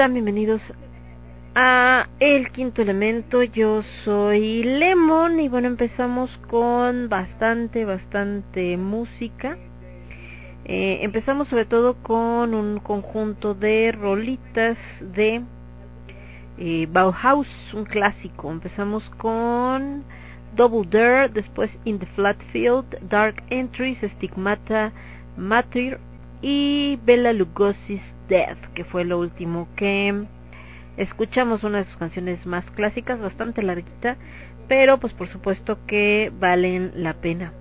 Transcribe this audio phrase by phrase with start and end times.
[0.00, 0.14] están?
[0.14, 0.62] Bienvenidos
[1.54, 3.42] a El Quinto Elemento.
[3.42, 9.58] Yo soy Lemon y bueno, empezamos con bastante, bastante música.
[10.64, 15.42] Eh, empezamos sobre todo con un conjunto de rolitas de
[16.56, 18.50] eh, Bauhaus, un clásico.
[18.50, 20.02] Empezamos con
[20.56, 24.92] Double Dare, después In the Flat Field, Dark Entries, Stigmata,
[25.36, 26.00] Matter
[26.40, 28.00] y Bella Lugosi's
[28.30, 30.24] Death, que fue lo último que
[30.96, 34.16] escuchamos, una de sus canciones más clásicas, bastante larguita,
[34.68, 37.52] pero pues por supuesto que valen la pena.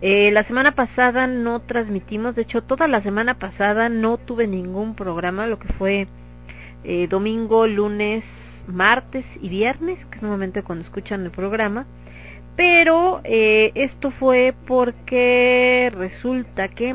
[0.00, 4.96] Eh, la semana pasada no transmitimos, de hecho toda la semana pasada no tuve ningún
[4.96, 6.08] programa, lo que fue
[6.82, 8.24] eh, domingo, lunes,
[8.66, 11.86] martes y viernes, que es normalmente cuando escuchan el programa.
[12.56, 16.94] Pero eh, esto fue porque resulta que,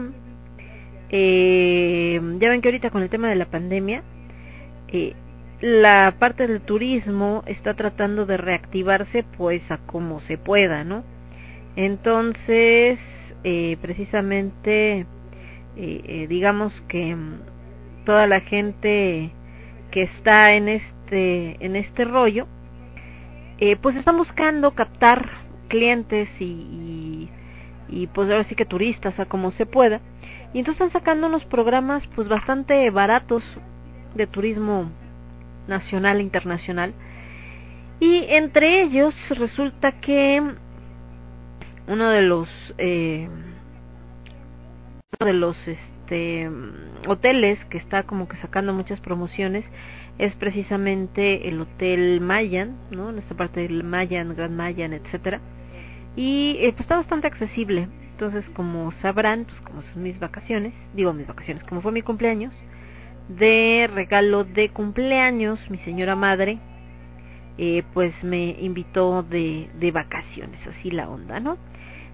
[1.10, 4.04] eh, ya ven que ahorita con el tema de la pandemia,
[4.90, 5.14] eh,
[5.62, 11.04] la parte del turismo está tratando de reactivarse pues a como se pueda, ¿no?
[11.76, 13.00] Entonces,
[13.44, 15.06] eh, precisamente, eh,
[15.78, 17.40] eh, digamos que mm,
[18.06, 19.32] toda la gente
[19.92, 22.48] que está en este en este rollo,
[23.82, 25.30] pues están buscando captar
[25.68, 27.30] clientes y, y,
[27.90, 30.02] y, pues ahora sí que turistas a como se pueda.
[30.54, 33.44] Y entonces están sacando unos programas pues bastante baratos
[34.16, 34.90] de turismo
[35.68, 36.94] nacional e internacional.
[38.00, 40.42] Y entre ellos resulta que
[41.88, 43.28] uno de los eh,
[45.20, 46.50] uno de los este
[47.08, 49.66] hoteles que está como que sacando muchas promociones
[50.18, 53.10] es precisamente el Hotel Mayan, ¿no?
[53.10, 55.40] En esta parte del Mayan, Gran Mayan, etcétera.
[56.16, 57.88] Y eh, pues está bastante accesible.
[58.20, 62.54] Entonces, como sabrán, pues como son mis vacaciones, digo mis vacaciones, como fue mi cumpleaños,
[63.30, 66.60] de regalo de cumpleaños, mi señora madre,
[67.58, 71.58] eh, pues me invitó de, de vacaciones, así la onda, ¿no?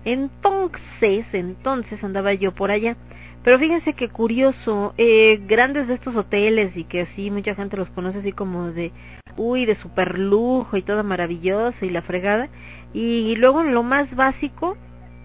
[0.03, 2.97] Entonces, entonces andaba yo por allá.
[3.43, 7.89] Pero fíjense que curioso, eh, grandes de estos hoteles y que así mucha gente los
[7.89, 8.91] conoce así como de,
[9.37, 12.49] uy, de super lujo y todo maravilloso y la fregada.
[12.93, 14.77] Y luego lo más básico,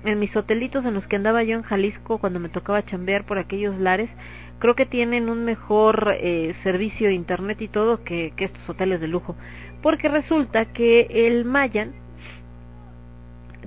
[0.04, 3.38] en mis hotelitos en los que andaba yo en Jalisco cuando me tocaba chambear por
[3.38, 4.10] aquellos lares,
[4.58, 9.08] creo que tienen un mejor eh, servicio de internet y todo que, estos hoteles de
[9.08, 9.36] lujo.
[9.82, 11.92] Porque resulta que el Mayan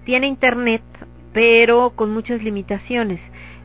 [0.05, 0.83] tiene internet,
[1.33, 3.19] pero con muchas limitaciones.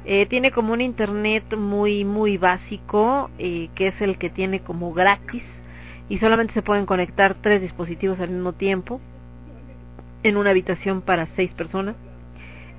[0.05, 4.95] Eh, tiene como un internet muy muy básico, eh, que es el que tiene como
[4.95, 5.45] gratis
[6.09, 9.01] y solamente se pueden conectar tres dispositivos al mismo tiempo
[10.23, 11.95] en una habitación para seis personas.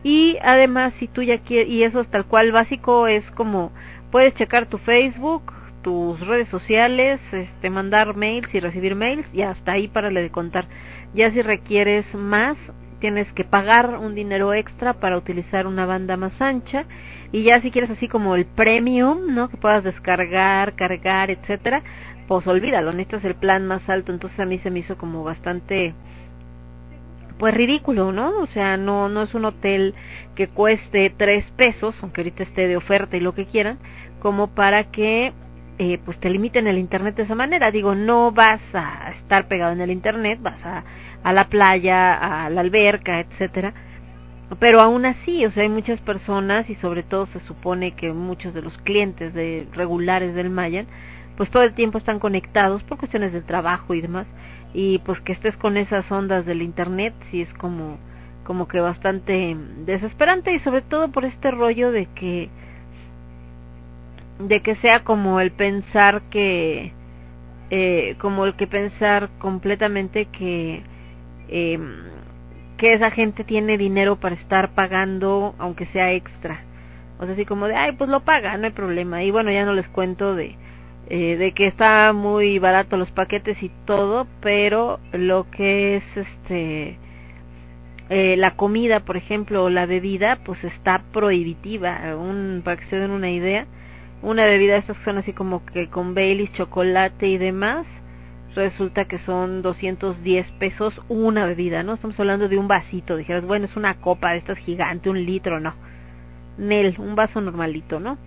[0.04, 3.72] Y además, si tú ya quieres, y eso es tal cual básico, es como
[4.12, 9.74] puedes checar tu Facebook, tus redes sociales, este, mandar mails y recibir mails, y hasta
[9.74, 10.68] ahí para le contar.
[11.14, 12.58] Ya si requieres más,
[13.00, 16.86] tienes que pagar un dinero extra para utilizar una banda más ancha
[17.32, 19.50] y ya si quieres así como el premium, ¿no?
[19.50, 21.82] Que puedas descargar, cargar, etcétera,
[22.28, 25.94] pues olvídalo, necesitas el plan más alto, entonces a mí se me hizo como bastante
[27.40, 28.38] pues ridículo, ¿no?
[28.42, 29.96] O sea, no no es un hotel
[30.36, 33.80] que cueste tres pesos, aunque ahorita esté de oferta y lo que quieran,
[34.20, 35.34] como para que
[35.80, 37.72] eh, pues te limiten el internet de esa manera.
[37.72, 40.84] Digo, no vas a estar pegado en el internet, vas a
[41.24, 43.74] a la playa, a la alberca, etcétera.
[44.60, 48.54] Pero aún así, o sea, hay muchas personas y sobre todo se supone que muchos
[48.54, 50.88] de los clientes de regulares del Mayan,
[51.38, 54.28] pues todo el tiempo están conectados por cuestiones del trabajo y demás,
[54.74, 57.98] y pues que estés con esas ondas del internet sí es como
[58.44, 62.50] como que bastante desesperante y sobre todo por este rollo de que
[64.40, 66.94] de que sea como el pensar que
[67.70, 70.84] eh, como el que pensar completamente que
[71.50, 71.80] eh,
[72.78, 76.64] que esa gente tiene dinero para estar pagando aunque sea extra.
[77.20, 79.22] O sea, así como de, ay, pues lo paga, no hay problema.
[79.22, 80.56] Y bueno, ya no les cuento de,
[81.10, 86.98] eh, de que está muy barato los paquetes y todo, pero lo que es este
[88.10, 92.16] eh, la comida, por ejemplo, o la bebida, pues está prohibitiva.
[92.16, 93.68] Un, para que se den una idea,
[94.24, 97.86] una bebida de estas son así como que con Baileys, chocolate y demás,
[98.56, 101.94] resulta que son 210 pesos una bebida, ¿no?
[101.94, 105.60] Estamos hablando de un vasito, dijeras, bueno, es una copa de estas gigante, un litro,
[105.60, 105.76] no.
[106.58, 108.18] Nel, un vaso normalito, ¿no?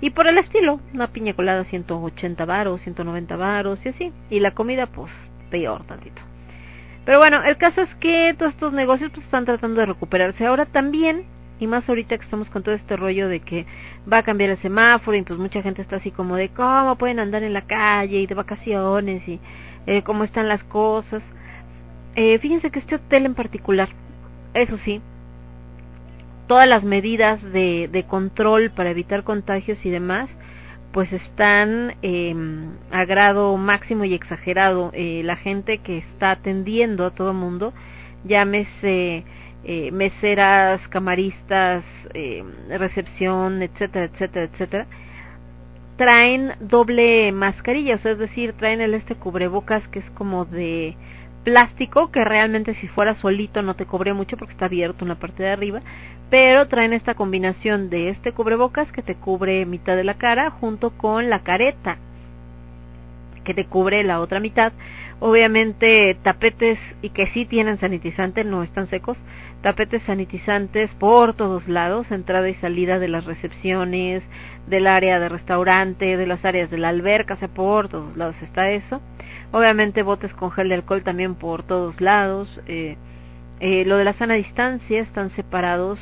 [0.00, 4.12] Y por el estilo, una piña colada 180 varos, 190 varos y así.
[4.30, 5.12] Y la comida, pues,
[5.50, 6.22] peor tantito.
[7.04, 10.46] Pero bueno, el caso es que todos estos negocios pues, están tratando de recuperarse.
[10.46, 11.24] Ahora también
[11.60, 13.66] y más ahorita que estamos con todo este rollo de que
[14.10, 17.18] va a cambiar el semáforo y pues mucha gente está así como de cómo pueden
[17.18, 19.40] andar en la calle y de vacaciones y
[19.86, 21.22] eh, cómo están las cosas.
[22.14, 23.88] Eh, fíjense que este hotel en particular,
[24.54, 25.00] eso sí,
[26.48, 30.28] todas las medidas de, de control para evitar contagios y demás,
[30.92, 32.34] pues están eh,
[32.90, 34.90] a grado máximo y exagerado.
[34.94, 37.72] Eh, la gente que está atendiendo a todo mundo,
[38.24, 39.24] llámese
[39.64, 41.84] eh, meseras, camaristas,
[42.14, 44.86] eh, recepción, etcétera, etcétera, etcétera,
[45.96, 50.96] traen doble mascarilla, o sea, es decir, traen el este cubrebocas que es como de
[51.48, 55.14] plástico, que realmente si fuera solito no te cubre mucho porque está abierto en la
[55.14, 55.80] parte de arriba,
[56.28, 60.90] pero traen esta combinación de este cubrebocas que te cubre mitad de la cara junto
[60.90, 61.96] con la careta
[63.44, 64.74] que te cubre la otra mitad.
[65.20, 69.16] Obviamente tapetes y que sí tienen sanitizante, no están secos,
[69.62, 74.22] tapetes sanitizantes por todos lados, entrada y salida de las recepciones,
[74.66, 78.36] del área de restaurante, de las áreas de la alberca, o sea, por todos lados
[78.42, 79.00] está eso.
[79.50, 82.48] Obviamente botes con gel de alcohol también por todos lados.
[82.66, 82.96] Eh,
[83.60, 85.98] eh, lo de la sana distancia están separados,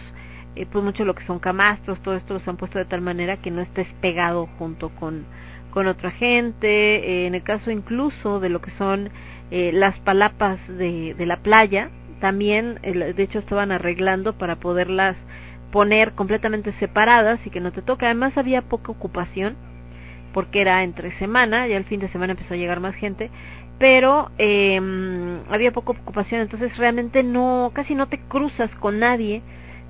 [0.57, 3.39] eh, pues mucho lo que son camastros, todo esto los han puesto de tal manera
[3.39, 5.25] que no estés pegado junto con,
[5.71, 6.97] con otra gente.
[6.97, 9.11] Eh, en el caso incluso de lo que son
[9.51, 15.17] eh, las palapas de, de la playa, también, de hecho, estaban arreglando para poderlas
[15.71, 18.07] poner completamente separadas y que no te toque.
[18.07, 19.55] Además, había poca ocupación
[20.37, 23.31] porque era entre semana, ya el fin de semana empezó a llegar más gente,
[23.79, 24.79] pero eh,
[25.49, 29.41] había poca ocupación, entonces realmente no, casi no te cruzas con nadie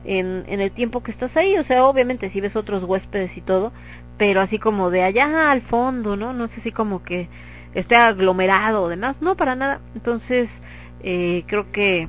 [0.05, 3.41] en, en el tiempo que estás ahí, o sea, obviamente si ves otros huéspedes y
[3.41, 3.73] todo,
[4.19, 6.33] pero así como de allá al fondo, ¿no?
[6.33, 7.29] No sé si como que
[7.75, 10.49] esté aglomerado o demás, no, para nada, entonces
[11.03, 12.09] eh, creo que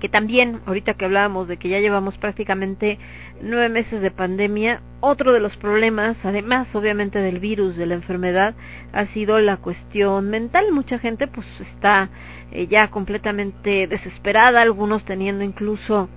[0.00, 2.98] que también, ahorita que hablábamos de que ya llevamos prácticamente
[3.40, 8.54] nueve meses de pandemia, otro de los problemas, además obviamente del virus, de la enfermedad,
[8.92, 10.72] ha sido la cuestión mental.
[10.72, 12.10] Mucha gente pues está
[12.52, 16.08] eh, ya completamente desesperada, algunos teniendo incluso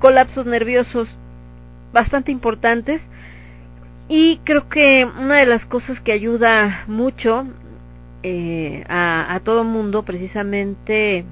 [0.00, 1.08] colapsos nerviosos
[1.92, 3.02] bastante importantes.
[4.08, 7.46] Y creo que una de las cosas que ayuda mucho
[8.22, 11.24] eh, a, a todo mundo precisamente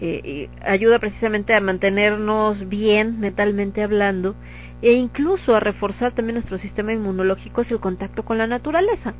[0.00, 4.36] eh, ayuda precisamente a mantenernos bien mentalmente hablando
[4.80, 9.14] e incluso a reforzar también nuestro sistema inmunológico es el contacto con la naturaleza.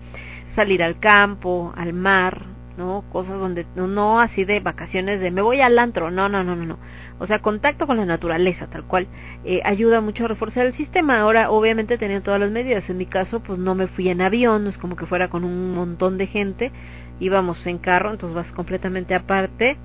[0.54, 5.60] Salir al campo al mar no cosas donde no así de vacaciones de me voy
[5.60, 6.12] al antro.
[6.12, 6.78] No no no no no.
[7.18, 9.08] O sea contacto con la naturaleza tal cual
[9.44, 11.18] eh, ayuda mucho a reforzar el sistema.
[11.18, 12.88] Ahora obviamente teniendo todas las medidas.
[12.88, 15.42] En mi caso pues no me fui en avión no es como que fuera con
[15.44, 16.70] un montón de gente.
[17.18, 19.76] Íbamos en carro entonces vas completamente aparte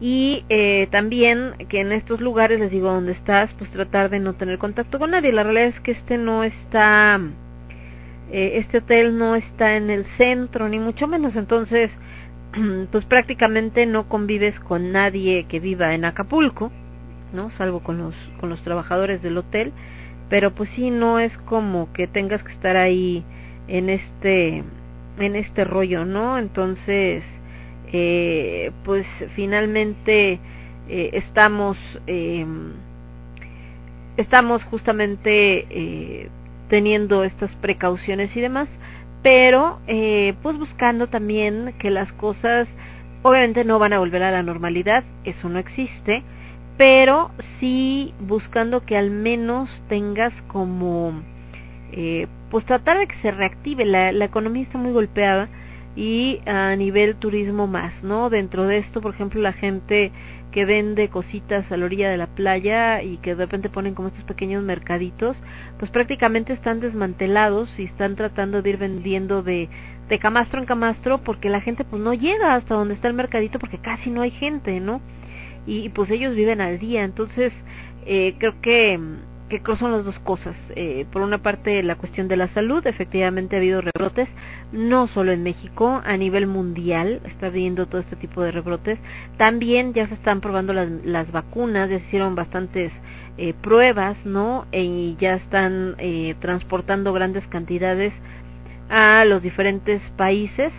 [0.00, 4.34] y eh, también que en estos lugares les digo donde estás pues tratar de no
[4.34, 5.32] tener contacto con nadie.
[5.32, 7.20] La realidad es que este no está
[8.30, 11.34] eh, este hotel no está en el centro ni mucho menos.
[11.34, 11.90] Entonces
[12.92, 16.70] pues prácticamente no convives con nadie que viva en Acapulco
[17.32, 19.72] no salvo con los con los trabajadores del hotel.
[20.30, 23.24] Pero pues sí no es como que tengas que estar ahí
[23.66, 24.62] en este
[25.18, 27.24] en este rollo no entonces
[28.84, 30.38] pues finalmente
[30.88, 32.46] eh, estamos eh,
[34.16, 36.28] estamos justamente eh,
[36.68, 38.68] teniendo estas precauciones y demás
[39.22, 42.68] pero eh, pues buscando también que las cosas
[43.22, 46.22] obviamente no van a volver a la normalidad eso no existe
[46.76, 51.12] pero sí buscando que al menos tengas como
[51.92, 53.84] eh, pues tratar de que se reactive.
[53.84, 55.48] La, la economía está muy golpeada
[55.98, 58.30] y a nivel turismo más, ¿no?
[58.30, 60.12] Dentro de esto, por ejemplo, la gente
[60.52, 64.06] que vende cositas a la orilla de la playa y que de repente ponen como
[64.06, 65.36] estos pequeños mercaditos,
[65.76, 69.68] pues prácticamente están desmantelados y están tratando de ir vendiendo de,
[70.20, 73.78] camastro en camastro porque la gente pues no llega hasta donde está el mercadito porque
[73.78, 75.00] casi no hay gente, ¿no?
[75.66, 77.52] Y, y pues ellos viven al día, entonces
[78.06, 79.00] eh, creo que
[79.48, 80.54] que son las dos cosas.
[80.76, 84.28] Eh, por una parte, la cuestión de la salud, efectivamente ha habido rebrotes,
[84.72, 88.98] no solo en México, a nivel mundial está habiendo todo este tipo de rebrotes.
[89.38, 92.92] También ya se están probando las, las vacunas, ya se hicieron bastantes
[93.38, 94.66] eh, pruebas, ¿no?
[94.72, 98.12] E, y ya están eh, transportando grandes cantidades
[98.90, 100.72] a los diferentes países.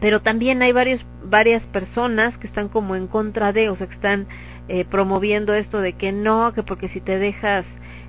[0.00, 3.94] Pero también hay varios, varias personas que están como en contra de, o sea, que
[3.94, 4.26] están
[4.68, 7.66] eh, promoviendo esto de que no, que porque si te dejas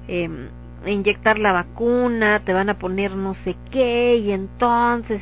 [0.07, 0.29] eh,
[0.85, 5.21] inyectar la vacuna te van a poner no sé qué y entonces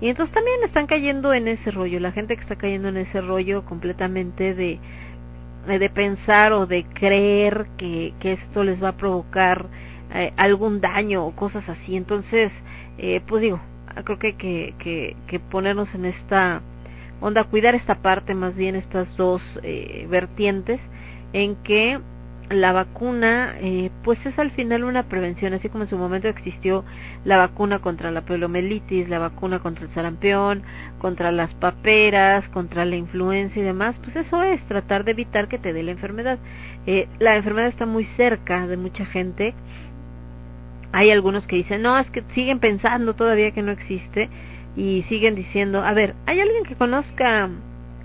[0.00, 3.20] y, entonces también están cayendo en ese rollo, la gente que está cayendo en ese
[3.20, 4.78] rollo completamente de
[5.66, 9.66] de pensar o de creer que, que esto les va a provocar
[10.14, 11.96] eh, algún daño o cosas así.
[11.96, 12.50] Entonces,
[12.96, 13.60] eh, pues digo,
[14.04, 16.62] creo que que, que, que, ponernos en esta
[17.20, 20.80] onda, cuidar esta parte, más bien estas dos eh, vertientes,
[21.32, 22.00] en que
[22.50, 26.84] la vacuna eh, pues es al final una prevención, así como en su momento existió
[27.24, 30.62] la vacuna contra la poliomielitis, la vacuna contra el sarampión,
[30.98, 35.58] contra las paperas, contra la influenza y demás, pues eso es tratar de evitar que
[35.58, 36.38] te dé la enfermedad.
[36.86, 39.54] Eh, la enfermedad está muy cerca de mucha gente.
[40.92, 44.30] Hay algunos que dicen, no, es que siguen pensando todavía que no existe
[44.76, 47.50] y siguen diciendo, a ver, ¿hay alguien que conozca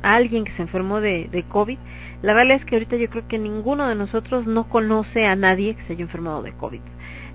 [0.01, 1.77] a alguien que se enfermó de, de COVID?
[2.21, 5.75] La realidad es que ahorita yo creo que ninguno de nosotros no conoce a nadie
[5.75, 6.81] que se haya enfermado de COVID.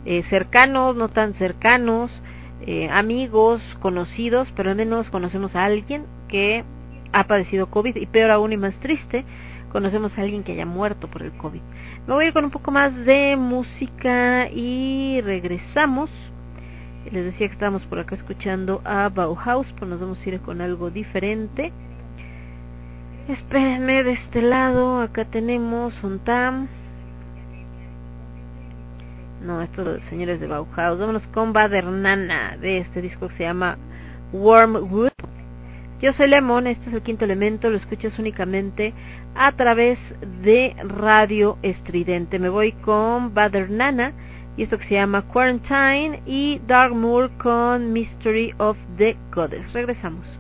[0.07, 2.11] Eh, cercanos, no tan cercanos,
[2.67, 6.64] eh, amigos, conocidos, pero al menos conocemos a alguien que
[7.12, 9.25] ha padecido COVID y peor aún y más triste,
[9.71, 11.61] conocemos a alguien que haya muerto por el COVID.
[12.07, 16.11] Me voy a ir con un poco más de música y regresamos.
[17.11, 20.61] Les decía que estamos por acá escuchando a Bauhaus, pues nos vamos a ir con
[20.61, 21.73] algo diferente.
[23.29, 26.68] Espérenme de este lado, acá tenemos un tam.
[29.42, 30.99] No, estos señores de Bauhaus.
[30.99, 33.79] Vámonos con Badernana de este disco que se llama
[34.33, 35.12] Wormwood.
[36.01, 38.92] Yo soy Lemon, este es el quinto elemento, lo escuchas únicamente
[39.35, 39.99] a través
[40.42, 42.38] de Radio Estridente.
[42.38, 44.12] Me voy con Badernana
[44.59, 49.73] y esto que se llama Quarantine y Dark Moor con Mystery of the Goddess.
[49.73, 50.38] Regresamos.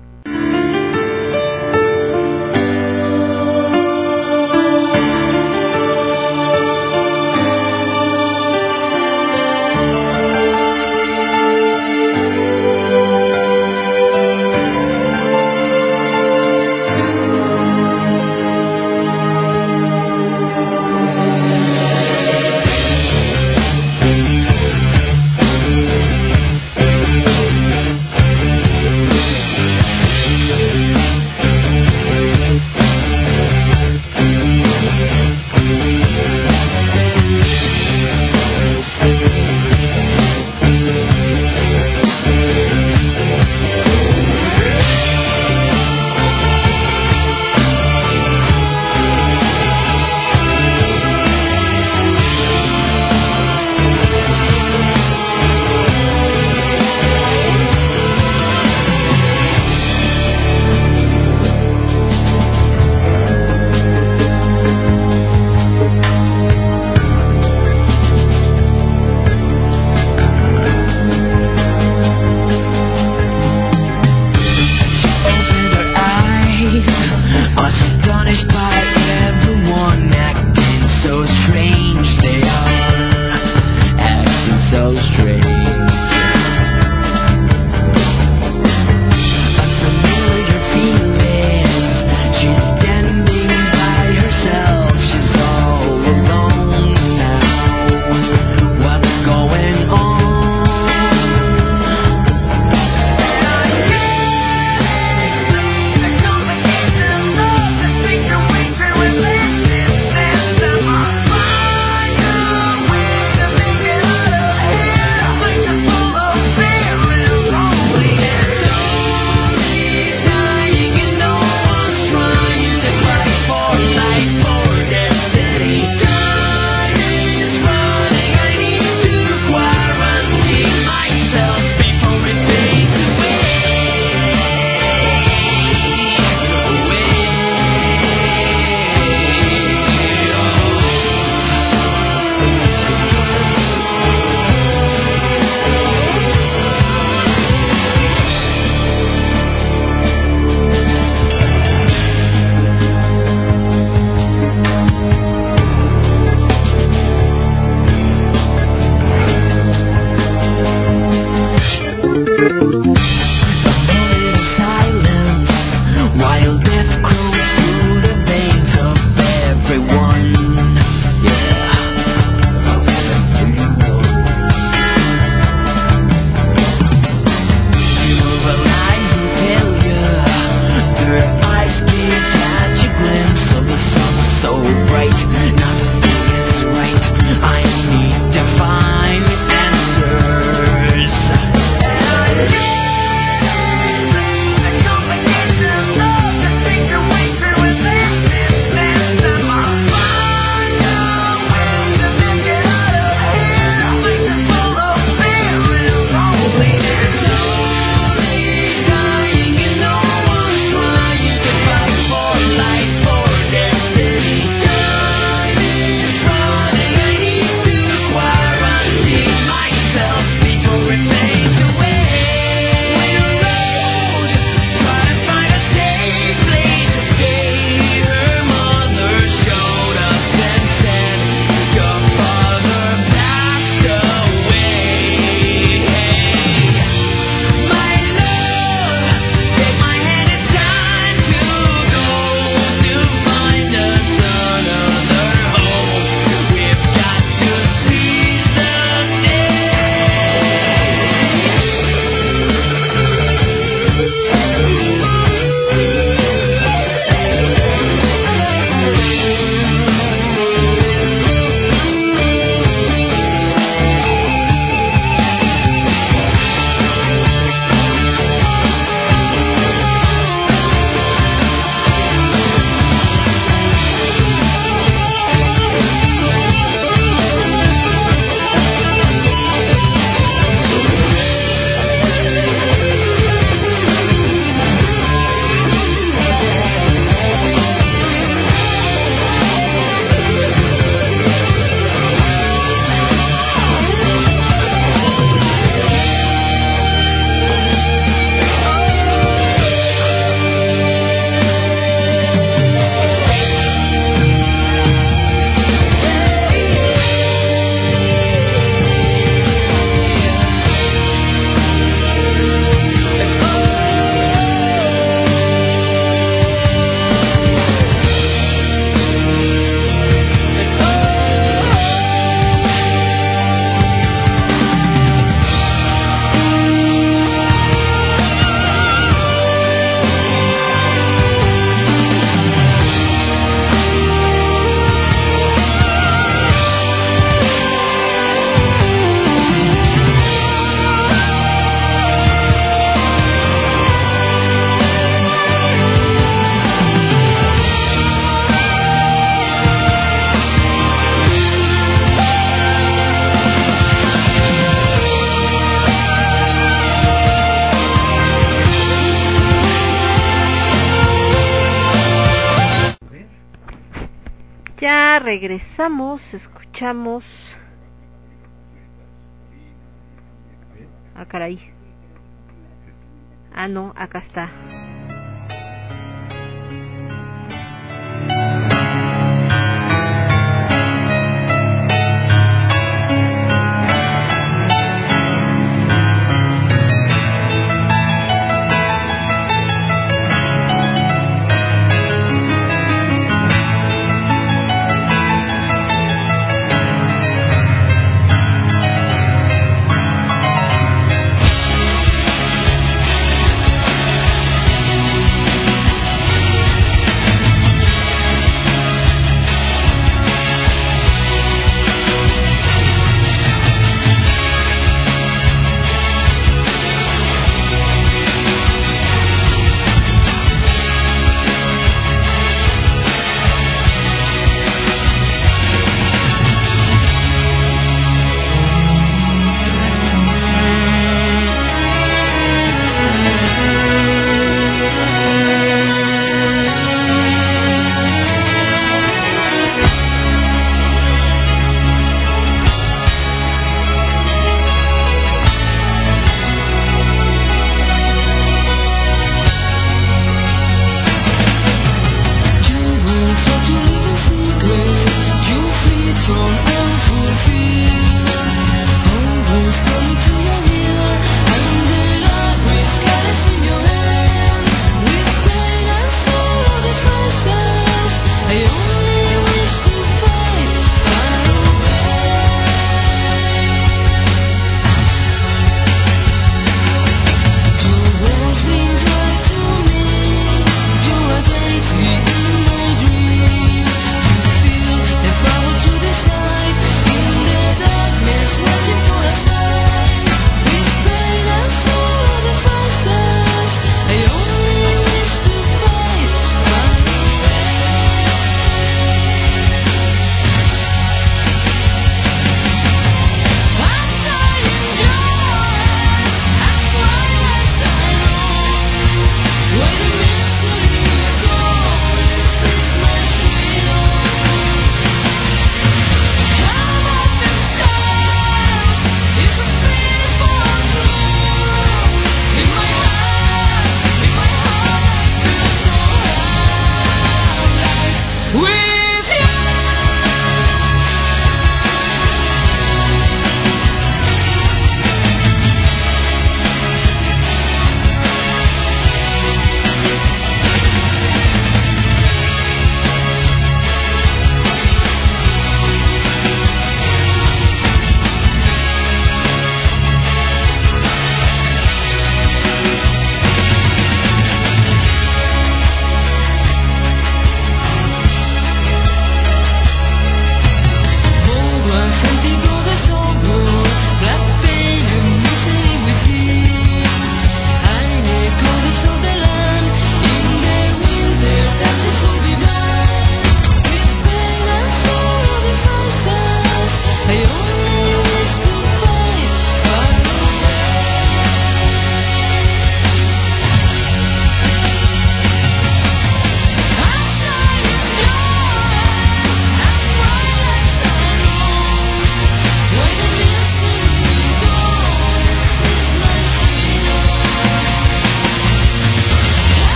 [365.28, 367.22] Regresamos, escuchamos.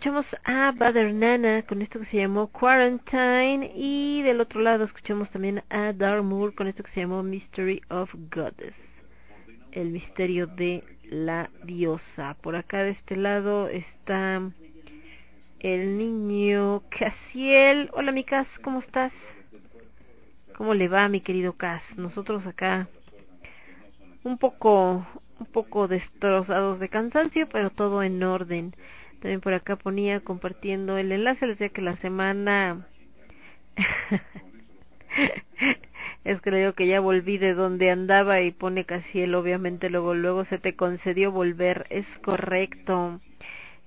[0.00, 5.28] Escuchamos a Badr Nana con esto que se llamó Quarantine y del otro lado escuchamos
[5.28, 8.74] también a Darmour con esto que se llamó Mystery of Goddess,
[9.72, 12.34] el misterio de la diosa.
[12.40, 14.40] Por acá de este lado está
[15.58, 17.90] el niño Casiel.
[17.92, 19.12] Hola, mi Cas, ¿cómo estás?
[20.56, 21.82] ¿Cómo le va, mi querido Cas?
[21.98, 22.88] Nosotros acá
[24.24, 25.06] un poco
[25.40, 28.74] un poco destrozados de cansancio, pero todo en orden.
[29.20, 32.86] También por acá ponía compartiendo el enlace, les decía que la semana
[36.24, 40.46] es que que ya volví de donde andaba y pone casi él obviamente luego luego
[40.46, 43.20] se te concedió volver es correcto.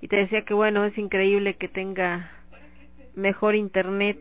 [0.00, 2.30] Y te decía que bueno es increíble que tenga
[3.16, 4.18] mejor internet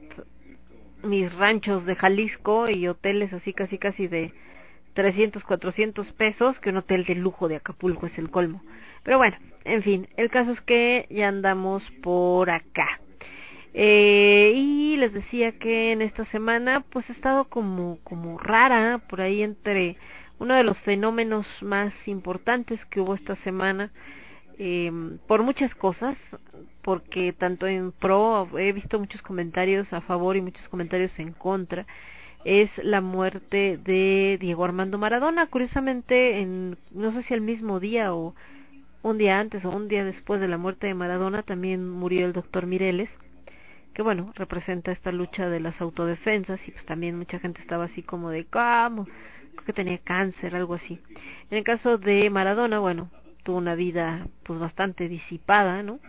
[1.04, 4.34] mis ranchos de Jalisco y hoteles así casi casi de
[4.94, 8.64] 300 400 pesos que un hotel de lujo de Acapulco es el colmo.
[9.04, 13.00] Pero bueno en fin, el caso es que ya andamos por acá.
[13.74, 19.20] Eh, y les decía que en esta semana pues ha estado como, como rara por
[19.20, 19.98] ahí entre
[20.38, 23.92] uno de los fenómenos más importantes que hubo esta semana
[24.60, 24.92] eh,
[25.28, 26.16] por muchas cosas
[26.84, 31.88] porque tanto en pro he visto muchos comentarios a favor y muchos comentarios en contra
[32.46, 38.14] es la muerte de Diego Armando Maradona curiosamente en no sé si el mismo día
[38.14, 38.36] o
[39.04, 42.32] un día antes o un día después de la muerte de Maradona también murió el
[42.32, 43.10] doctor Mireles,
[43.94, 48.02] que bueno, representa esta lucha de las autodefensas y pues también mucha gente estaba así
[48.02, 49.06] como de ¿cómo?
[49.06, 51.00] Creo que tenía cáncer, algo así.
[51.52, 53.12] En el caso de Maradona, bueno,
[53.44, 56.00] tuvo una vida pues bastante disipada, ¿no?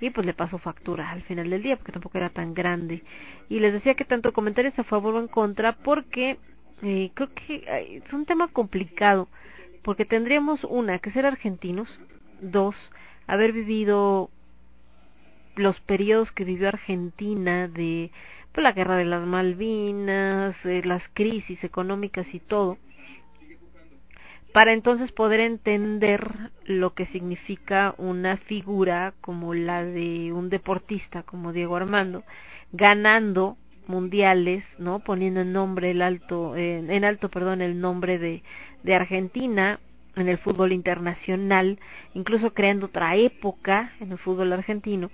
[0.00, 3.04] Y pues le pasó factura al final del día porque tampoco era tan grande.
[3.48, 6.38] Y les decía que tanto comentarios a favor o en contra porque
[6.82, 9.28] eh, creo que es un tema complicado
[9.82, 11.88] porque tendríamos una que ser argentinos
[12.50, 12.76] dos,
[13.26, 14.30] haber vivido
[15.56, 18.10] los periodos que vivió Argentina de
[18.52, 22.78] pues, la guerra de las Malvinas, las crisis económicas y todo,
[24.52, 31.52] para entonces poder entender lo que significa una figura como la de un deportista como
[31.52, 32.22] Diego Armando,
[32.72, 33.56] ganando
[33.88, 35.00] mundiales, ¿no?
[35.00, 38.42] Poniendo en nombre el alto, en alto, perdón, el nombre de,
[38.82, 39.80] de Argentina,
[40.16, 41.78] en el fútbol internacional,
[42.14, 45.10] incluso creando otra época en el fútbol argentino,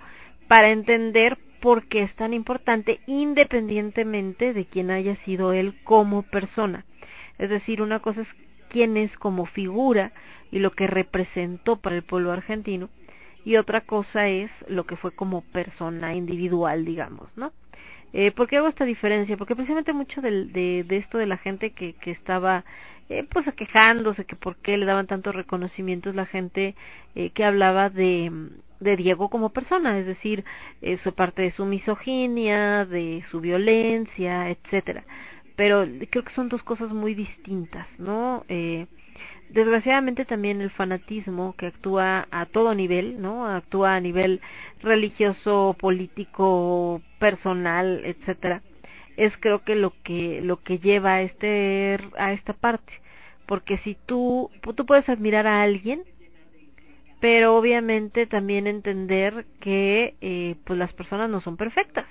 [0.47, 6.85] para entender por qué es tan importante independientemente de quién haya sido él como persona.
[7.37, 8.27] Es decir, una cosa es
[8.69, 10.11] quién es como figura
[10.51, 12.89] y lo que representó para el pueblo argentino,
[13.43, 17.51] y otra cosa es lo que fue como persona individual, digamos, ¿no?
[18.13, 19.37] Eh, ¿Por qué hago esta diferencia?
[19.37, 22.65] Porque precisamente mucho de, de, de esto de la gente que, que estaba
[23.11, 26.75] eh, pues quejándose que por qué le daban tantos reconocimientos la gente
[27.15, 28.31] eh, que hablaba de,
[28.79, 30.45] de Diego como persona, es decir,
[30.81, 35.03] eh, su parte de su misoginia, de su violencia, etcétera.
[35.55, 38.45] Pero creo que son dos cosas muy distintas, ¿no?
[38.49, 38.87] Eh,
[39.49, 43.45] desgraciadamente también el fanatismo que actúa a todo nivel, ¿no?
[43.45, 44.41] Actúa a nivel
[44.81, 48.61] religioso, político, personal, etcétera
[49.17, 53.00] es creo que lo que lo que lleva a este a esta parte
[53.51, 56.05] porque si tú tú puedes admirar a alguien
[57.19, 62.05] pero obviamente también entender que eh, pues las personas no son perfectas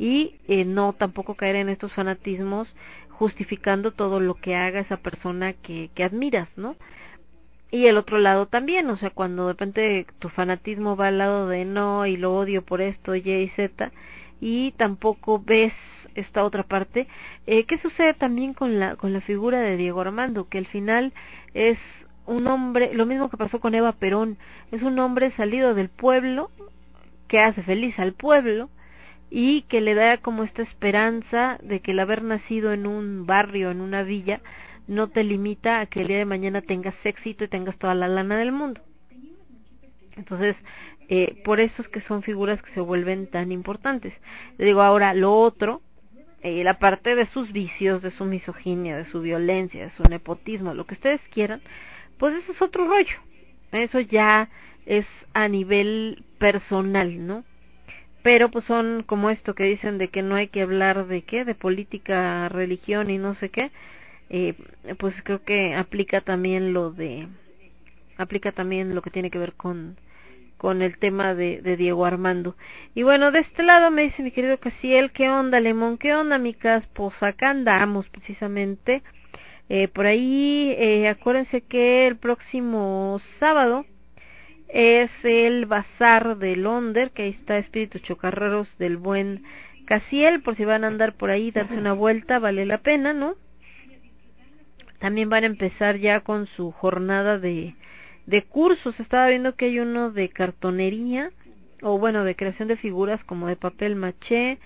[0.00, 2.66] y eh, no tampoco caer en estos fanatismos
[3.08, 6.74] justificando todo lo que haga esa persona que, que admiras, ¿no?
[7.70, 11.46] Y el otro lado también, o sea, cuando de repente tu fanatismo va al lado
[11.46, 13.92] de no y lo odio por esto, Y y Z,
[14.40, 15.72] y tampoco ves
[16.14, 17.06] esta otra parte.
[17.46, 20.48] Eh, ¿Qué sucede también con la, con la figura de Diego Armando?
[20.48, 21.12] Que al final
[21.54, 21.78] es
[22.26, 24.38] un hombre, lo mismo que pasó con Eva Perón,
[24.72, 26.50] es un hombre salido del pueblo,
[27.28, 28.70] que hace feliz al pueblo,
[29.30, 33.70] y que le da como esta esperanza de que el haber nacido en un barrio,
[33.70, 34.40] en una villa,
[34.86, 38.08] no te limita a que el día de mañana tengas éxito y tengas toda la
[38.08, 38.80] lana del mundo.
[40.16, 40.56] Entonces,
[41.08, 44.14] eh, por eso es que son figuras que se vuelven tan importantes.
[44.56, 45.82] Le digo ahora, lo otro,
[46.44, 50.74] eh, la parte de sus vicios, de su misoginia, de su violencia, de su nepotismo,
[50.74, 51.62] lo que ustedes quieran,
[52.18, 53.16] pues eso es otro rollo.
[53.72, 54.50] Eso ya
[54.84, 57.44] es a nivel personal, ¿no?
[58.22, 61.46] Pero pues son como esto que dicen de que no hay que hablar de qué,
[61.46, 63.70] de política, religión y no sé qué,
[64.28, 64.52] eh,
[64.98, 67.26] pues creo que aplica también lo de,
[68.18, 69.96] aplica también lo que tiene que ver con
[70.64, 72.56] con el tema de, de, Diego Armando.
[72.94, 75.98] Y bueno, de este lado me dice mi querido Casiel, ¿qué onda, Lemón?
[75.98, 76.86] ¿Qué onda, micas?
[76.94, 79.02] Pues acá andamos precisamente.
[79.68, 83.84] Eh, por ahí, eh, acuérdense que el próximo sábado
[84.68, 89.44] es el Bazar de Londres, que ahí está Espíritus Chocarreros del buen
[89.84, 93.34] Casiel, por si van a andar por ahí, darse una vuelta, vale la pena, ¿no?
[94.98, 97.74] También van a empezar ya con su jornada de,
[98.26, 98.98] de cursos.
[99.00, 101.30] Estaba viendo que hay uno de cartonería,
[101.82, 104.58] o bueno, de creación de figuras como de papel maché.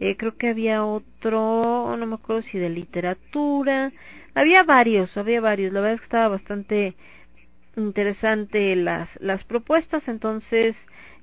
[0.00, 3.92] Eh, creo que había otro, no me acuerdo si de literatura.
[4.34, 5.72] Había varios, había varios.
[5.72, 6.94] La verdad es que estaba bastante
[7.76, 10.06] interesante las, las propuestas.
[10.08, 10.76] Entonces,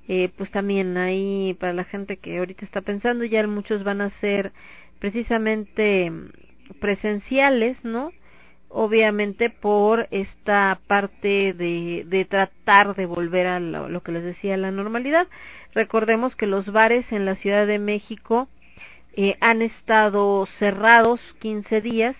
[0.08, 4.10] eh, pues también ahí para la gente que ahorita está pensando, ya muchos van a
[4.10, 4.52] ser
[4.98, 6.12] precisamente
[6.80, 8.12] presenciales, ¿no?
[8.68, 14.70] Obviamente por esta parte de, de tratar de volver a lo, que les decía la
[14.70, 15.28] normalidad.
[15.74, 18.48] Recordemos que los bares en la Ciudad de México
[19.14, 22.16] eh, han estado cerrados 15 días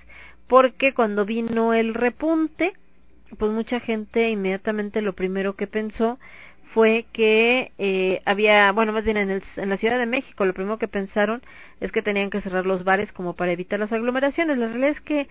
[0.46, 2.74] porque cuando vino el repunte,
[3.38, 6.18] pues mucha gente inmediatamente lo primero que pensó
[6.72, 10.52] fue que eh, había, bueno, más bien en, el, en la Ciudad de México, lo
[10.52, 11.42] primero que pensaron
[11.80, 14.58] es que tenían que cerrar los bares como para evitar las aglomeraciones.
[14.58, 15.28] La realidad es que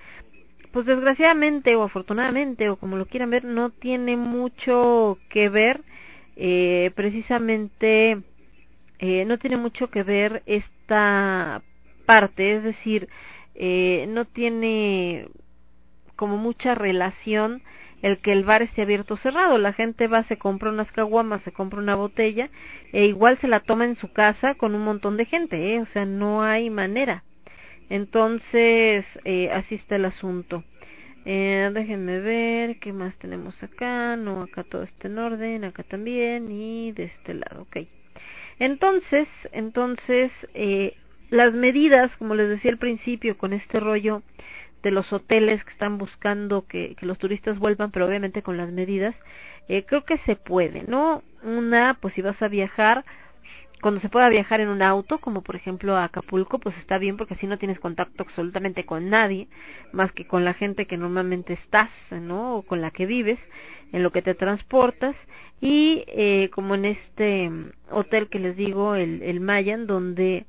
[0.76, 5.80] pues desgraciadamente o afortunadamente o como lo quieran ver no tiene mucho que ver
[6.36, 8.21] eh, precisamente
[8.99, 11.61] eh, no tiene mucho que ver esta
[12.05, 13.07] parte es decir
[13.53, 15.30] eh, no tiene
[16.17, 17.61] como mucha relación
[18.01, 19.57] el que el bar esté abierto o cerrado.
[19.57, 22.49] La gente va, se compra unas caguamas, se compra una botella
[22.91, 25.82] e igual se la toma en su casa con un montón de gente, ¿eh?
[25.82, 27.23] o sea, no hay manera.
[27.90, 30.64] Entonces, eh, así está el asunto.
[31.26, 34.16] Eh, déjenme ver qué más tenemos acá.
[34.16, 37.88] No, acá todo está en orden, acá también y de este lado, ok.
[38.60, 40.96] Entonces, entonces, eh,
[41.30, 44.22] las medidas, como les decía al principio, con este rollo
[44.84, 48.72] de los hoteles que están buscando que, que los turistas vuelvan, pero obviamente con las
[48.72, 49.16] medidas,
[49.68, 51.24] eh, creo que se puede, ¿no?
[51.44, 53.04] Una, pues si vas a viajar,
[53.86, 57.18] cuando se pueda viajar en un auto, como por ejemplo a Acapulco, pues está bien
[57.18, 59.48] porque así no tienes contacto absolutamente con nadie,
[59.92, 62.56] más que con la gente que normalmente estás, ¿no?
[62.56, 63.40] O con la que vives,
[63.92, 65.16] en lo que te transportas.
[65.62, 67.52] Y eh, como en este
[67.92, 70.48] hotel que les digo, el, el Mayan, donde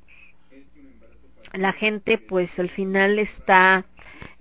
[1.53, 3.85] la gente pues al final está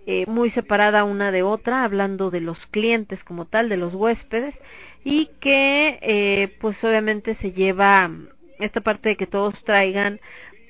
[0.06, 4.58] eh, muy separada una de otra, hablando de los clientes como tal, de los huéspedes,
[5.04, 8.10] y que eh, pues obviamente se lleva
[8.58, 10.20] esta parte de que todos traigan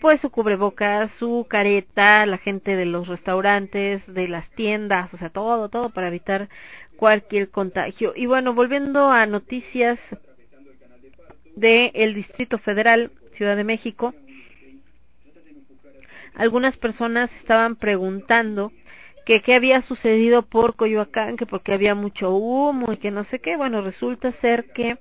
[0.00, 5.30] pues su cubrebocas, su careta, la gente de los restaurantes, de las tiendas, o sea,
[5.30, 6.48] todo, todo para evitar
[6.96, 8.12] cualquier contagio.
[8.14, 9.98] Y bueno, volviendo a noticias
[11.54, 14.14] del el Distrito Federal, Ciudad de México,
[16.34, 18.72] algunas personas estaban preguntando
[19.24, 23.40] que qué había sucedido por Coyoacán, que porque había mucho humo y que no sé
[23.40, 23.56] qué.
[23.56, 24.98] Bueno, resulta ser que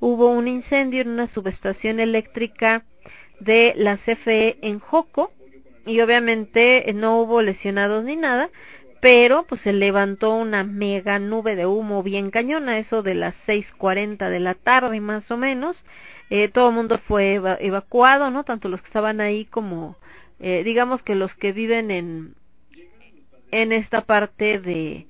[0.00, 2.84] hubo un incendio en una subestación eléctrica
[3.40, 5.32] de la CFE en Joco
[5.86, 8.50] y obviamente no hubo lesionados ni nada,
[9.00, 14.30] pero pues se levantó una mega nube de humo bien cañona, eso de las 6.40
[14.30, 15.76] de la tarde más o menos.
[16.30, 18.44] Eh, todo el mundo fue evacuado, ¿no?
[18.44, 19.98] Tanto los que estaban ahí como,
[20.40, 22.34] eh, digamos que los que viven en,
[23.50, 25.06] en esta parte de,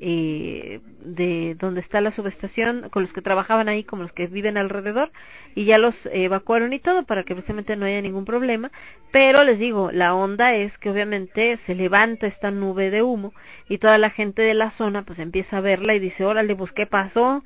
[0.00, 4.56] eh, de donde está la subestación, con los que trabajaban ahí, como los que viven
[4.56, 5.10] alrededor,
[5.54, 8.70] y ya los evacuaron y todo para que precisamente no haya ningún problema.
[9.10, 13.32] Pero les digo, la onda es que obviamente se levanta esta nube de humo
[13.68, 16.72] y toda la gente de la zona pues empieza a verla y dice, órale, pues
[16.72, 17.42] ¿qué pasó?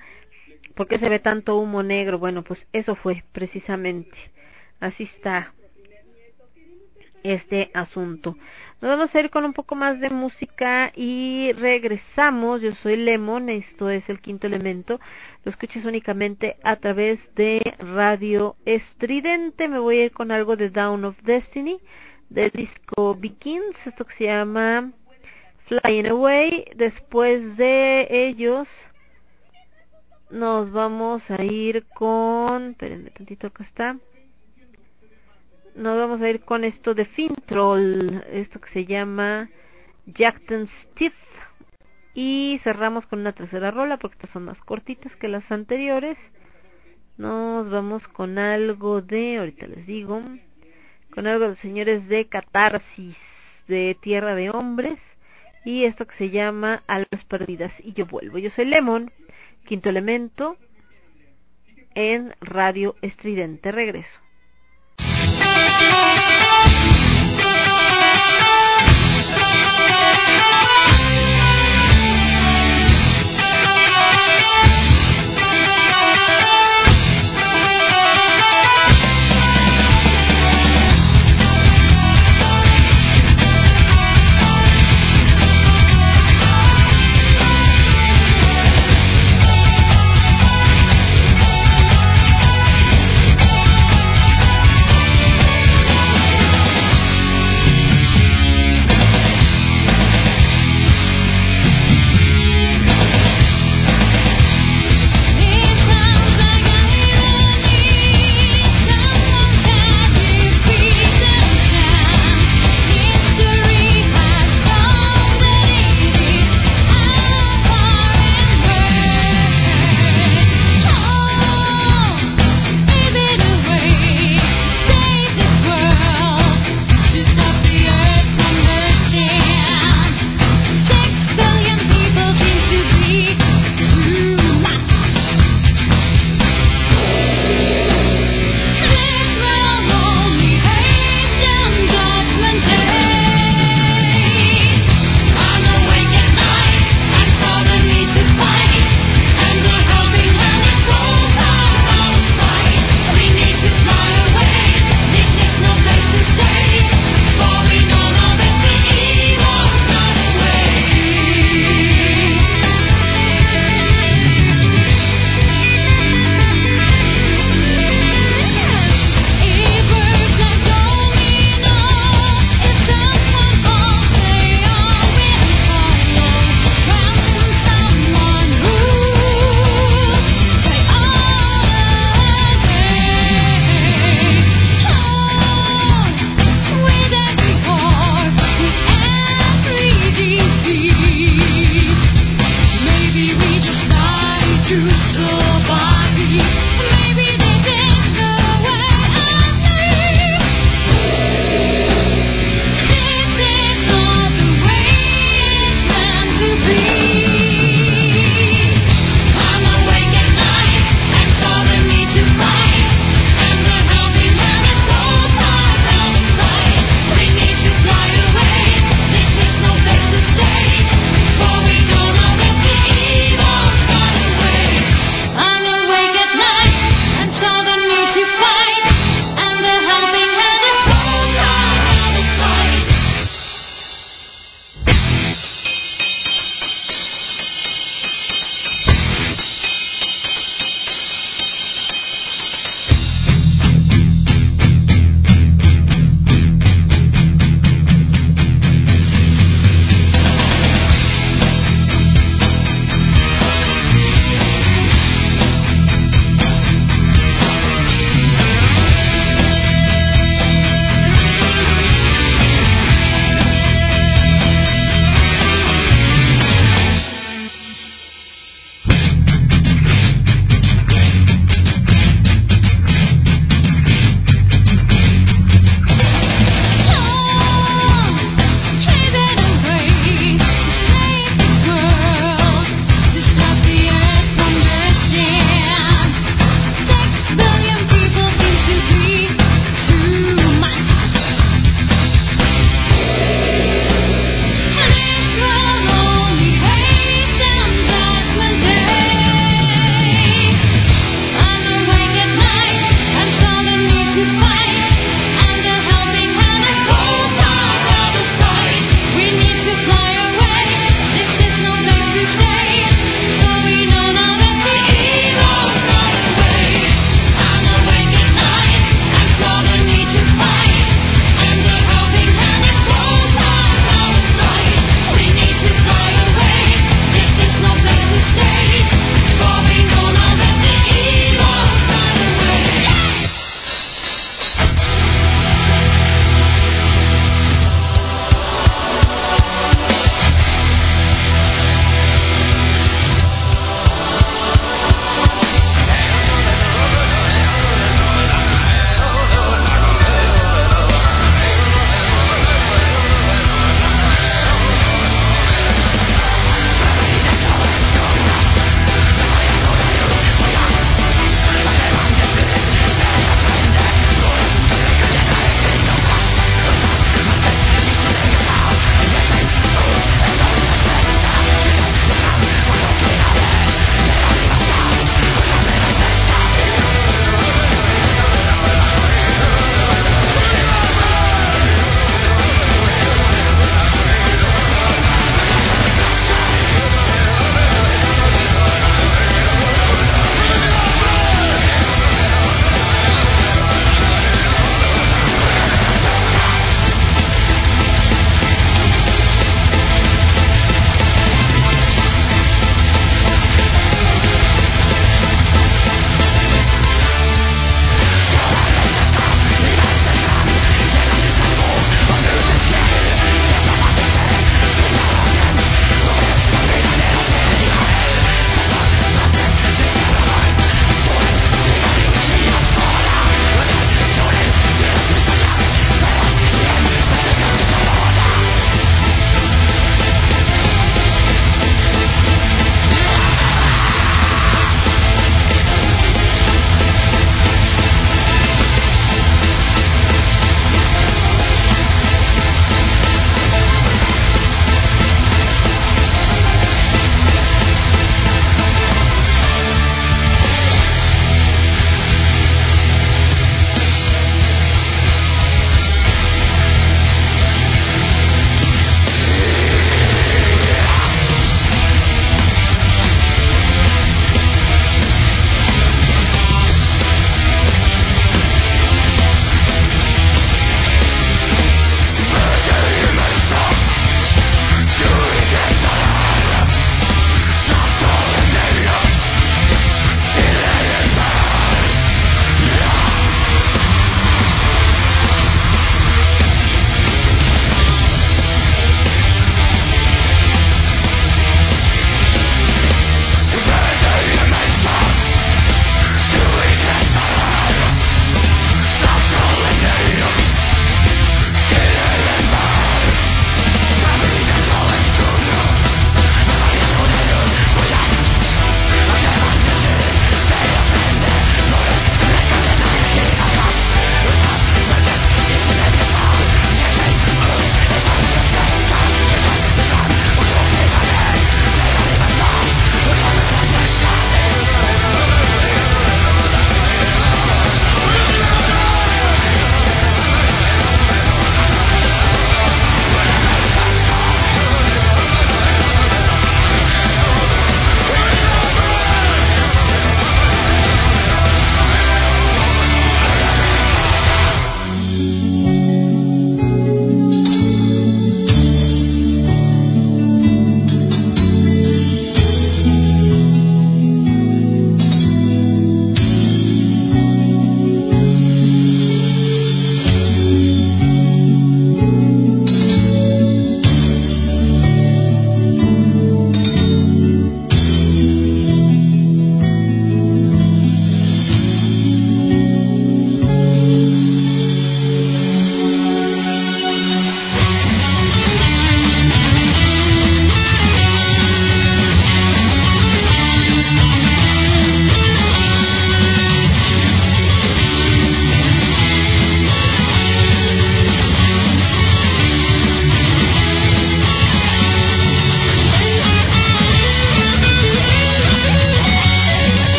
[0.75, 2.19] ¿Por qué se ve tanto humo negro?
[2.19, 4.17] Bueno, pues eso fue precisamente.
[4.81, 5.53] Así está
[7.23, 8.37] este asunto.
[8.83, 12.61] Nos vamos a ir con un poco más de música y regresamos.
[12.61, 14.99] Yo soy Lemon, esto es el quinto elemento.
[15.45, 19.69] Lo escuches únicamente a través de Radio Estridente.
[19.69, 21.79] Me voy a ir con algo de Down of Destiny,
[22.29, 24.91] de disco Begins, esto que se llama
[25.69, 26.65] Flying Away.
[26.75, 28.67] Después de ellos
[30.29, 32.73] nos vamos a ir con...
[32.73, 33.97] Espérenme tantito, acá está
[35.75, 39.49] nos vamos a ir con esto de Fintroll, esto que se llama
[40.07, 41.15] Jackton's Teeth.
[42.15, 46.19] Y cerramos con una tercera rola porque estas son más cortitas que las anteriores.
[47.17, 50.21] Nos vamos con algo de, ahorita les digo,
[51.15, 53.17] con algo de señores de Catarsis,
[53.67, 54.99] de Tierra de Hombres.
[55.65, 57.73] Y esto que se llama Almas Perdidas.
[57.81, 58.37] Y yo vuelvo.
[58.39, 59.11] Yo soy Lemon,
[59.65, 60.59] quinto elemento,
[61.95, 63.73] en Radio Estridente.
[63.73, 64.22] Regreso.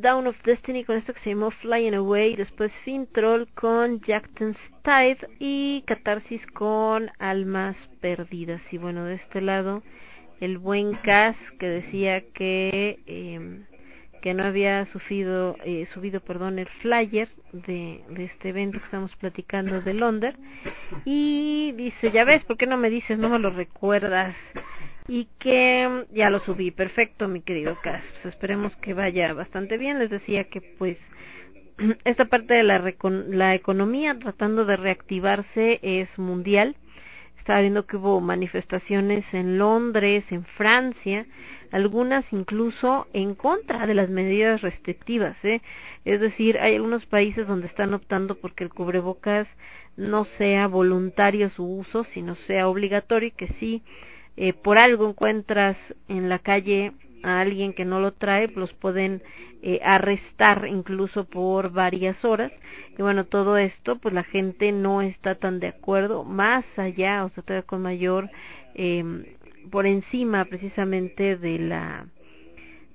[0.00, 4.58] Down of Destiny con esto que se llamó Flying Away, después Fin Troll con Jackton's
[4.82, 8.62] Tide y Catarsis con Almas Perdidas.
[8.72, 9.82] Y bueno, de este lado,
[10.40, 13.64] el buen Cas que decía que eh,
[14.26, 19.14] que no había subido, eh, subido perdón, el flyer de, de este evento que estamos
[19.14, 20.34] platicando de Londres
[21.04, 24.34] y dice, ya ves, ¿por qué no me dices, no me lo recuerdas?
[25.08, 29.98] Y que ya lo subí, perfecto mi querido Cas, pues esperemos que vaya bastante bien,
[30.00, 30.98] les decía que pues
[32.04, 32.94] esta parte de la,
[33.28, 36.76] la economía tratando de reactivarse es mundial,
[37.38, 41.26] estaba viendo que hubo manifestaciones en Londres, en Francia,
[41.70, 45.60] algunas incluso en contra de las medidas restrictivas, ¿eh?
[46.04, 49.46] Es decir, hay algunos países donde están optando porque el cubrebocas
[49.96, 53.82] no sea voluntario su uso, sino sea obligatorio y que si
[54.36, 55.76] eh, por algo encuentras
[56.08, 59.22] en la calle a alguien que no lo trae, los pueden
[59.62, 62.52] eh, arrestar incluso por varias horas.
[62.96, 67.30] Y bueno, todo esto, pues la gente no está tan de acuerdo, más allá, o
[67.30, 68.30] sea, todavía con mayor,
[68.74, 69.04] eh,
[69.70, 72.06] por encima precisamente de la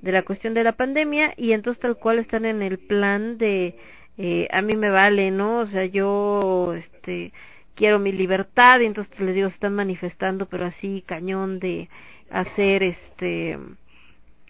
[0.01, 3.75] de la cuestión de la pandemia y entonces tal cual están en el plan de
[4.17, 7.33] eh, a mí me vale no o sea yo este
[7.81, 11.89] quiero mi libertad y entonces les digo están manifestando pero así cañón de
[12.29, 13.57] hacer este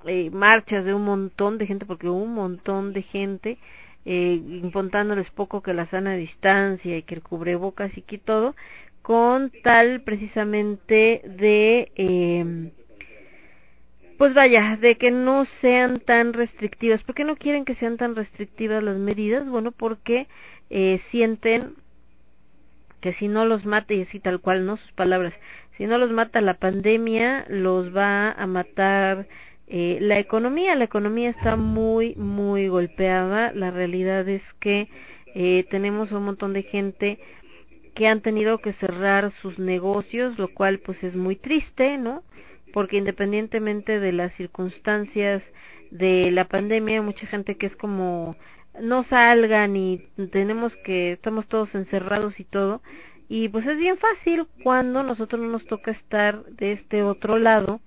[0.06, 3.58] eh, marchas de un montón de gente, porque un montón de gente,
[4.04, 8.54] eh, importándoles poco que la sana distancia y que el cubrebocas y que todo,
[9.02, 12.72] con tal precisamente de, eh,
[14.18, 17.02] pues vaya, de que no sean tan restrictivas.
[17.04, 19.48] ¿Por qué no quieren que sean tan restrictivas las medidas?
[19.48, 20.28] Bueno, porque
[20.70, 21.76] eh, sienten
[23.02, 25.34] que si no los mata, y así tal cual, no sus palabras,
[25.78, 29.28] si no los mata la pandemia, los va a matar
[29.74, 33.54] eh, la economía, la economía está muy, muy golpeada.
[33.54, 34.90] La realidad es que
[35.34, 37.20] eh, tenemos un montón de gente
[37.96, 42.22] que han tenido que cerrar sus negocios, lo cual pues es muy triste, ¿no?
[42.74, 45.42] Porque independientemente de las circunstancias
[45.90, 48.36] de la pandemia, hay mucha gente que es como
[48.80, 50.00] no salgan y
[50.32, 52.82] tenemos que estamos todos encerrados y todo
[53.28, 57.80] y pues es bien fácil cuando nosotros no nos toca estar de este otro lado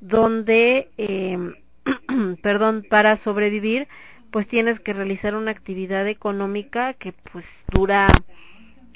[0.00, 1.38] donde, eh,
[2.42, 3.88] perdón, para sobrevivir,
[4.30, 8.08] pues tienes que realizar una actividad económica que pues dura,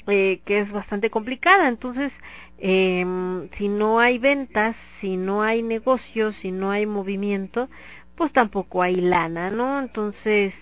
[0.05, 1.67] eh, que es bastante complicada.
[1.67, 2.11] Entonces,
[2.59, 3.03] eh,
[3.57, 7.67] si no hay ventas, si no hay negocios, si no hay movimiento,
[8.15, 9.79] pues tampoco hay lana, ¿no?
[9.79, 10.53] Entonces,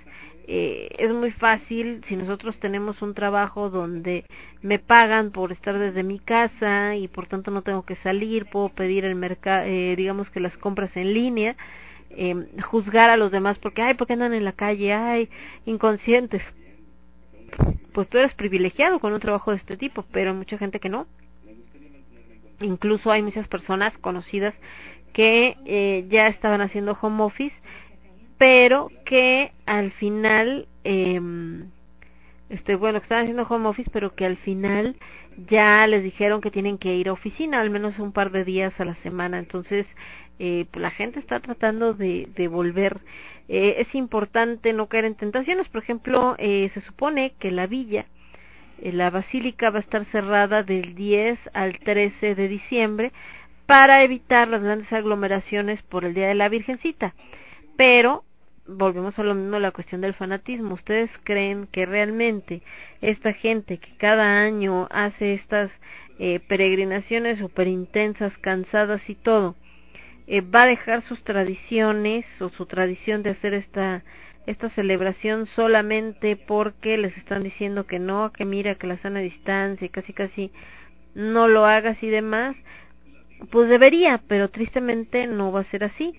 [0.49, 4.23] eh, es muy fácil si nosotros tenemos un trabajo donde
[4.61, 8.69] me pagan por estar desde mi casa y por tanto no tengo que salir, puedo
[8.69, 11.57] pedir el mercado, eh, digamos que las compras en línea,
[12.11, 14.93] eh, juzgar a los demás porque, ay, porque andan en la calle?
[14.93, 15.29] Ay,
[15.65, 16.41] inconscientes.
[17.91, 20.87] Pues tú eres privilegiado con un trabajo de este tipo, pero hay mucha gente que
[20.87, 21.07] no.
[22.61, 24.55] Incluso hay muchas personas conocidas
[25.11, 27.55] que eh, ya estaban haciendo home office
[28.37, 31.19] pero que al final, eh,
[32.49, 34.95] este, bueno, que estaban haciendo home office, pero que al final
[35.49, 38.79] ya les dijeron que tienen que ir a oficina al menos un par de días
[38.79, 39.39] a la semana.
[39.39, 39.85] Entonces,
[40.39, 43.01] eh, pues la gente está tratando de, de volver.
[43.49, 45.67] Eh, es importante no caer en tentaciones.
[45.69, 48.05] Por ejemplo, eh, se supone que la villa,
[48.81, 53.11] eh, la basílica va a estar cerrada del 10 al 13 de diciembre
[53.65, 57.13] para evitar las grandes aglomeraciones por el Día de la Virgencita.
[57.77, 58.23] Pero
[58.67, 60.73] volvemos a lo mismo la cuestión del fanatismo.
[60.73, 62.61] ¿Ustedes creen que realmente
[63.01, 65.71] esta gente que cada año hace estas
[66.19, 69.55] eh, peregrinaciones súper intensas, cansadas y todo,
[70.27, 74.03] eh, va a dejar sus tradiciones o su tradición de hacer esta
[74.47, 79.85] esta celebración solamente porque les están diciendo que no, que mira que la sana distancia
[79.85, 80.51] y casi casi
[81.13, 82.55] no lo hagas y demás,
[83.51, 86.13] pues debería, pero tristemente no va a ser así.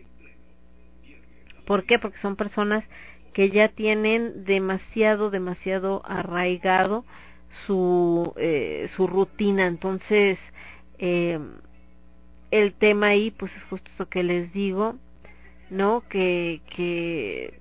[1.68, 1.98] ¿Por qué?
[1.98, 2.82] Porque son personas
[3.34, 7.04] que ya tienen demasiado, demasiado arraigado
[7.66, 9.66] su, eh, su rutina.
[9.66, 10.38] Entonces,
[10.98, 11.38] eh,
[12.50, 14.96] el tema ahí, pues es justo eso que les digo,
[15.68, 16.04] ¿no?
[16.08, 17.60] Que, que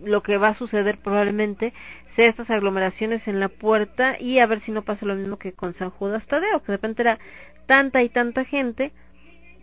[0.00, 1.74] lo que va a suceder probablemente
[2.16, 5.52] sea estas aglomeraciones en la puerta y a ver si no pasa lo mismo que
[5.52, 7.18] con San Judas Tadeo, que de repente era
[7.66, 8.94] tanta y tanta gente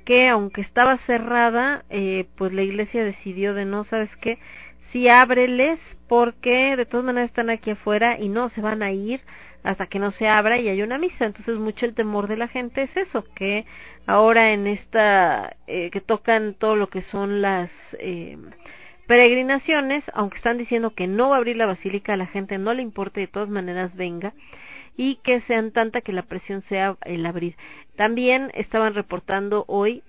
[0.03, 4.39] que aunque estaba cerrada, eh, pues la iglesia decidió de no, ¿sabes qué?
[4.91, 9.21] Sí, ábreles porque de todas maneras están aquí afuera y no se van a ir
[9.63, 11.25] hasta que no se abra y hay una misa.
[11.25, 13.65] Entonces mucho el temor de la gente es eso, que
[14.05, 18.37] ahora en esta, eh, que tocan todo lo que son las, eh,
[19.07, 22.73] peregrinaciones, aunque están diciendo que no va a abrir la basílica, a la gente no
[22.73, 24.33] le importa, de todas maneras venga
[24.97, 27.55] y que sean tanta que la presión sea el abrir.
[27.95, 30.03] También estaban reportando hoy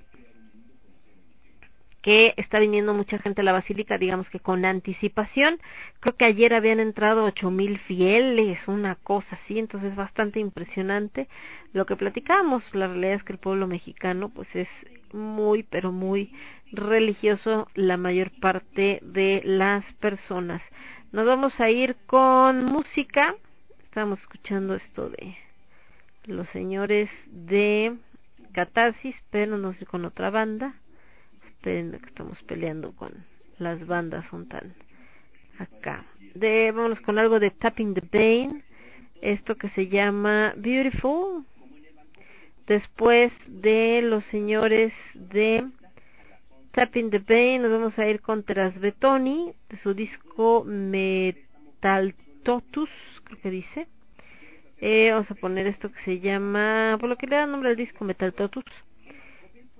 [2.03, 5.61] que está viniendo mucha gente a la basílica, digamos que con anticipación.
[6.01, 11.29] Creo que ayer habían entrado ocho mil fieles, una cosa así, entonces bastante impresionante.
[11.73, 14.69] Lo que platicamos, la realidad es que el pueblo mexicano pues es
[15.13, 16.33] muy, pero muy
[16.73, 20.61] religioso la mayor parte de las personas.
[21.13, 23.37] Nos vamos a ir con música.
[23.93, 25.37] Estamos escuchando esto de
[26.25, 27.95] los señores de
[28.53, 30.77] Catarsis, pero no sé con otra banda.
[31.47, 33.13] Esperen que estamos peleando con
[33.59, 34.73] las bandas son tan
[35.59, 36.07] acá.
[36.35, 38.65] De vámonos con algo de Tapping the Bane
[39.21, 41.45] esto que se llama Beautiful.
[42.67, 45.69] Después de los señores de
[46.71, 52.89] Tapping the Bane nos vamos a ir con Betoni de su disco Metal Totus
[53.39, 53.89] que dice
[54.79, 57.77] eh, vamos a poner esto que se llama por lo que le da nombre al
[57.77, 58.65] disco Metal Totus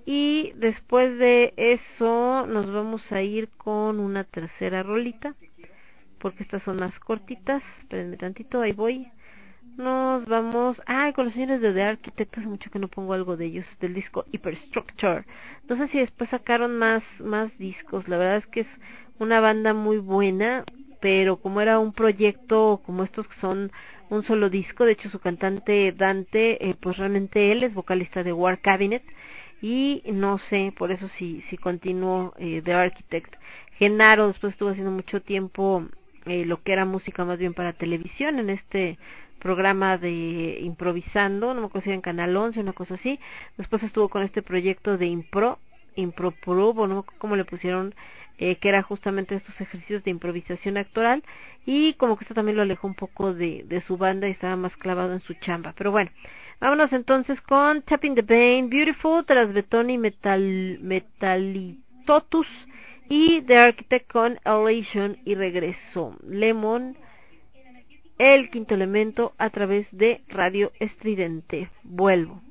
[0.05, 5.35] y después de eso nos vamos a ir con una tercera rolita,
[6.19, 7.63] porque estas son más cortitas.
[7.79, 9.07] Espérenme tantito, ahí voy.
[9.77, 13.37] Nos vamos, ah, con los señores de The Architect, hace mucho que no pongo algo
[13.37, 15.25] de ellos, del disco Hyperstructure.
[15.69, 18.67] No sé si después sacaron más, más discos, la verdad es que es
[19.19, 20.65] una banda muy buena,
[21.03, 23.73] pero como era un proyecto como estos que son
[24.09, 28.31] un solo disco, de hecho su cantante Dante, eh, pues realmente él es vocalista de
[28.31, 29.03] War Cabinet,
[29.61, 33.35] y no sé por eso si si continuó eh, The Architect.
[33.77, 35.85] Genaro después estuvo haciendo mucho tiempo
[36.25, 38.97] eh, lo que era música más bien para televisión en este
[39.39, 43.19] programa de improvisando no me acuerdo si era en Canal 11 una cosa así.
[43.57, 45.59] Después estuvo con este proyecto de impro
[45.95, 47.95] impro pro no cómo le pusieron
[48.37, 51.23] eh, que era justamente estos ejercicios de improvisación actoral
[51.65, 54.75] y como que esto también lo alejó un poco de, su banda y estaba más
[54.75, 56.11] clavado en su chamba pero bueno
[56.59, 62.47] Vámonos entonces con Tapping the Bane, Beautiful, Betoni Metal, Metalitotus
[63.09, 66.15] y The Architect con Elation y regreso.
[66.25, 66.97] Lemon,
[68.17, 71.69] el quinto elemento a través de Radio Estridente.
[71.83, 72.41] Vuelvo.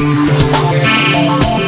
[0.00, 1.59] すごい!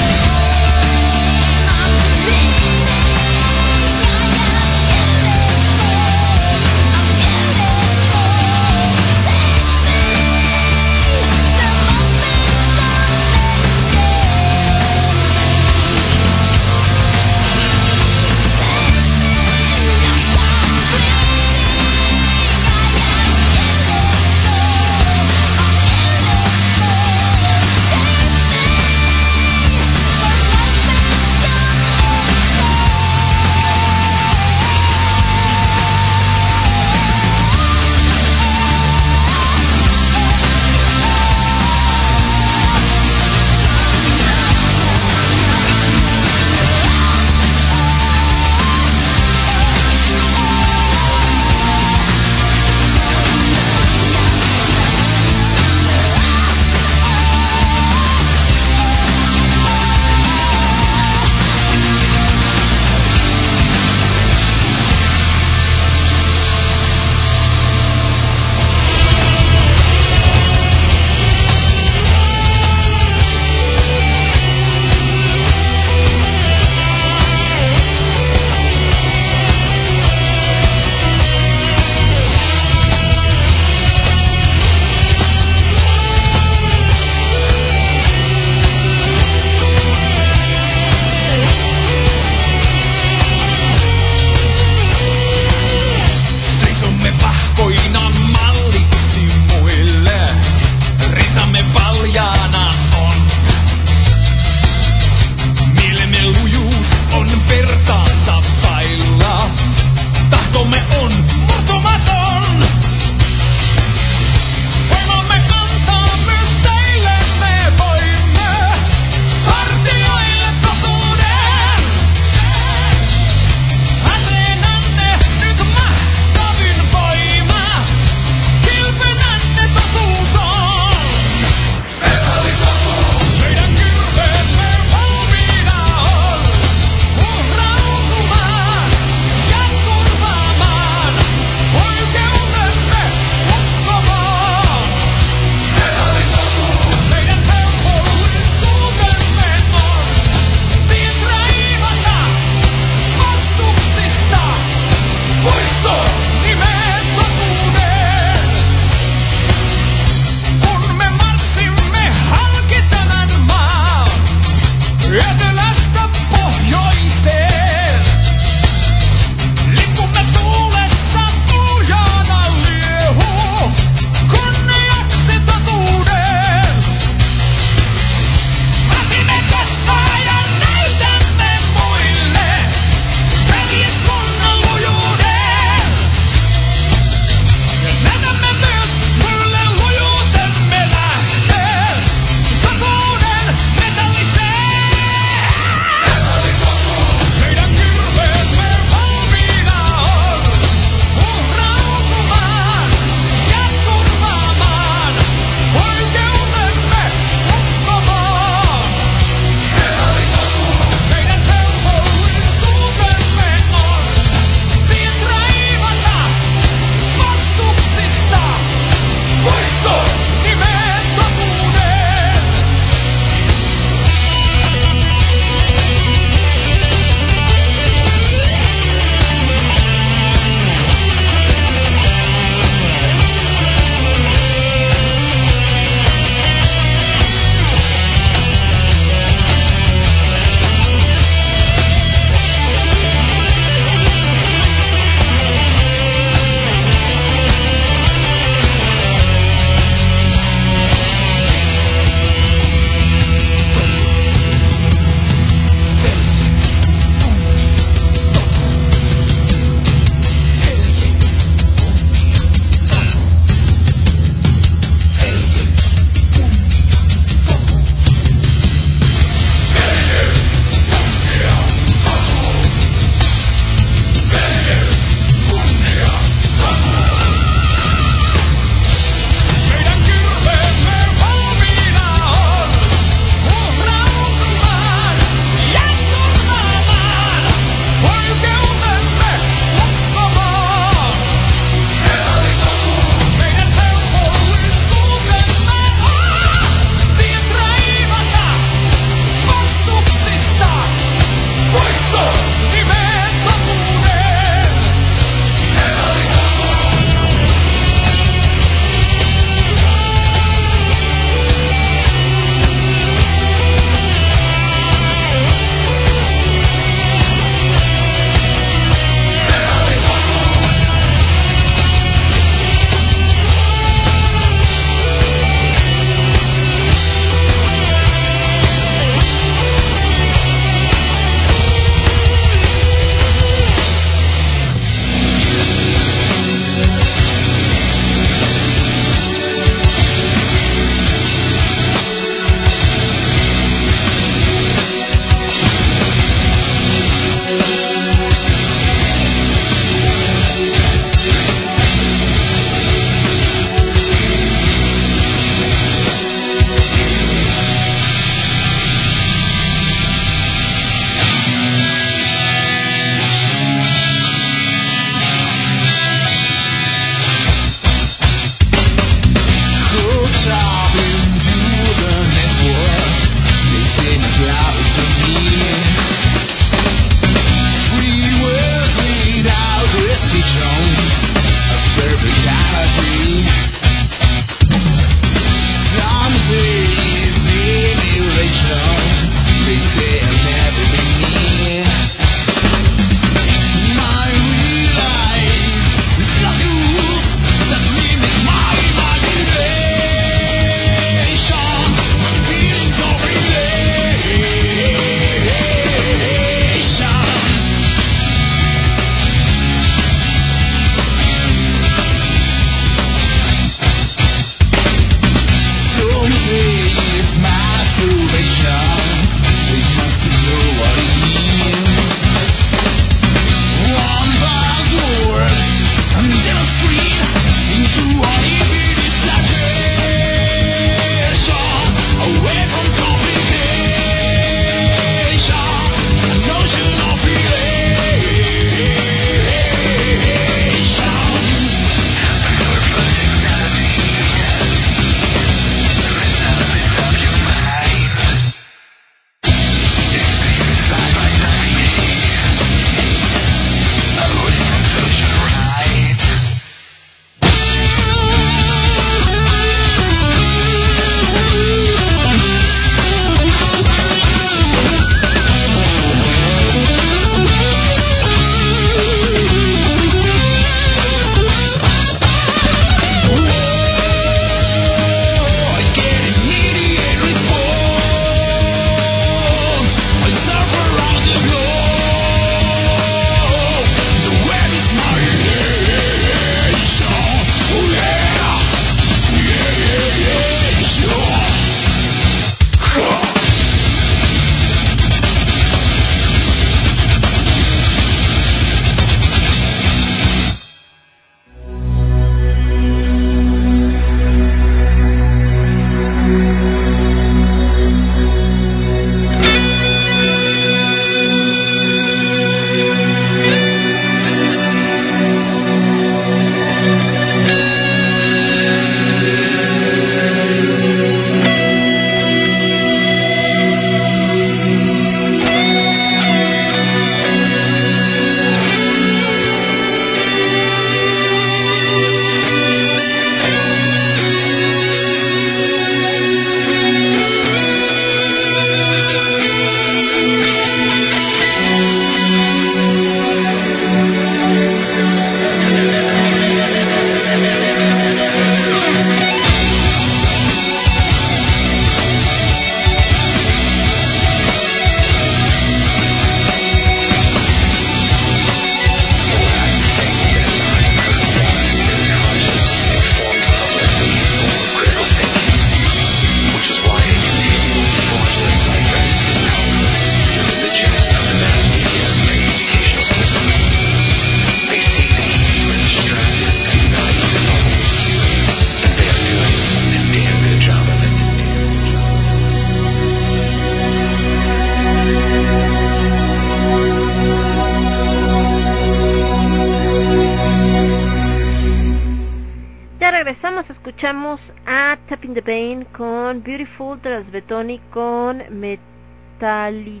[597.36, 600.00] Betoni con Metalitotus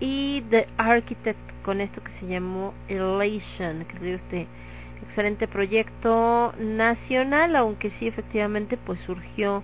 [0.00, 4.46] y The Architect con esto que se llamó Elation, que es este
[5.02, 9.62] excelente proyecto nacional, aunque sí efectivamente pues surgió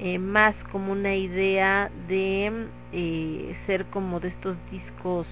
[0.00, 5.28] eh, más como una idea de eh, ser como de estos discos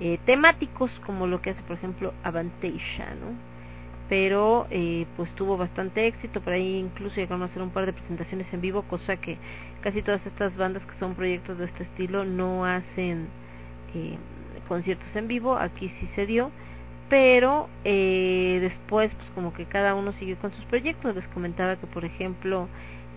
[0.00, 3.36] eh, temáticos como lo que hace por ejemplo Avantasia, ¿no?
[4.08, 7.92] Pero eh, pues tuvo bastante éxito, por ahí incluso llegaron a hacer un par de
[7.92, 9.38] presentaciones en vivo, cosa que
[9.82, 13.28] casi todas estas bandas que son proyectos de este estilo no hacen
[13.94, 14.16] eh,
[14.68, 16.50] conciertos en vivo, aquí sí se dio,
[17.08, 21.86] pero eh, después pues como que cada uno siguió con sus proyectos, les comentaba que
[21.86, 22.68] por ejemplo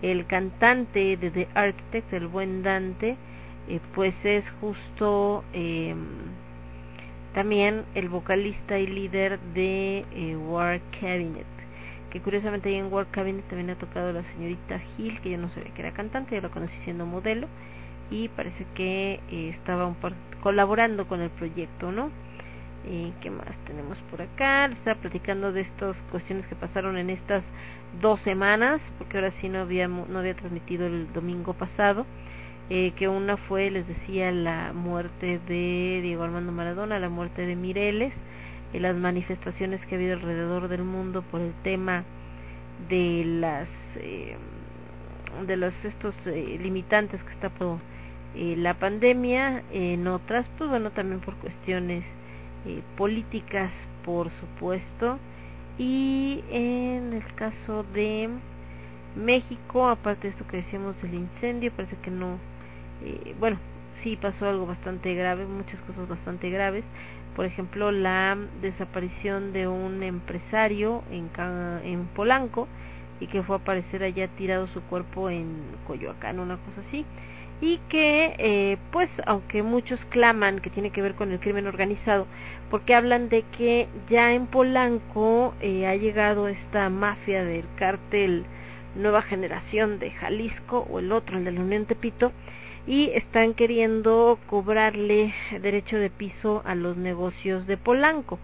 [0.02, 3.16] el cantante de The Architect, el buen Dante,
[3.68, 5.94] eh, pues es justo eh,
[7.34, 11.55] también el vocalista y líder de eh, War Cabinet
[12.10, 15.50] que curiosamente ahí en War Cabinet también ha tocado la señorita Hill que yo no
[15.50, 17.48] sabía que era cantante yo la conocí siendo modelo
[18.10, 22.10] y parece que eh, estaba un par colaborando con el proyecto no
[22.88, 27.42] y qué más tenemos por acá estaba platicando de estas cuestiones que pasaron en estas
[28.00, 32.06] dos semanas porque ahora sí no había no había transmitido el domingo pasado
[32.70, 37.56] eh, que una fue les decía la muerte de Diego Armando Maradona la muerte de
[37.56, 38.12] Mireles
[38.72, 42.04] y las manifestaciones que ha habido alrededor del mundo por el tema
[42.88, 44.36] de las eh,
[45.46, 47.78] de los estos eh, limitantes que está por
[48.34, 52.04] eh, la pandemia en otras pues bueno también por cuestiones
[52.66, 53.70] eh, políticas,
[54.04, 55.18] por supuesto.
[55.78, 58.28] Y en el caso de
[59.14, 62.38] México, aparte de esto que decíamos del incendio, parece que no,
[63.38, 63.58] bueno,
[64.02, 66.82] sí pasó algo bastante grave, muchas cosas bastante graves.
[67.36, 71.28] Por ejemplo, la desaparición de un empresario en,
[71.84, 72.66] en Polanco
[73.20, 75.54] y que fue a aparecer allá tirado su cuerpo en
[75.86, 77.04] Coyoacán, una cosa así.
[77.60, 82.26] Y que eh, pues aunque muchos claman que tiene que ver con el crimen organizado
[82.70, 88.44] porque hablan de que ya en Polanco eh, ha llegado esta mafia del cártel
[88.94, 92.32] Nueva Generación de Jalisco o el otro el de la Unión Tepito
[92.86, 98.38] y están queriendo cobrarle derecho de piso a los negocios de Polanco.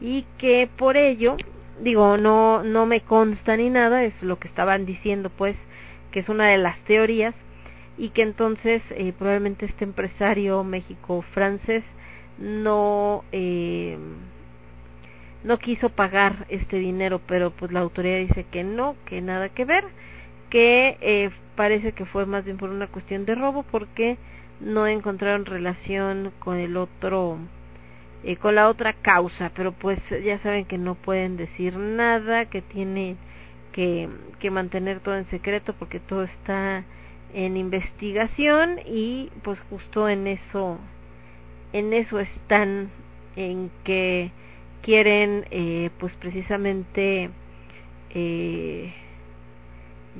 [0.00, 1.36] Y que por ello
[1.80, 5.56] digo no no me consta ni nada es lo que estaban diciendo pues
[6.10, 7.34] que es una de las teorías
[7.96, 11.84] y que entonces eh, probablemente este empresario México francés
[12.38, 13.96] no eh,
[15.44, 19.64] no quiso pagar este dinero pero pues la autoridad dice que no que nada que
[19.64, 19.84] ver
[20.50, 24.16] que eh, parece que fue más bien por una cuestión de robo porque
[24.60, 27.38] no encontraron relación con el otro
[28.24, 29.52] eh, con la otra causa.
[29.54, 33.16] Pero pues ya saben que no pueden decir nada que tiene
[33.72, 34.08] que,
[34.38, 36.84] que mantener todo en secreto porque todo está
[37.34, 40.78] en investigación y pues justo en eso
[41.72, 42.90] en eso están
[43.36, 44.30] en que
[44.82, 47.30] quieren eh, pues precisamente
[48.14, 48.94] eh,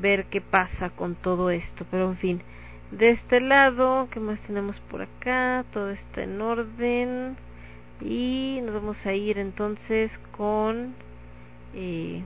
[0.01, 2.43] ver qué pasa con todo esto pero en fin
[2.91, 7.37] de este lado qué más tenemos por acá todo está en orden
[8.01, 10.95] y nos vamos a ir entonces con
[11.75, 12.23] eh,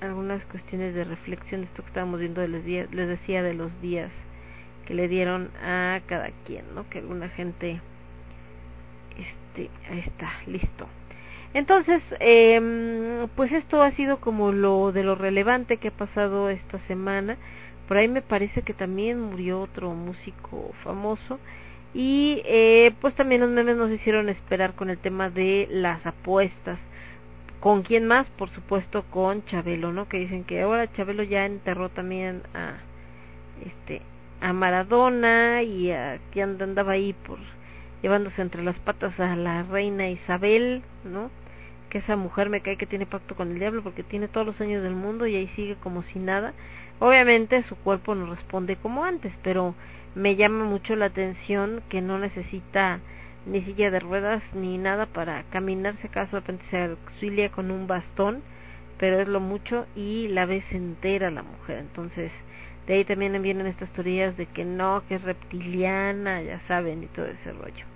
[0.00, 3.80] algunas cuestiones de reflexión esto que estábamos viendo de los días, les decía de los
[3.80, 4.10] días
[4.86, 6.88] que le dieron a cada quien, ¿no?
[6.90, 7.80] Que alguna gente
[9.16, 10.88] este ahí está, listo.
[11.54, 16.78] Entonces, eh, pues esto ha sido como lo de lo relevante que ha pasado esta
[16.86, 17.36] semana.
[17.88, 21.38] Por ahí me parece que también murió otro músico famoso.
[21.94, 26.78] Y eh, pues también los memes nos hicieron esperar con el tema de las apuestas
[27.62, 28.28] ¿Con quién más?
[28.30, 30.08] Por supuesto con Chabelo, ¿no?
[30.08, 32.78] Que dicen que ahora Chabelo ya enterró también a
[33.64, 34.02] este
[34.40, 37.38] a Maradona y a que andaba ahí por
[38.02, 41.30] llevándose entre las patas a la reina Isabel, ¿no?
[41.92, 44.58] Que esa mujer me cae que tiene pacto con el diablo porque tiene todos los
[44.62, 46.54] años del mundo y ahí sigue como si nada.
[47.00, 49.74] Obviamente su cuerpo no responde como antes, pero
[50.14, 53.00] me llama mucho la atención que no necesita
[53.44, 57.86] ni silla de ruedas ni nada para caminarse acaso de repente se auxilia con un
[57.86, 58.42] bastón
[58.98, 62.30] pero es lo mucho y la ves entera la mujer entonces
[62.86, 67.06] de ahí también vienen estas teorías de que no que es reptiliana ya saben y
[67.06, 67.91] todo ese rollo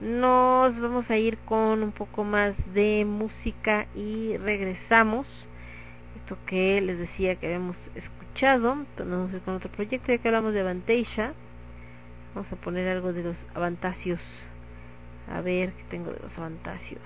[0.00, 5.26] nos vamos a ir con un poco más de música y regresamos
[6.16, 10.18] esto que les decía que habíamos escuchado entonces vamos a ir con otro proyecto ya
[10.18, 11.34] que hablamos de Avantasia
[12.34, 14.20] vamos a poner algo de los Avantasios
[15.30, 17.02] a ver, ¿qué tengo de los avantasios?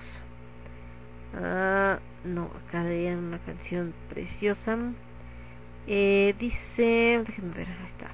[1.35, 4.77] Ah, no, acá leían una canción preciosa.
[5.85, 8.09] Eh, dice, déjenme ver, ahí está.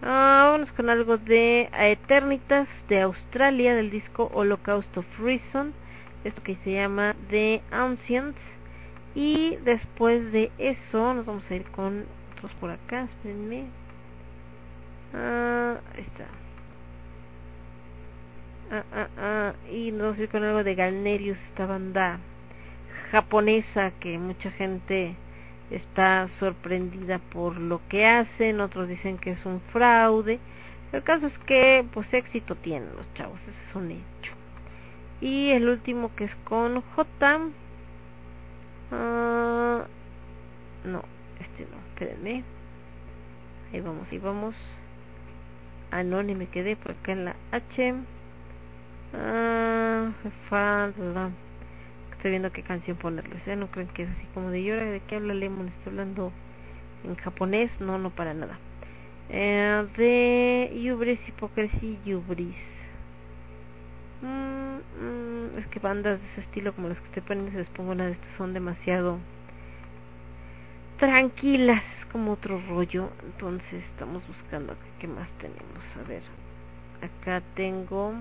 [0.00, 5.72] Ah, vamos con algo de Eternitas de Australia del disco Holocaust of Reason.
[6.22, 8.38] Esto que se llama The Ancients.
[9.16, 13.64] Y después de eso nos vamos a ir con otros por acá, espérenme.
[15.12, 16.26] Ah, ahí está.
[18.70, 19.52] Ah, ah, ah.
[19.72, 22.20] Y nos vamos a ir con algo de Galnerius, esta banda
[23.10, 25.16] japonesa que mucha gente
[25.70, 30.38] está sorprendida por lo que hacen, otros dicen que es un fraude.
[30.92, 34.32] El caso es que pues éxito tienen los chavos, ese es un hecho.
[35.20, 37.38] Y el último que es con J.
[38.90, 39.82] Uh,
[40.88, 41.02] no,
[41.40, 42.44] este no, espérenme.
[43.72, 44.54] Ahí vamos, ahí vamos.
[45.90, 47.94] Ah, no, ni me quedé por acá en la H.
[49.14, 50.10] Ah,
[52.18, 53.46] Estoy viendo qué canción ponerles.
[53.46, 53.54] ¿eh?
[53.54, 54.84] No creen que es así como de llora.
[54.84, 55.68] ¿De qué habla Lemon?
[55.68, 56.32] Estoy hablando
[57.04, 57.70] en japonés.
[57.80, 58.58] No, no para nada.
[59.30, 62.56] Eh, de Yubris, Hipocresía Yubris.
[64.20, 67.68] Mm, mm, es que bandas de ese estilo como las que estoy poniendo, si les
[67.68, 69.20] pongo una de estas, son demasiado
[70.98, 71.84] tranquilas.
[72.00, 73.10] Es como otro rollo.
[73.24, 75.84] Entonces estamos buscando qué más tenemos.
[76.04, 76.22] A ver.
[77.00, 78.12] Acá tengo.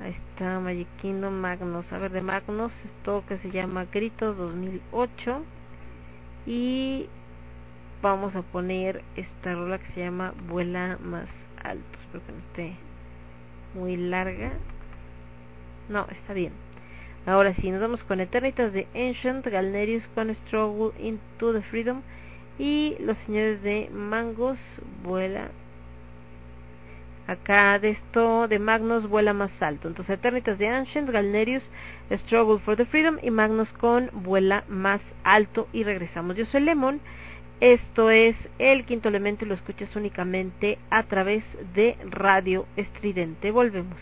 [0.00, 1.92] Ahí está Magic Magnus.
[1.92, 5.42] A ver, de Magnus, esto que se llama Gritos 2008.
[6.46, 7.06] Y
[8.02, 11.28] vamos a poner esta rola que se llama Vuela más
[11.62, 11.84] alto.
[12.02, 12.76] Espero que no esté
[13.74, 14.52] muy larga.
[15.88, 16.52] No, está bien.
[17.26, 22.02] Ahora sí, nos vamos con Eternitas de Ancient, Galnerius con Struggle into the Freedom.
[22.58, 24.58] Y los señores de Mangos,
[25.02, 25.48] Vuela
[27.26, 29.88] Acá de esto de Magnus vuela más alto.
[29.88, 31.62] Entonces Eternitas de Ancient, Galnerius,
[32.10, 35.68] Struggle for the Freedom y Magnus con vuela más alto.
[35.72, 36.36] Y regresamos.
[36.36, 37.00] Yo soy Lemon.
[37.60, 41.44] Esto es el quinto elemento y lo escuchas únicamente a través
[41.74, 43.50] de Radio Estridente.
[43.50, 43.98] Volvemos.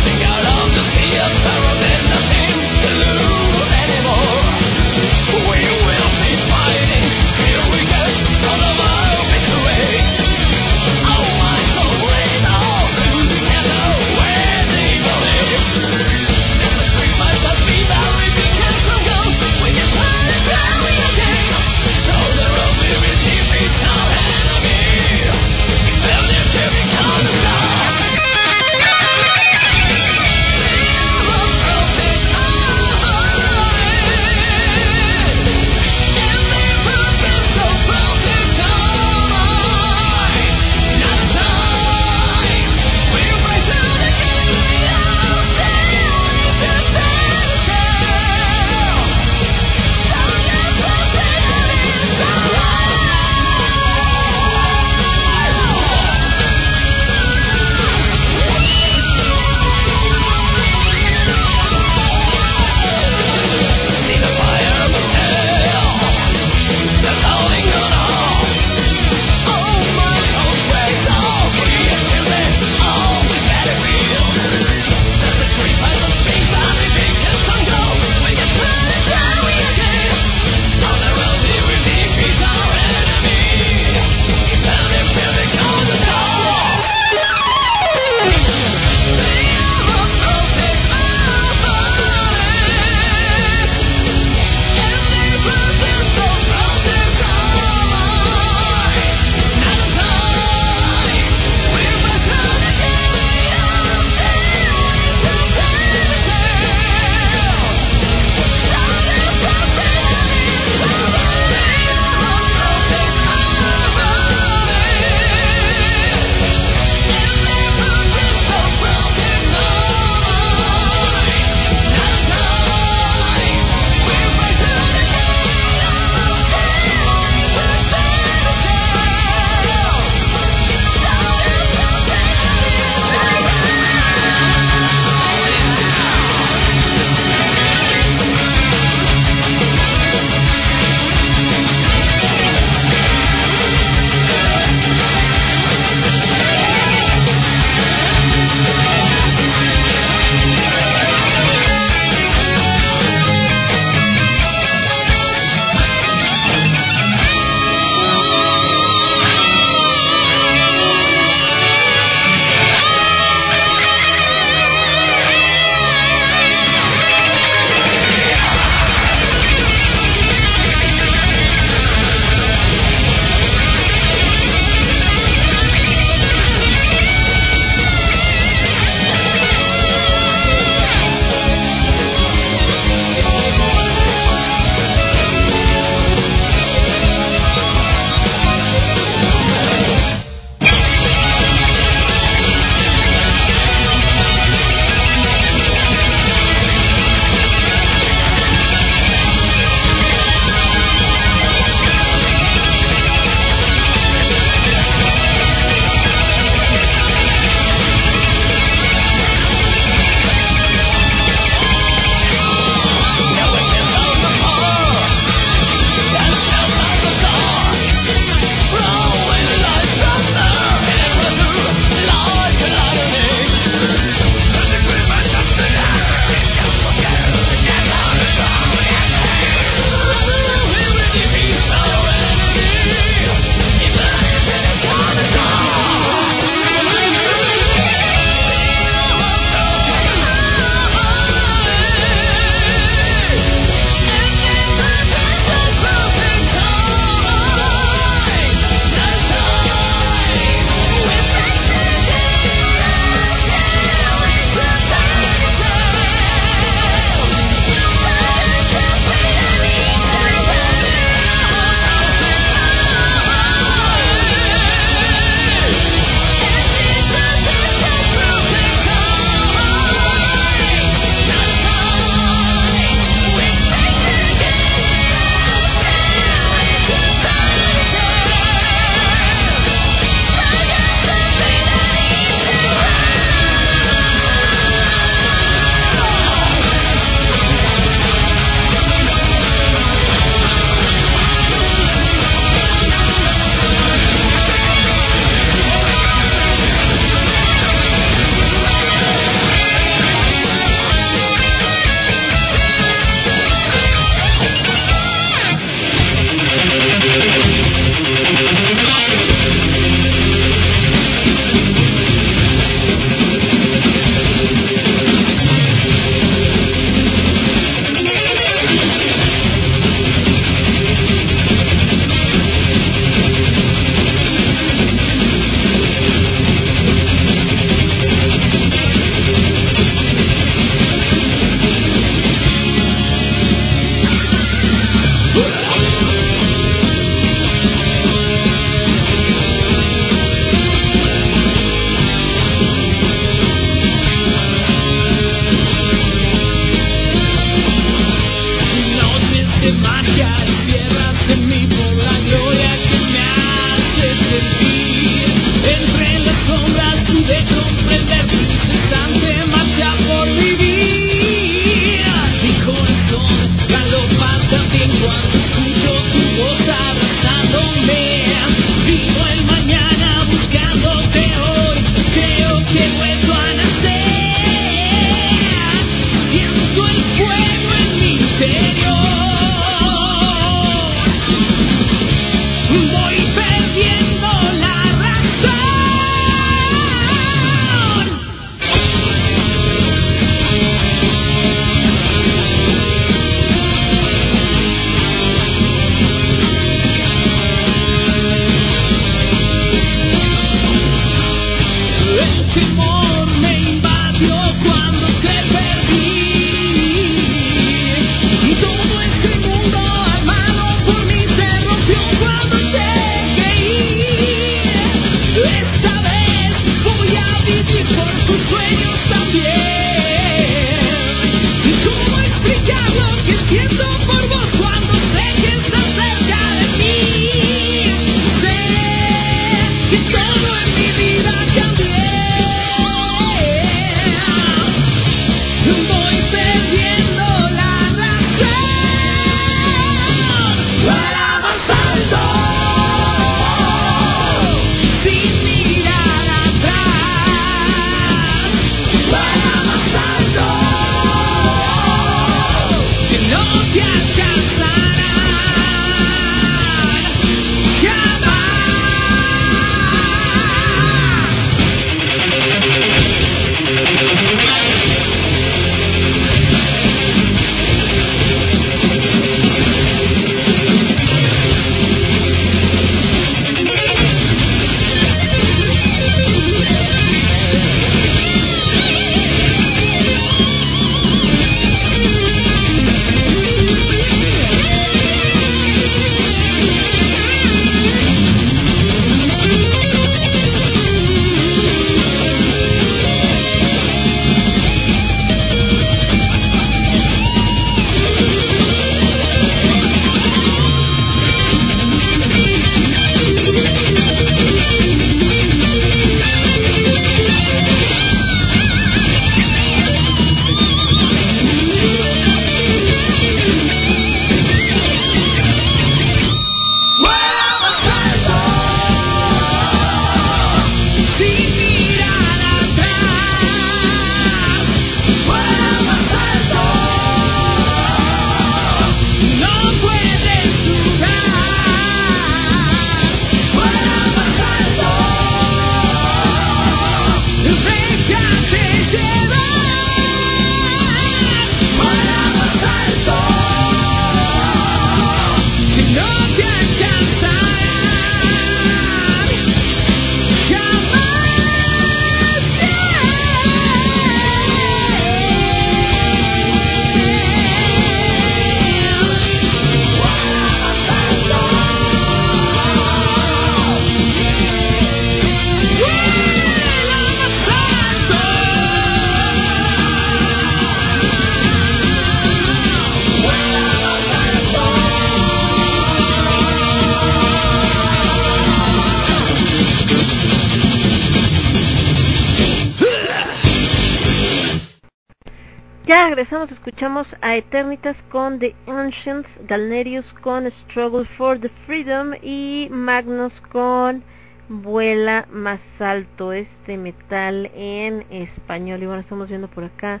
[586.38, 593.32] Regresamos, escuchamos a Eternitas con The Ancients, Galnerius con Struggle for the Freedom y Magnus
[593.50, 594.04] con
[594.48, 598.82] Vuela más alto, este metal en español.
[598.82, 600.00] Y bueno, estamos viendo por acá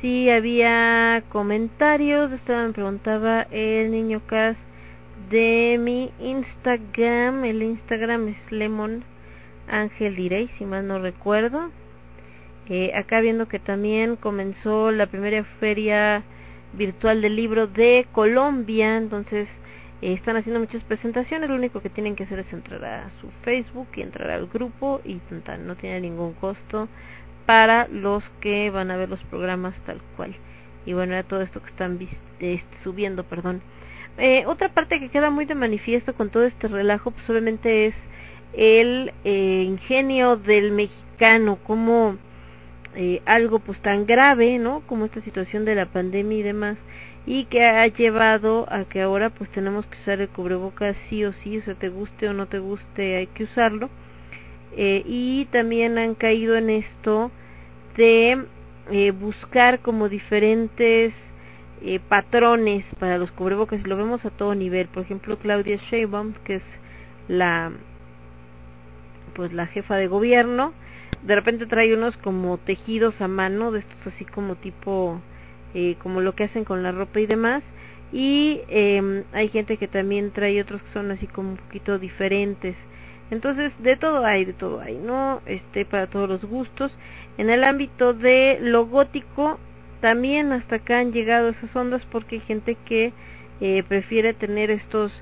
[0.00, 2.30] si había comentarios.
[2.30, 4.56] Estaba, me preguntaba el niño Cas
[5.30, 7.44] de mi Instagram.
[7.44, 9.04] El Instagram es Lemon
[9.68, 11.70] Ángel Direy, si mal no recuerdo.
[12.68, 16.22] Eh, acá viendo que también comenzó la primera feria
[16.72, 19.48] virtual del libro de Colombia, entonces
[20.00, 23.30] eh, están haciendo muchas presentaciones, lo único que tienen que hacer es entrar a su
[23.42, 25.20] Facebook y entrar al grupo y
[25.64, 26.88] no tiene ningún costo
[27.46, 30.34] para los que van a ver los programas tal cual.
[30.86, 33.62] Y bueno, era todo esto que están este, subiendo, perdón.
[34.18, 37.94] Eh, otra parte que queda muy de manifiesto con todo este relajo, pues obviamente es
[38.52, 42.18] el eh, ingenio del mexicano, como
[42.94, 44.80] eh, algo pues tan grave, ¿no?
[44.86, 46.76] Como esta situación de la pandemia y demás,
[47.26, 51.32] y que ha llevado a que ahora pues tenemos que usar el cubrebocas sí o
[51.32, 53.90] sí, o sea, te guste o no te guste, hay que usarlo.
[54.76, 57.30] Eh, y también han caído en esto
[57.96, 58.46] de
[58.90, 61.12] eh, buscar como diferentes
[61.82, 64.88] eh, patrones para los cubrebocas y lo vemos a todo nivel.
[64.88, 66.62] Por ejemplo, Claudia Sheinbaum, que es
[67.28, 67.72] la
[69.34, 70.74] pues la jefa de gobierno,
[71.22, 75.20] de repente trae unos como tejidos a mano, de estos así como tipo,
[75.74, 77.62] eh, como lo que hacen con la ropa y demás.
[78.12, 82.76] Y eh, hay gente que también trae otros que son así como un poquito diferentes.
[83.30, 85.40] Entonces, de todo hay, de todo hay, ¿no?
[85.46, 86.92] Este, para todos los gustos.
[87.38, 89.58] En el ámbito de lo gótico,
[90.02, 93.12] también hasta acá han llegado esas ondas porque hay gente que
[93.60, 95.12] eh, prefiere tener estos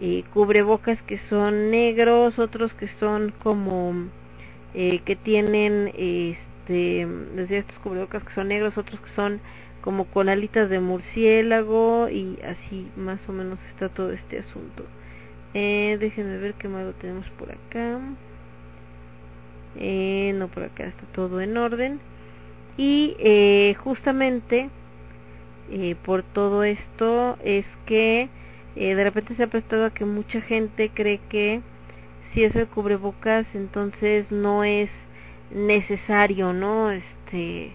[0.00, 4.08] eh, cubrebocas que son negros, otros que son como
[4.74, 9.40] eh, que tienen este decía estos cubrebocas que son negros otros que son
[9.80, 14.84] como con alitas de murciélago y así más o menos está todo este asunto.
[15.54, 17.98] Eh, déjenme ver qué más lo tenemos por acá.
[19.76, 22.00] Eh, no por acá está todo en orden.
[22.76, 24.70] Y eh, justamente
[25.70, 28.28] eh, por todo esto es que
[28.76, 31.60] eh, de repente se ha prestado a que mucha gente cree que
[32.32, 34.90] si es el cubrebocas entonces no es
[35.50, 37.72] necesario no este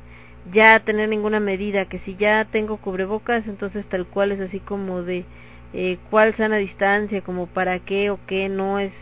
[0.51, 5.01] ya tener ninguna medida que si ya tengo cubrebocas entonces tal cual es así como
[5.01, 5.25] de
[5.73, 8.93] eh, cuál sana distancia como para qué o qué no es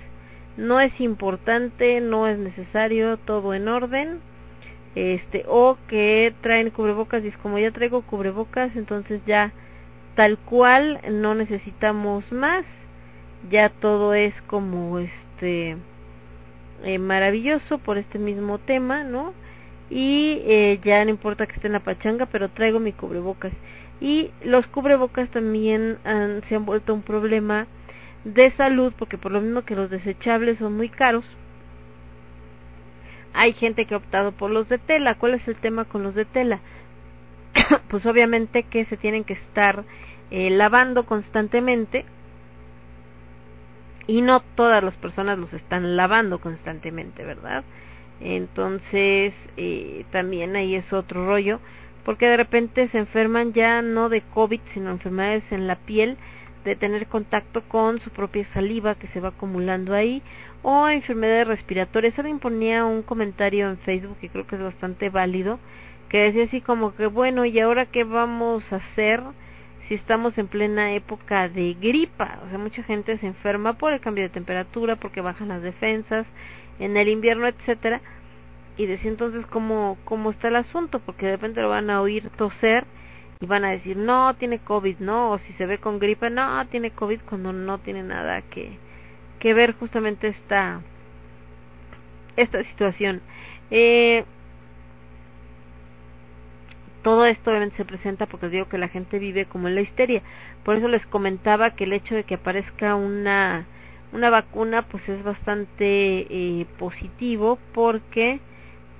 [0.57, 4.19] no es importante no es necesario todo en orden.
[4.95, 9.51] Este o que traen cubrebocas y es como ya traigo cubrebocas entonces ya
[10.15, 12.65] tal cual no necesitamos más.
[13.49, 14.99] Ya todo es como
[15.43, 15.77] este
[16.83, 19.33] eh, maravilloso por este mismo tema no
[19.89, 23.53] y eh, ya no importa que esté en la pachanga pero traigo mi cubrebocas
[24.01, 27.67] y los cubrebocas también han, se han vuelto un problema
[28.23, 31.25] de salud porque por lo mismo que los desechables son muy caros
[33.33, 35.15] hay gente que ha optado por los de tela.
[35.15, 36.59] ¿Cuál es el tema con los de tela?
[37.89, 39.83] pues obviamente que se tienen que estar
[40.29, 42.05] eh, lavando constantemente
[44.07, 47.63] y no todas las personas los están lavando constantemente, ¿verdad?
[48.19, 51.59] Entonces, eh, también ahí es otro rollo,
[52.05, 56.17] porque de repente se enferman ya no de COVID, sino enfermedades en la piel,
[56.65, 60.21] de tener contacto con su propia saliva que se va acumulando ahí,
[60.61, 62.17] o enfermedades respiratorias.
[62.17, 65.59] Alguien ponía un comentario en Facebook que creo que es bastante válido,
[66.09, 69.21] que decía así como que bueno, ¿y ahora qué vamos a hacer
[69.87, 72.39] si estamos en plena época de gripa?
[72.45, 76.25] O sea, mucha gente se enferma por el cambio de temperatura, porque bajan las defensas,
[76.79, 78.01] en el invierno, etcétera.
[78.77, 82.29] Y decía entonces cómo, cómo está el asunto, porque de repente lo van a oír
[82.37, 82.85] toser
[83.39, 86.65] y van a decir, no, tiene COVID, no, o si se ve con gripa, no,
[86.67, 88.77] tiene COVID cuando no tiene nada que,
[89.39, 90.81] que ver justamente esta
[92.35, 93.21] esta situación
[93.69, 94.25] eh,
[97.03, 100.21] todo esto obviamente se presenta porque digo que la gente vive como en la histeria.
[100.63, 103.67] Por eso les comentaba que el hecho de que aparezca una
[104.11, 108.39] una vacuna pues es bastante eh, positivo porque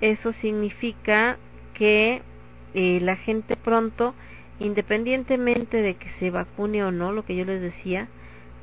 [0.02, 1.38] eso significa
[1.76, 2.22] que
[2.74, 4.16] eh, la gente pronto
[4.60, 8.08] independientemente de que se vacune o no lo que yo les decía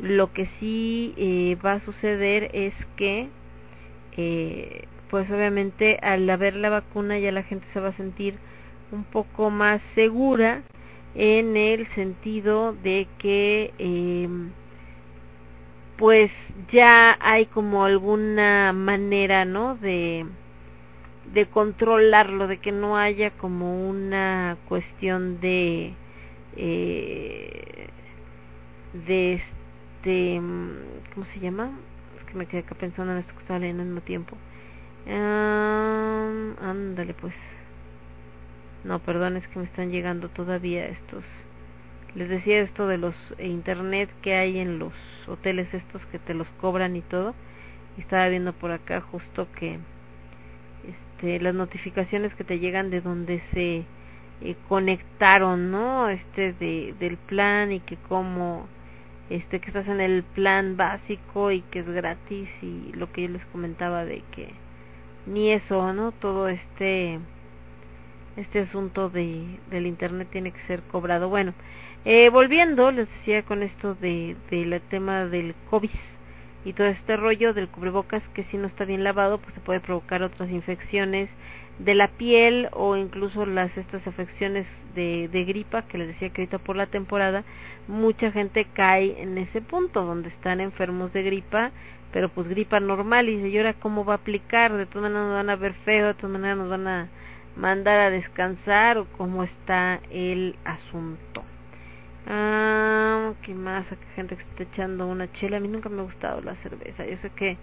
[0.02, 3.28] lo que sí eh, va a suceder es que,
[4.16, 8.34] eh, pues obviamente al haber la vacuna ya la gente se va a sentir
[8.92, 10.62] un poco más segura
[11.14, 14.28] en el sentido de que eh,
[15.96, 16.30] pues
[16.70, 20.26] ya hay como alguna manera no de
[21.32, 25.94] de controlarlo de que no haya como una cuestión de
[26.56, 27.88] eh,
[29.06, 30.40] de este
[31.14, 31.70] cómo se llama
[32.18, 34.36] es que me quedé acá pensando en esto que estaba leyendo al mismo tiempo.
[35.08, 36.28] Ah,
[36.60, 37.34] ándale pues
[38.85, 41.24] no perdón es que me están llegando todavía estos
[42.15, 44.93] les decía esto de los internet que hay en los
[45.28, 47.35] hoteles estos que te los cobran y todo.
[47.97, 49.78] Y estaba viendo por acá justo que
[50.89, 53.85] este las notificaciones que te llegan de donde se
[54.40, 58.66] eh, conectaron no este de del plan y que cómo
[59.28, 63.28] este que estás en el plan básico y que es gratis y lo que yo
[63.28, 64.51] les comentaba de que
[65.27, 67.20] ni eso no todo este
[68.36, 71.28] este asunto de del internet tiene que ser cobrado.
[71.28, 71.55] Bueno
[72.05, 75.90] eh, volviendo les decía con esto de del tema del covid
[76.65, 79.81] y todo este rollo del cubrebocas que si no está bien lavado pues se puede
[79.81, 81.31] provocar otras infecciones
[81.78, 86.43] de la piel o incluso las estas afecciones de, de gripa que les decía que
[86.43, 87.44] ahorita por la temporada
[87.89, 91.73] mucha gente cae en ese punto donde están enfermos de gripa
[92.12, 93.28] pero pues gripa normal.
[93.28, 95.74] Y dice y ahora cómo va a aplicar de todas maneras nos van a ver
[95.85, 97.09] feo de todas maneras nos van a
[97.56, 101.43] mandar a descansar o cómo está el asunto.
[102.27, 102.81] Ah
[103.43, 105.59] qué más hay gente que está echando una chela.
[105.59, 107.06] A mí nunca me ha gustado la cerveza.
[107.06, 107.56] Yo sé que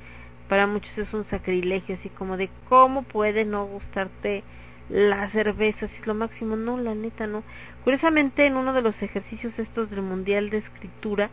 [0.49, 4.43] para muchos es un sacrilegio, así como de cómo puede no gustarte
[4.89, 7.43] la cerveza, si es lo máximo, no, la neta no.
[7.83, 11.29] Curiosamente, en uno de los ejercicios estos del Mundial de Escritura,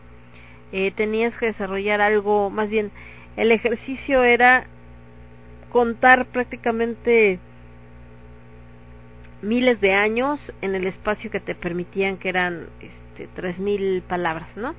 [0.73, 2.91] eh, tenías que desarrollar algo, más bien,
[3.37, 4.67] el ejercicio era
[5.71, 7.39] contar prácticamente
[9.45, 14.49] miles de años en el espacio que te permitían, que eran este, tres mil palabras,
[14.55, 14.75] ¿no?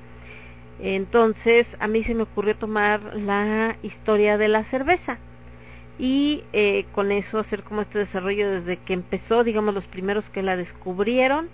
[0.79, 5.17] Entonces a mí se me ocurrió tomar la historia de la cerveza.
[5.99, 10.43] y eh, con eso hacer como este desarrollo desde que empezó, digamos, los primeros que
[10.43, 11.49] la descubrieron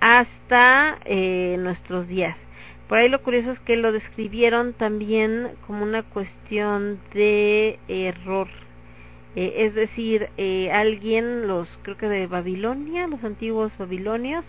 [0.00, 2.36] hasta eh, nuestros días.
[2.88, 8.48] Por ahí lo curioso es que lo describieron también como una cuestión de error.
[9.36, 14.44] Eh, es decir, eh, alguien, los creo que de Babilonia, los antiguos babilonios,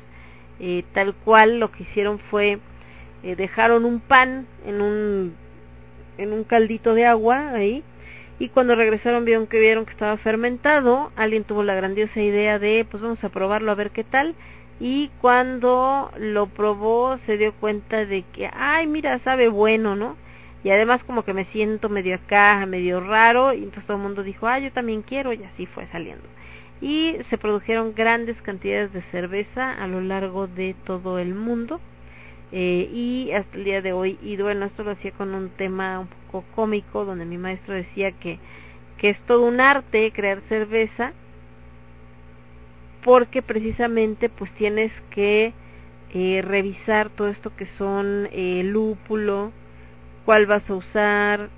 [0.60, 2.60] eh, tal cual lo que hicieron fue
[3.24, 5.36] eh, dejaron un pan en un
[6.18, 7.84] en un caldito de agua ahí
[8.40, 12.86] y cuando regresaron vieron que vieron que estaba fermentado alguien tuvo la grandiosa idea de
[12.90, 14.34] pues vamos a probarlo a ver qué tal
[14.80, 20.16] y cuando lo probó se dio cuenta de que ay mira sabe bueno no
[20.66, 24.24] y además como que me siento medio acá medio raro y entonces todo el mundo
[24.24, 26.26] dijo ah yo también quiero y así fue saliendo.
[26.82, 31.80] Y se produjeron grandes cantidades de cerveza a lo largo de todo el mundo
[32.52, 36.00] eh, y hasta el día de hoy y bueno esto lo hacía con un tema
[36.00, 38.40] un poco cómico donde mi maestro decía que
[38.98, 41.14] que es todo un arte crear cerveza
[43.04, 45.54] porque precisamente pues tienes que
[46.12, 49.52] eh, revisar todo esto que son eh, lúpulo
[50.26, 51.49] cuál vas a usar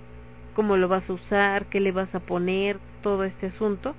[0.55, 3.95] cómo lo vas a usar qué le vas a poner todo este asunto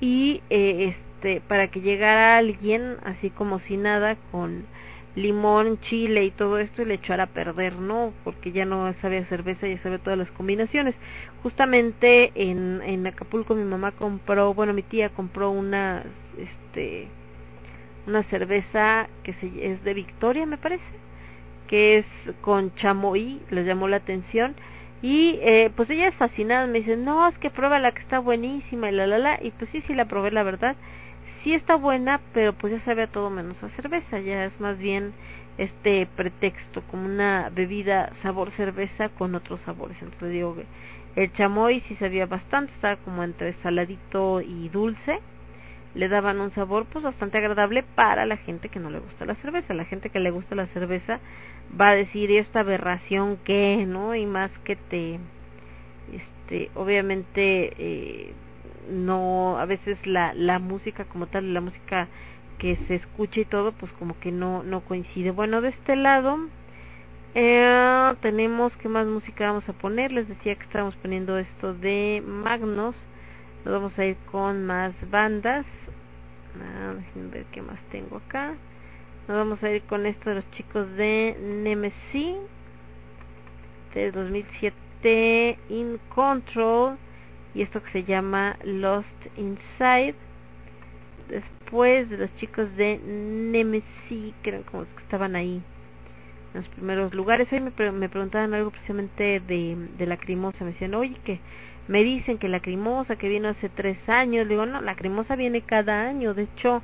[0.00, 4.64] y eh, este para que llegara alguien así como si nada con
[5.16, 8.12] limón, chile y todo esto y le echara a perder, ¿no?
[8.22, 10.94] Porque ya no sabe cerveza, ya sabe todas las combinaciones.
[11.42, 16.04] Justamente en, en Acapulco mi mamá compró, bueno, mi tía compró una,
[16.38, 17.08] este,
[18.06, 20.84] una cerveza que se, es de Victoria, me parece,
[21.66, 22.06] que es
[22.40, 24.54] con chamoy, les llamó la atención
[25.02, 28.18] y eh, pues ella es fascinada, me dice, no, es que prueba la que está
[28.18, 30.76] buenísima y la la la, y pues sí, sí la probé, la verdad,
[31.42, 35.12] sí está buena, pero pues ya sabe todo menos a cerveza, ya es más bien
[35.58, 40.64] este pretexto, como una bebida sabor cerveza con otros sabores, entonces digo que
[41.16, 45.20] el chamoy sí sabía bastante, estaba como entre saladito y dulce,
[45.94, 49.34] le daban un sabor pues bastante agradable para la gente que no le gusta la
[49.36, 51.20] cerveza, la gente que le gusta la cerveza
[51.78, 55.18] va a decir esta aberración que no y más que te
[56.12, 58.32] este obviamente eh,
[58.90, 62.08] no a veces la la música como tal la música
[62.58, 65.30] que se escucha y todo pues como que no no coincide.
[65.30, 66.38] Bueno de este lado
[67.34, 70.12] eh, tenemos que más música vamos a poner.
[70.12, 72.96] Les decía que estábamos poniendo esto de Magnus.
[73.64, 75.66] Nos vamos a ir con más bandas.
[76.58, 76.94] Ah,
[77.30, 78.54] ver qué más tengo acá
[79.28, 82.36] nos vamos a ir con esto de los chicos de Nemesis
[83.92, 86.96] de 2007 In Control
[87.52, 90.14] y esto que se llama Lost Inside.
[91.28, 95.60] Después de los chicos de Nemesis que eran como los que estaban ahí
[96.54, 97.72] en los primeros lugares hoy me
[98.08, 101.40] preguntaban algo precisamente de, de Lacrimosa me decían oye que
[101.88, 106.32] me dicen que Lacrimosa que vino hace tres años digo no Lacrimosa viene cada año
[106.32, 106.82] de hecho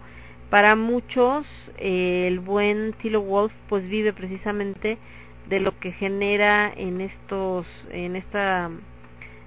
[0.53, 1.47] para muchos
[1.79, 4.99] eh, el buen Tilo Wolf pues vive precisamente
[5.49, 8.71] de lo que genera en estos en esta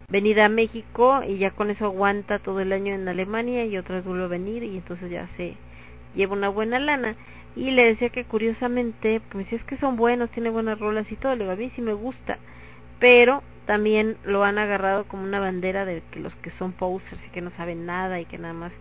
[0.09, 4.03] venida a México y ya con eso aguanta todo el año en Alemania y otras
[4.03, 5.53] vuelve a venir y entonces ya se
[6.15, 7.15] lleva una buena lana.
[7.55, 11.35] Y le decía que curiosamente pues es que son buenos tiene buenas rolas y todo
[11.35, 12.39] le digo a mí sí me gusta
[12.99, 17.29] pero también lo han agarrado como una bandera de que los que son posers y
[17.29, 18.71] que no saben nada y que nada más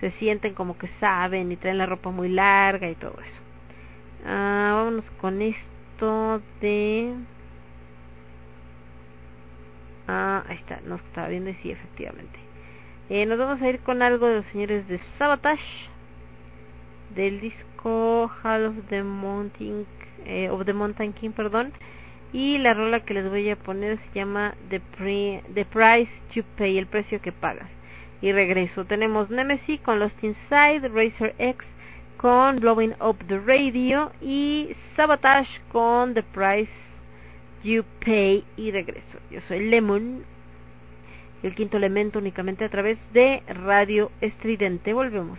[0.00, 3.40] se sienten como que saben y traen la ropa muy larga y todo eso.
[4.26, 7.14] Ah, vámonos con esto de...
[10.06, 12.38] Ah, ahí está, nos estaba viendo sí, efectivamente.
[13.10, 15.88] Eh, nos vamos a ir con algo de los señores de Sabotage,
[17.14, 19.86] del disco Hall of the Mountain,
[20.24, 21.72] eh, of the Mountain King, perdón.
[22.32, 26.44] Y la rola que les voy a poner se llama The, Pre the Price You
[26.56, 27.68] Pay, el precio que pagas
[28.20, 28.84] y regreso.
[28.84, 31.66] Tenemos Nemesis con Lost Inside, Racer X
[32.16, 36.72] con Blowing Up the Radio y Sabotage con The Price
[37.62, 39.18] You Pay y regreso.
[39.30, 40.24] Yo soy Lemon,
[41.42, 44.92] el quinto elemento únicamente a través de Radio Estridente.
[44.92, 45.38] Volvemos.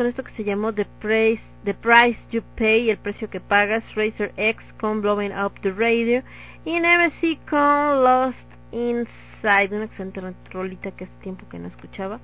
[0.00, 3.84] Con esto que se llamó The Price, The Price You Pay, el precio que pagas,
[3.94, 6.22] Razer X con Blowing Up the Radio
[6.64, 10.22] y NMC con Lost Inside, una excelente
[10.52, 12.18] rolita que hace tiempo que no escuchaba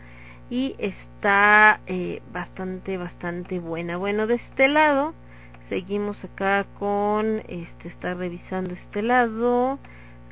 [0.48, 3.98] y está eh, bastante, bastante buena.
[3.98, 5.12] Bueno, de este lado
[5.69, 9.78] seguimos acá con, este, está revisando este lado,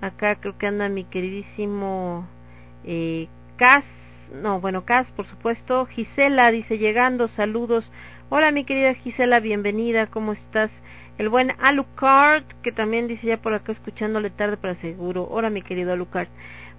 [0.00, 2.26] acá creo que anda mi queridísimo
[2.84, 3.84] eh, Cas
[4.32, 5.86] no, bueno, Cas, por supuesto.
[5.86, 7.90] Gisela dice llegando, saludos.
[8.28, 10.70] Hola, mi querida Gisela, bienvenida, ¿cómo estás?
[11.18, 15.28] El buen Alucard, que también dice ya por acá escuchándole tarde para seguro.
[15.30, 16.28] Hola, mi querido Alucard.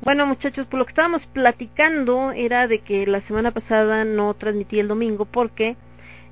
[0.01, 4.79] Bueno, muchachos, por lo que estábamos platicando era de que la semana pasada no transmití
[4.79, 5.77] el domingo porque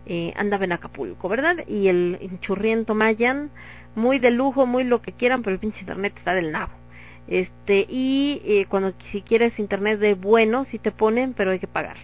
[0.06, 1.66] eh, andaba en Acapulco, ¿verdad?
[1.68, 3.52] Y el churriento Mayan,
[3.96, 6.83] muy de lujo, muy lo que quieran, pero el pinche internet está del nabo
[7.28, 11.68] este y eh, cuando si quieres internet de bueno si te ponen pero hay que
[11.68, 11.98] pagar.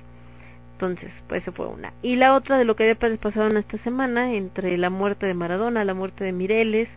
[0.73, 1.93] Entonces pues eso fue una.
[2.01, 5.33] Y la otra de lo que había pasado en esta semana entre la muerte de
[5.33, 6.89] Maradona la muerte de Mireles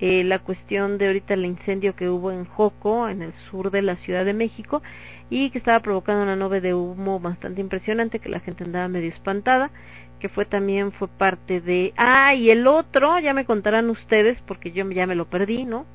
[0.00, 3.82] eh, la cuestión de ahorita el incendio que hubo en Joco en el sur de
[3.82, 4.82] la Ciudad de México
[5.30, 9.08] y que estaba provocando una nube de humo bastante impresionante que la gente andaba medio
[9.08, 9.70] espantada
[10.18, 14.72] que fue también fue parte de ah y el otro ya me contarán ustedes porque
[14.72, 15.86] yo ya me lo perdí no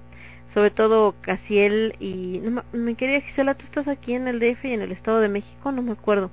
[0.57, 4.73] sobre todo Casiel y no, me quería Gisela, tú estás aquí en el DF y
[4.73, 6.31] en el Estado de México, no me acuerdo.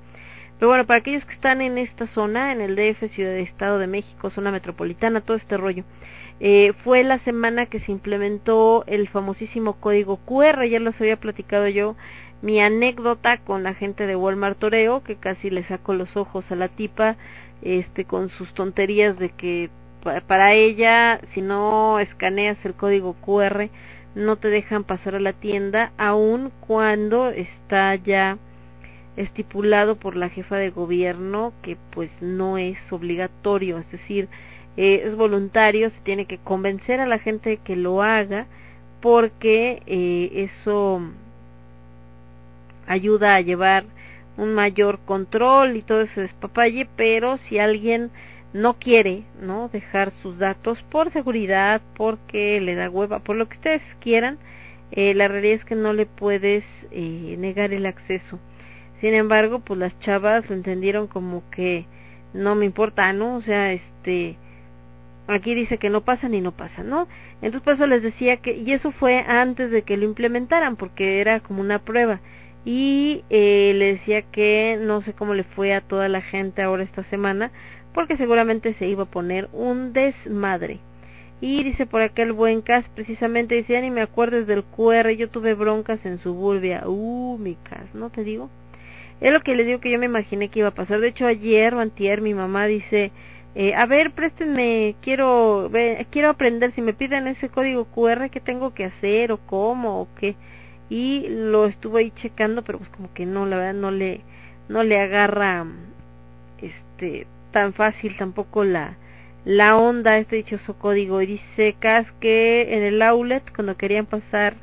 [0.58, 3.78] Pero bueno, para aquellos que están en esta zona, en el DF, Ciudad de Estado
[3.78, 5.84] de México, zona metropolitana, todo este rollo,
[6.40, 11.68] eh, fue la semana que se implementó el famosísimo código QR, ya los había platicado
[11.68, 11.94] yo,
[12.40, 16.56] mi anécdota con la gente de Walmart Toreo, que casi le saco los ojos a
[16.56, 17.18] la tipa,
[17.60, 19.68] este, con sus tonterías de que
[20.26, 23.68] para ella, si no escaneas el código QR,
[24.14, 28.38] no te dejan pasar a la tienda aun cuando está ya
[29.16, 34.28] estipulado por la jefa de gobierno que pues no es obligatorio, es decir,
[34.76, 38.46] eh, es voluntario, se tiene que convencer a la gente que lo haga
[39.00, 41.00] porque eh, eso
[42.86, 43.84] ayuda a llevar
[44.36, 48.10] un mayor control y todo ese despapalle, pero si alguien
[48.54, 53.56] no quiere no dejar sus datos por seguridad porque le da hueva por lo que
[53.56, 54.38] ustedes quieran
[54.92, 58.38] eh, la realidad es que no le puedes eh, negar el acceso.
[59.00, 61.86] Sin embargo pues las chavas lo entendieron como que
[62.32, 64.38] no me importa no o sea este
[65.26, 67.08] aquí dice que no pasa ni no pasa no
[67.42, 71.20] entonces por eso les decía que y eso fue antes de que lo implementaran porque
[71.20, 72.20] era como una prueba.
[72.64, 76.82] Y eh, le decía que no sé cómo le fue a toda la gente ahora
[76.84, 77.50] esta semana
[77.94, 80.80] porque seguramente se iba a poner un desmadre.
[81.40, 85.10] Y dice por acá el buen Cas, precisamente dice, ya ni me acuerdes del QR,
[85.10, 86.82] yo tuve broncas en suburbia.
[86.86, 88.50] Uh, mi Cas, ¿no te digo?
[89.20, 91.00] Es lo que le digo que yo me imaginé que iba a pasar.
[91.00, 93.12] De hecho, ayer o antier mi mamá dice,
[93.54, 95.70] eh, a ver, préstenme, quiero,
[96.10, 100.08] quiero aprender, si me piden ese código QR, ¿qué tengo que hacer o cómo o
[100.18, 100.34] qué?
[100.90, 104.22] Y lo estuve ahí checando, pero pues como que no, la verdad no le,
[104.68, 105.66] no le agarra,
[106.60, 108.96] este, tan fácil tampoco la,
[109.44, 111.22] la onda este dichoso código.
[111.22, 114.56] Y dice Cas que en el outlet, cuando querían pasar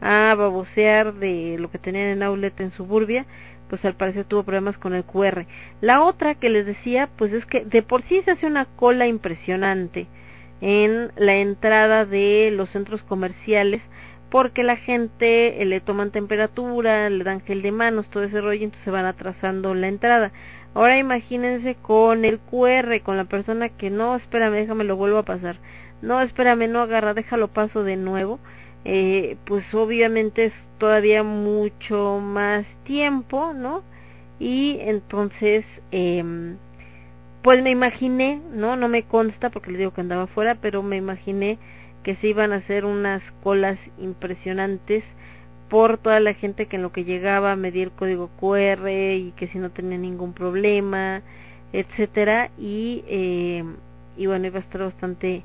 [0.00, 3.26] a babosear de lo que tenían en outlet en suburbia,
[3.68, 5.46] pues al parecer tuvo problemas con el QR.
[5.82, 9.06] La otra que les decía, pues es que de por sí se hace una cola
[9.06, 10.08] impresionante
[10.62, 13.82] en la entrada de los centros comerciales
[14.30, 18.84] porque la gente le toman temperatura, le dan gel de manos, todo ese rollo, entonces
[18.84, 20.32] se van atrasando la entrada.
[20.74, 25.24] Ahora imagínense con el QR, con la persona que no, espérame, déjame lo vuelvo a
[25.24, 25.56] pasar.
[26.02, 28.38] No, espérame, no agarra, déjalo paso de nuevo.
[28.84, 33.82] Eh, pues obviamente es todavía mucho más tiempo, ¿no?
[34.38, 36.24] Y entonces, eh,
[37.42, 38.76] pues me imaginé, ¿no?
[38.76, 41.58] No me consta porque le digo que andaba afuera, pero me imaginé
[42.02, 45.04] que se iban a hacer unas colas impresionantes
[45.70, 49.46] por toda la gente que en lo que llegaba a medir código QR y que
[49.48, 51.22] si no tenía ningún problema,
[51.72, 53.64] etcétera y eh,
[54.16, 55.44] y bueno iba a estar bastante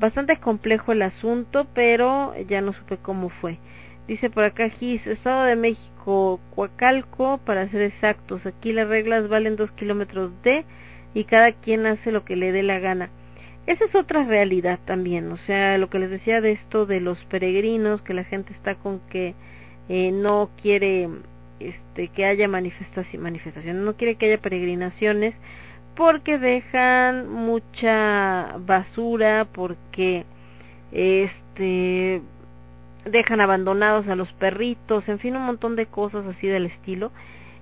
[0.00, 3.58] bastante complejo el asunto, pero ya no supe cómo fue.
[4.06, 8.46] Dice por acá Gis, Estado de México, Coacalco, para ser exactos.
[8.46, 10.64] Aquí las reglas valen dos kilómetros de
[11.14, 13.10] y cada quien hace lo que le dé la gana.
[13.66, 17.18] Esa es otra realidad también, o sea, lo que les decía de esto de los
[17.24, 19.34] peregrinos, que la gente está con que
[19.88, 21.08] eh, no quiere
[21.60, 25.34] este que haya manifestaciones manifestaciones no quiere que haya peregrinaciones
[25.94, 30.24] porque dejan mucha basura porque
[30.92, 32.22] este
[33.04, 37.12] dejan abandonados a los perritos en fin un montón de cosas así del estilo.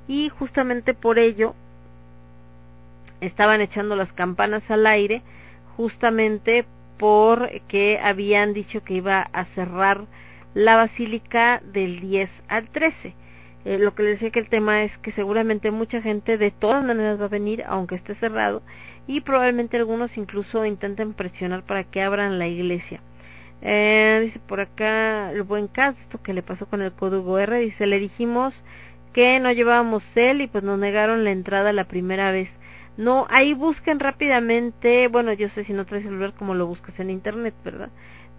[0.08, 1.54] Y justamente por ello
[3.20, 5.22] estaban echando las campanas al aire
[5.76, 6.64] justamente
[6.98, 10.06] porque habían dicho que iba a cerrar
[10.54, 13.14] la basílica del 10 al 13.
[13.64, 16.84] Eh, lo que les decía que el tema es que seguramente mucha gente de todas
[16.84, 18.62] maneras va a venir aunque esté cerrado
[19.06, 23.00] y probablemente algunos incluso intenten presionar para que abran la iglesia.
[23.62, 27.60] Eh, dice por acá el buen caso, esto que le pasó con el código R,
[27.60, 28.54] dice, le dijimos
[29.12, 32.50] que no llevábamos cel y pues nos negaron la entrada la primera vez.
[32.96, 37.10] No, ahí busquen rápidamente, bueno, yo sé si no traes celular como lo buscas en
[37.10, 37.90] internet, ¿verdad?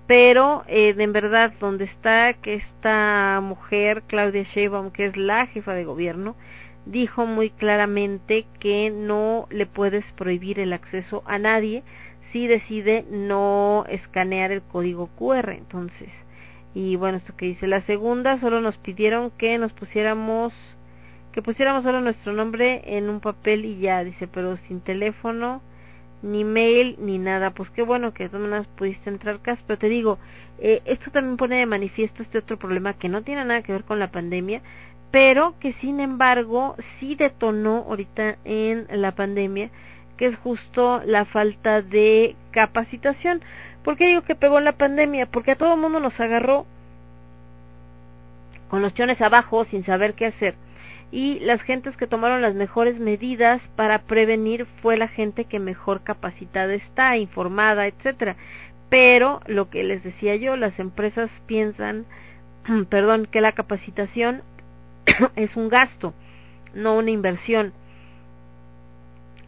[0.07, 5.73] Pero eh, en verdad, donde está que esta mujer, Claudia Sheinbaum, que es la jefa
[5.73, 6.35] de gobierno,
[6.85, 11.83] dijo muy claramente que no le puedes prohibir el acceso a nadie
[12.31, 15.51] si decide no escanear el código QR.
[15.51, 16.09] Entonces,
[16.73, 20.53] y bueno, esto que dice la segunda, solo nos pidieron que nos pusiéramos
[21.31, 25.63] que pusiéramos solo nuestro nombre en un papel y ya, dice, pero sin teléfono,
[26.23, 27.51] ni mail, ni nada.
[27.51, 30.17] Pues qué bueno que de todas maneras pudiste entrar, Cas, pero te digo,
[30.57, 33.83] eh, esto también pone de manifiesto este otro problema que no tiene nada que ver
[33.83, 34.61] con la pandemia,
[35.11, 39.69] pero que sin embargo sí detonó ahorita en la pandemia,
[40.17, 43.41] que es justo la falta de capacitación.
[43.83, 45.27] ¿Por qué digo que pegó la pandemia?
[45.27, 46.65] Porque a todo el mundo nos agarró
[48.69, 50.55] con los chones abajo sin saber qué hacer
[51.13, 56.01] y las gentes que tomaron las mejores medidas para prevenir fue la gente que mejor
[56.01, 58.35] capacitada está, informada, etcétera.
[58.89, 62.07] Pero lo que les decía yo, las empresas piensan,
[62.89, 64.41] perdón, que la capacitación
[65.35, 66.15] es un gasto,
[66.73, 67.73] no una inversión.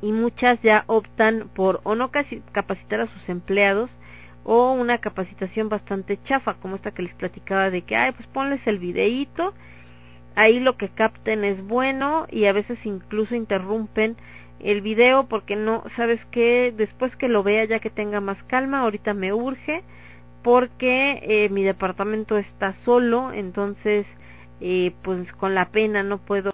[0.03, 2.11] Y muchas ya optan por o no
[2.51, 3.89] capacitar a sus empleados
[4.43, 8.67] o una capacitación bastante chafa, como esta que les platicaba de que, ay, pues ponles
[8.67, 9.55] el videíto
[10.35, 14.17] ahí lo que capten es bueno y a veces incluso interrumpen
[14.59, 18.81] el video porque no, sabes que después que lo vea ya que tenga más calma,
[18.81, 19.83] ahorita me urge
[20.43, 24.05] porque eh, mi departamento está solo, entonces
[24.61, 26.53] eh, pues con la pena no puedo,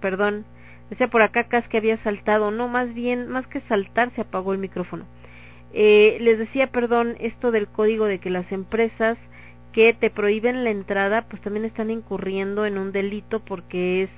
[0.00, 0.44] perdón,
[0.90, 4.52] decía por acá Cas que había saltado, no, más bien, más que saltar se apagó
[4.52, 5.04] el micrófono.
[5.74, 9.18] Eh, les decía, perdón, esto del código de que las empresas
[9.76, 14.10] que te prohíben la entrada, pues también están incurriendo en un delito porque es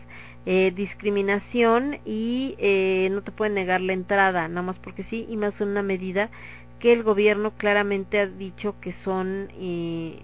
[0.46, 5.36] eh, discriminación y eh, no te pueden negar la entrada, nada más porque sí, y
[5.36, 6.30] más una medida
[6.78, 10.20] que el gobierno claramente ha dicho que son eh,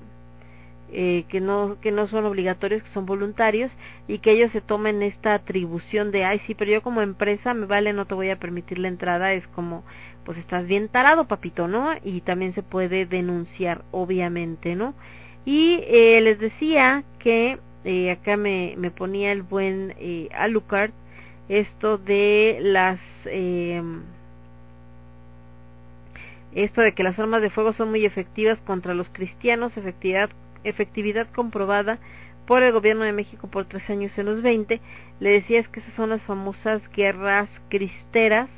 [0.93, 3.73] que no que no son obligatorios, que son voluntarios
[4.06, 7.66] y que ellos se tomen esta atribución de ay sí, pero yo como empresa me
[7.66, 9.82] vale, no te voy a permitir la entrada, es como
[10.24, 11.90] pues estás bien tarado, papito, ¿no?
[12.05, 14.94] Y también se puede denunciar, obviamente, ¿no?
[15.45, 20.91] Y eh, les decía que eh, acá me, me, ponía el buen eh, Alucard
[21.49, 23.83] esto de las eh,
[26.55, 30.31] esto de que las armas de fuego son muy efectivas contra los cristianos, efectividad,
[30.62, 31.99] efectividad comprobada
[32.47, 34.81] por el gobierno de México por tres años en los 20.
[35.19, 38.49] Le decía es que esas son las famosas guerras cristeras,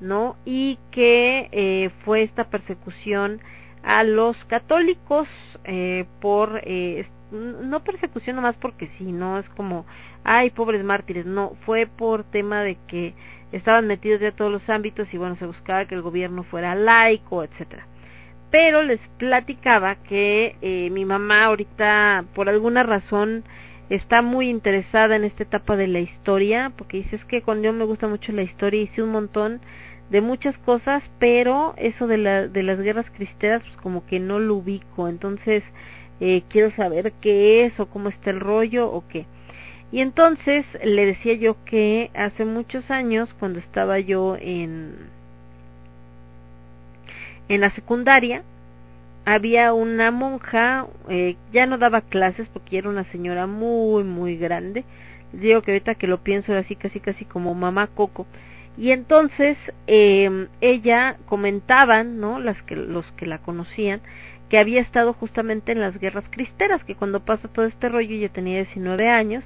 [0.00, 0.36] ¿no?
[0.46, 3.40] Y que eh, fue esta persecución
[3.82, 5.28] a los católicos
[5.64, 9.86] eh, por eh, no persecución nomás porque sí, no es como
[10.24, 13.14] ay pobres mártires, no, fue por tema de que
[13.52, 17.42] estaban metidos ya todos los ámbitos y bueno, se buscaba que el gobierno fuera laico,
[17.42, 17.86] etcétera.
[18.50, 23.44] Pero les platicaba que eh, mi mamá ahorita por alguna razón
[23.90, 27.72] está muy interesada en esta etapa de la historia, porque dice es que cuando yo
[27.72, 29.60] me gusta mucho la historia, hice un montón
[30.10, 34.38] de muchas cosas, pero eso de, la, de las guerras cristeras, pues como que no
[34.38, 35.62] lo ubico, entonces
[36.20, 39.26] eh, quiero saber qué es o cómo está el rollo o qué.
[39.92, 44.96] Y entonces le decía yo que hace muchos años, cuando estaba yo en,
[47.48, 48.42] en la secundaria,
[49.24, 54.84] había una monja, eh, ya no daba clases porque era una señora muy, muy grande.
[55.32, 58.26] Digo que ahorita que lo pienso así, casi, casi como mamá Coco
[58.78, 62.38] y entonces eh, ella comentaban, ¿no?
[62.38, 64.00] Las que, los que la conocían,
[64.48, 68.28] que había estado justamente en las guerras cristeras, que cuando pasa todo este rollo ella
[68.28, 69.44] tenía 19 años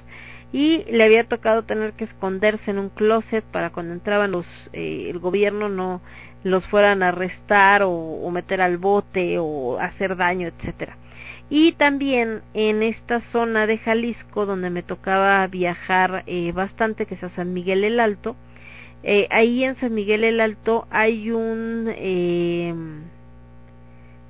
[0.53, 5.07] y le había tocado tener que esconderse en un closet para cuando entraban los, eh,
[5.09, 6.01] el gobierno no
[6.43, 10.97] los fueran a arrestar o, meter al bote o hacer daño, etcétera.
[11.49, 17.23] Y también en esta zona de Jalisco donde me tocaba viajar eh, bastante, que es
[17.23, 18.35] a San Miguel el Alto,
[19.03, 22.73] eh, ahí en San Miguel el Alto hay un, eh,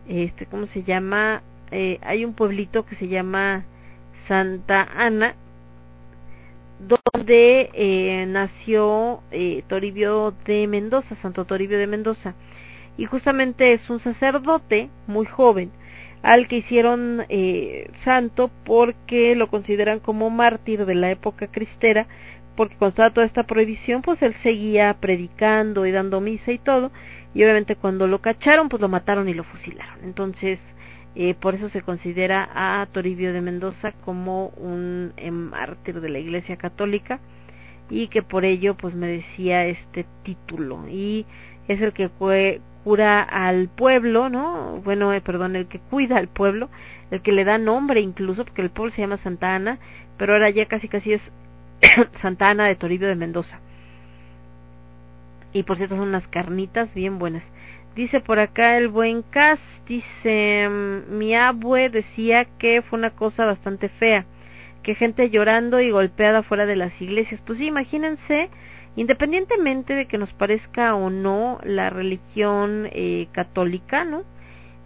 [0.08, 1.44] este, ¿cómo se llama?
[1.72, 3.66] Eh, hay un pueblito que se llama
[4.28, 5.36] Santa Ana,
[6.80, 12.36] donde eh, nació eh, Toribio de Mendoza, Santo Toribio de Mendoza.
[12.98, 15.72] Y justamente es un sacerdote muy joven
[16.22, 22.08] al que hicieron eh, santo porque lo consideran como mártir de la época cristera,
[22.56, 26.92] porque con toda esta prohibición, pues él seguía predicando y dando misa y todo,
[27.34, 30.04] y obviamente cuando lo cacharon, pues lo mataron y lo fusilaron.
[30.04, 30.60] Entonces,
[31.16, 36.20] eh, por eso se considera a Toribio de Mendoza como un eh, mártir de la
[36.20, 37.20] Iglesia Católica
[37.90, 41.28] y que por ello pues merecía este título y
[41.68, 42.10] es el que
[42.84, 44.82] cura al pueblo, ¿no?
[44.84, 46.70] Bueno, eh, perdón, el que cuida al pueblo,
[47.12, 49.78] el que le da nombre incluso, porque el pueblo se llama Santa Ana,
[50.18, 51.22] pero ahora ya casi casi es
[52.22, 53.60] Santa Ana de Toribio de Mendoza.
[55.52, 57.44] Y por cierto son unas carnitas bien buenas.
[57.96, 63.46] Dice por acá el buen Cas, dice, mm, mi abue decía que fue una cosa
[63.46, 64.26] bastante fea,
[64.82, 67.40] que gente llorando y golpeada fuera de las iglesias.
[67.46, 68.50] Pues sí, imagínense,
[68.96, 74.24] independientemente de que nos parezca o no la religión eh, católica, ¿no?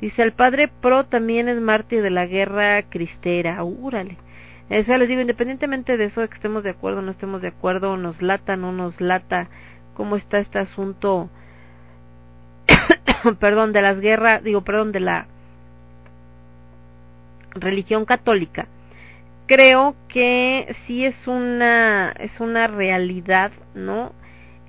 [0.01, 4.17] Dice, el padre Pro también es mártir de la guerra cristera, úrale.
[4.69, 7.41] O sea, les digo, independientemente de eso, de que estemos de acuerdo o no estemos
[7.41, 9.47] de acuerdo, nos lata, no nos lata,
[9.93, 11.29] cómo está este asunto
[13.39, 15.27] perdón, de las guerras, digo, perdón, de la
[17.51, 18.67] religión católica,
[19.47, 24.11] creo que sí es una es una realidad, ¿no?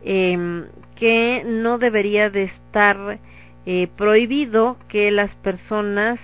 [0.03, 0.65] Eh,
[0.95, 3.19] que no debería de estar
[3.67, 6.19] eh, prohibido que las personas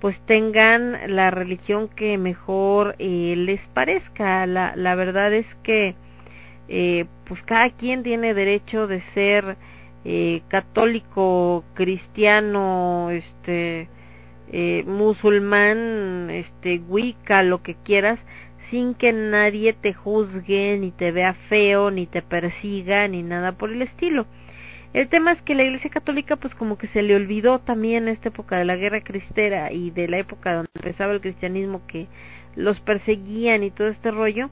[0.00, 4.46] pues tengan la religión que mejor eh, les parezca.
[4.46, 5.94] La, la verdad es que
[6.68, 9.56] eh, pues cada quien tiene derecho de ser
[10.04, 13.88] eh, católico, cristiano, este,
[14.52, 18.20] eh, musulmán, este, wicca, lo que quieras,
[18.70, 23.72] sin que nadie te juzgue, ni te vea feo, ni te persiga, ni nada por
[23.72, 24.26] el estilo.
[24.92, 28.14] El tema es que la Iglesia Católica pues como que se le olvidó también en
[28.14, 32.08] esta época de la guerra cristera y de la época donde empezaba el cristianismo que
[32.56, 34.50] los perseguían y todo este rollo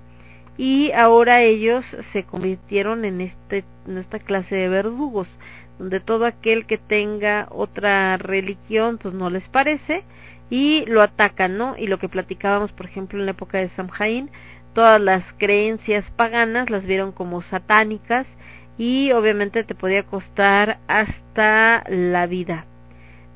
[0.56, 5.26] y ahora ellos se convirtieron en este en esta clase de verdugos
[5.78, 10.04] donde todo aquel que tenga otra religión pues no les parece
[10.50, 11.76] y lo atacan, ¿no?
[11.76, 14.30] Y lo que platicábamos, por ejemplo, en la época de Samhain,
[14.72, 18.26] todas las creencias paganas las vieron como satánicas
[18.78, 22.64] y obviamente te podía costar hasta la vida.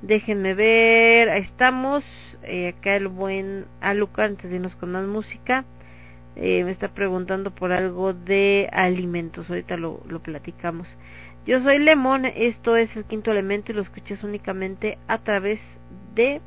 [0.00, 2.04] Déjenme ver, ahí estamos,
[2.42, 5.64] eh, acá el buen Alucard, antes de irnos con más música
[6.36, 9.48] eh, me está preguntando por algo de alimentos.
[9.48, 10.88] Ahorita lo, lo platicamos.
[11.46, 15.60] Yo soy Lemón, esto es el quinto elemento y lo escuchas únicamente a través
[16.14, 16.40] de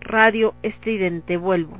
[0.00, 1.36] Radio Estridente.
[1.36, 1.78] Vuelvo.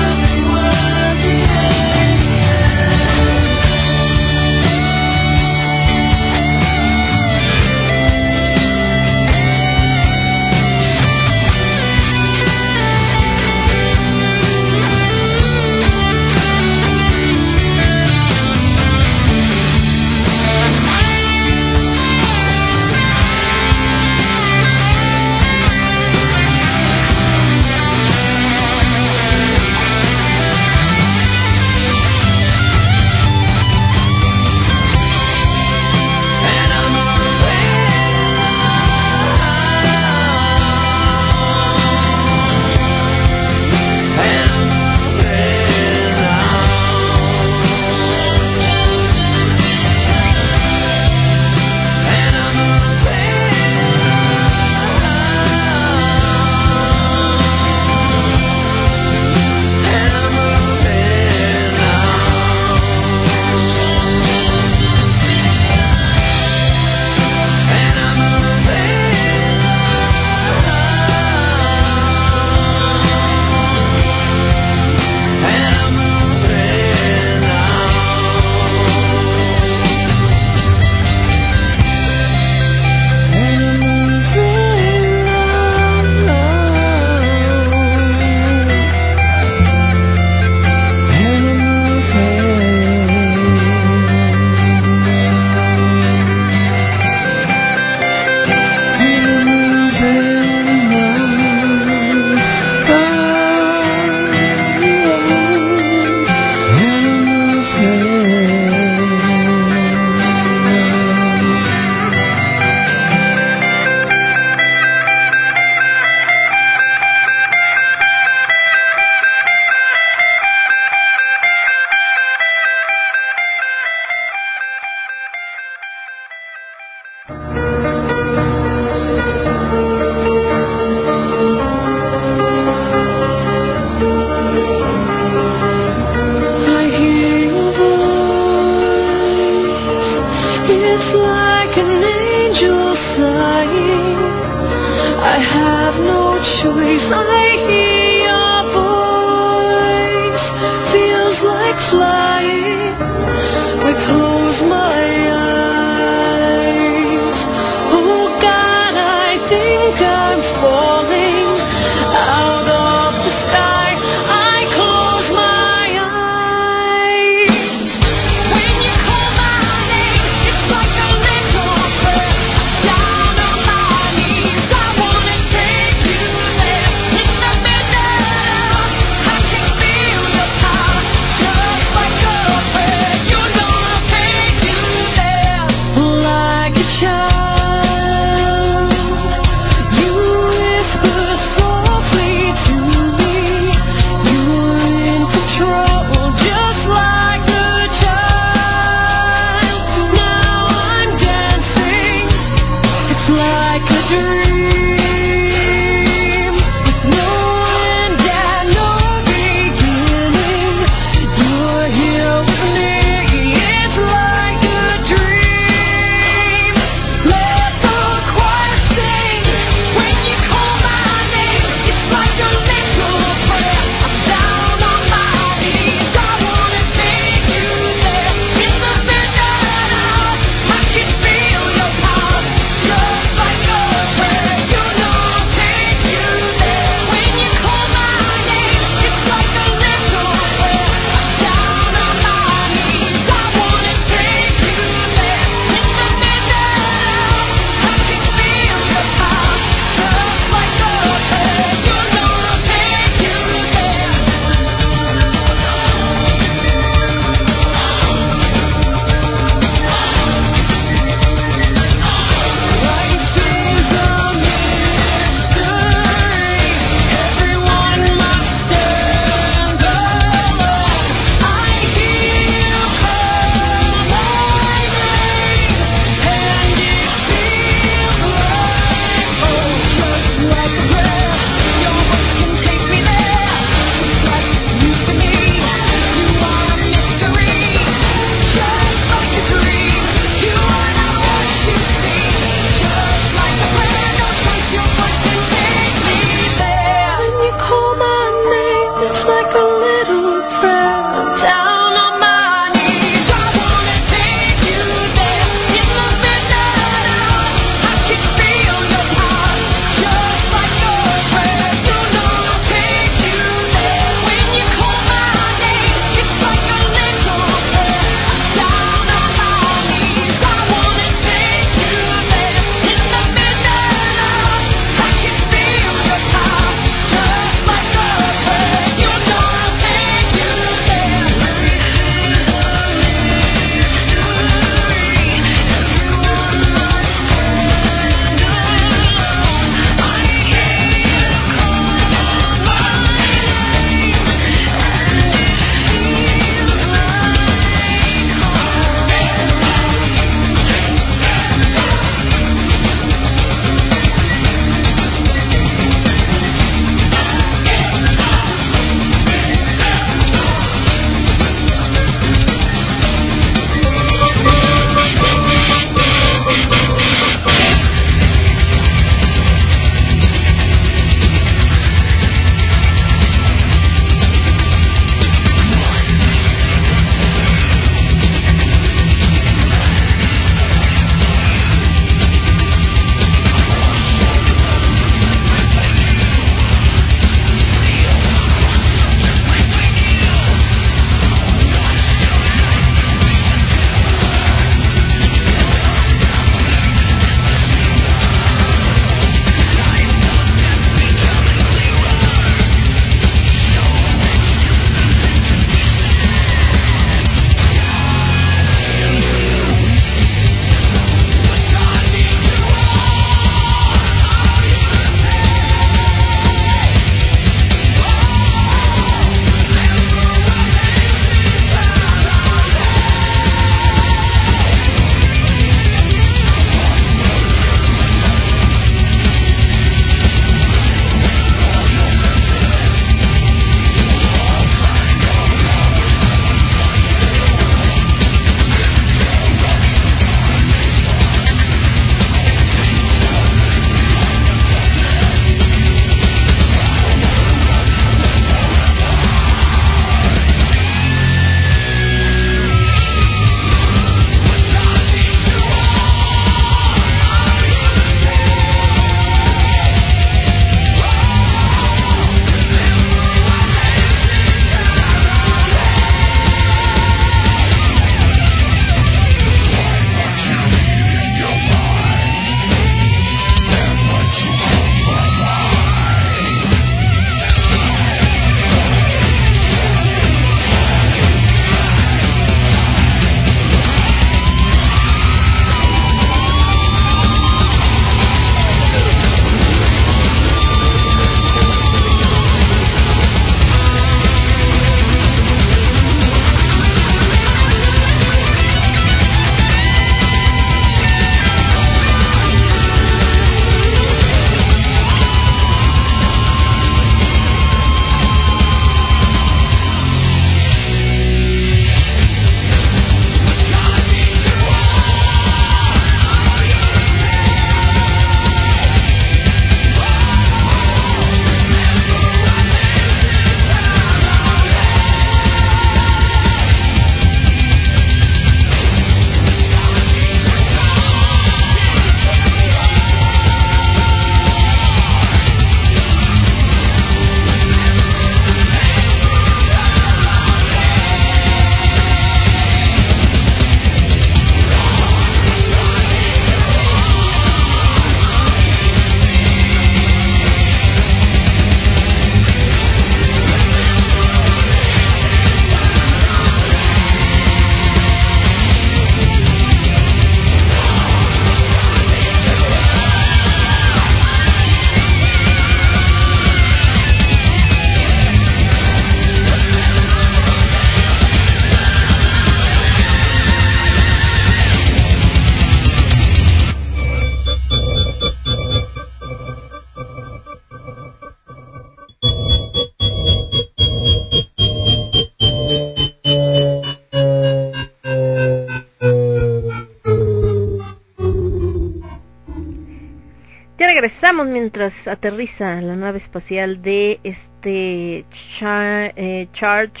[594.54, 600.00] Mientras aterriza la nave espacial de este eh, Charge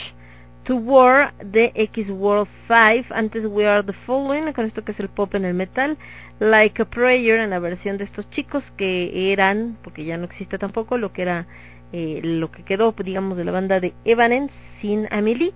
[0.62, 3.12] to War de X World 5.
[3.12, 5.98] Antes We Are the Following, con esto que es el pop en el metal.
[6.38, 10.56] Like a Prayer en la versión de estos chicos que eran, porque ya no existe
[10.56, 11.48] tampoco, lo que era
[11.92, 15.52] eh, lo que quedó, digamos, de la banda de Evanescence sin Amelie.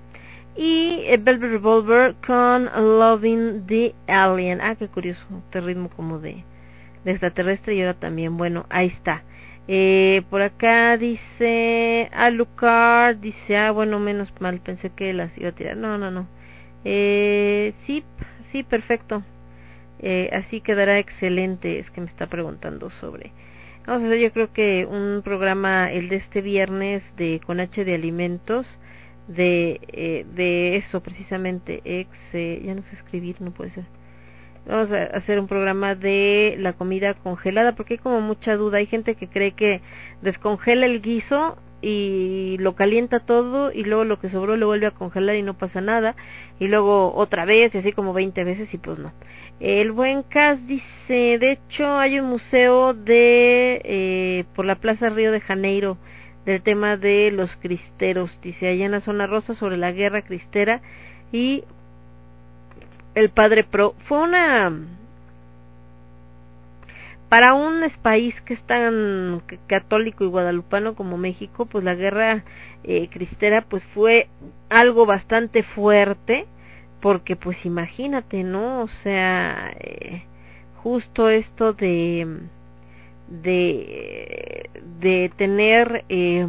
[0.57, 4.60] Y eh, Velvet Revolver con Loving the Alien.
[4.60, 6.43] Ah, qué curioso, este ritmo como de,
[7.05, 9.23] de extraterrestre y ahora también, bueno, ahí está.
[9.70, 15.52] Eh, por acá dice Alucard, dice, ah, bueno, menos mal, pensé que las iba a
[15.52, 15.77] tirar.
[15.77, 16.27] No, no, no.
[16.85, 18.02] Eh, sí,
[18.51, 19.23] sí, perfecto.
[20.01, 21.78] Eh, así quedará excelente.
[21.78, 23.33] Es que me está preguntando sobre.
[23.86, 27.85] Vamos a hacer, yo creo que un programa, el de este viernes, de con H
[27.85, 28.67] de alimentos,
[29.28, 31.83] de, eh, de eso precisamente.
[31.85, 33.85] Ex, ya no sé escribir, no puede ser.
[34.69, 38.79] Vamos a hacer un programa de la comida congelada porque hay como mucha duda.
[38.79, 39.81] Hay gente que cree que
[40.21, 44.91] descongela el guiso y lo calienta todo y luego lo que sobró lo vuelve a
[44.91, 46.17] congelar y no pasa nada
[46.59, 49.13] y luego otra vez y así como 20 veces y pues no.
[49.59, 55.33] El buen Cas dice, de hecho hay un museo de eh, por la Plaza Río
[55.33, 55.97] de Janeiro
[56.45, 60.83] del tema de los cristeros, dice allá en la zona rosa sobre la guerra cristera
[61.33, 61.65] y
[63.19, 64.73] el padre pro fue una
[67.29, 72.45] para un país que es tan católico y guadalupano como México, pues la guerra
[72.85, 74.29] eh, cristera pues fue
[74.71, 76.47] algo bastante fuerte,
[77.01, 78.83] porque pues imagínate, ¿no?
[78.83, 80.23] O sea, eh,
[80.83, 82.39] justo esto de
[83.29, 86.47] de de tener eh,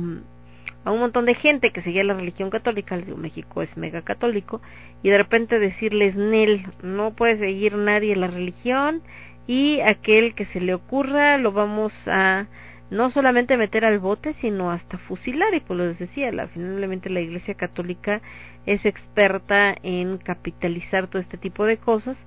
[0.86, 4.62] a un montón de gente que seguía la religión católica, México es mega católico,
[5.04, 9.02] y de repente decirles, Nel, no puede seguir nadie la religión,
[9.48, 12.48] y aquel que se le ocurra lo vamos a
[12.92, 15.54] no solamente meter al bote, sino hasta fusilar.
[15.54, 18.22] Y pues lo decía, la, finalmente la Iglesia Católica
[18.66, 22.18] es experta en capitalizar todo este tipo de cosas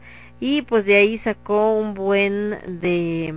[0.40, 3.32] y pues de ahí sacó un buen de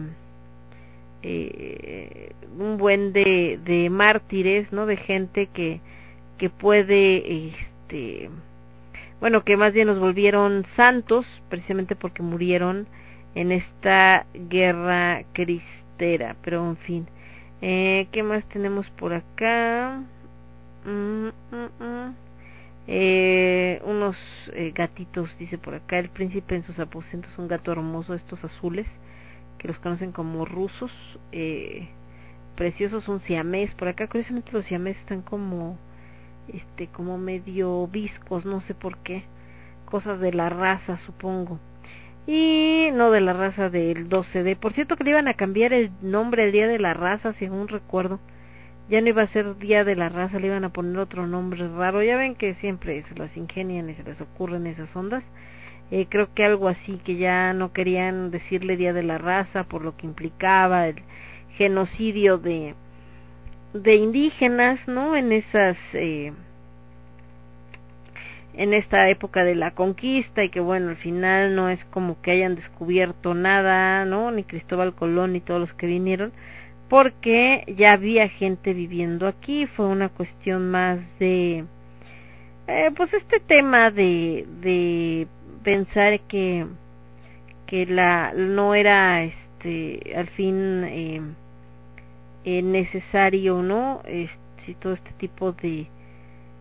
[1.28, 4.86] eh, un buen de, de mártires, ¿no?
[4.86, 5.82] De gente que
[6.38, 8.30] que puede este
[9.20, 12.88] bueno, que más bien nos volvieron santos precisamente porque murieron
[13.34, 16.36] en esta guerra cristera.
[16.44, 17.08] Pero en fin,
[17.62, 20.02] eh, ¿qué más tenemos por acá?
[20.86, 22.16] Mm, mm, mm.
[22.88, 24.16] Eh, unos
[24.54, 28.86] eh, gatitos, dice por acá, el príncipe en sus aposentos, un gato hermoso, estos azules,
[29.68, 30.92] los conocen como rusos,
[31.32, 31.90] eh,
[32.56, 35.78] preciosos, un siamés, por acá curiosamente los siamés están como,
[36.48, 39.24] este, como medio viscos, no sé por qué,
[39.86, 41.60] cosas de la raza supongo
[42.28, 44.58] y no de la raza del 12D.
[44.58, 47.68] Por cierto que le iban a cambiar el nombre el día de la raza, según
[47.68, 48.20] recuerdo.
[48.90, 51.68] Ya no iba a ser día de la raza, le iban a poner otro nombre
[51.68, 52.04] raro.
[52.04, 55.24] Ya ven que siempre se las ingenian y se les ocurren esas ondas.
[55.92, 59.84] Eh, creo que algo así, que ya no querían decirle día de la raza por
[59.84, 61.02] lo que implicaba el
[61.58, 62.76] genocidio de
[63.74, 65.16] de indígenas, ¿no?
[65.16, 66.32] En esas eh,
[68.54, 72.32] en esta época de la conquista y que bueno, al final no es como que
[72.32, 74.32] hayan descubierto nada, ¿no?
[74.32, 76.32] Ni Cristóbal Colón ni todos los que vinieron,
[76.90, 81.66] porque ya había gente viviendo aquí, fue una cuestión más de
[82.68, 85.28] eh, pues este tema de de
[85.66, 86.68] pensar que
[87.68, 91.22] que la no era este al fin eh,
[92.46, 94.02] eh necesario, ¿no?
[94.06, 95.88] Este, todo este tipo de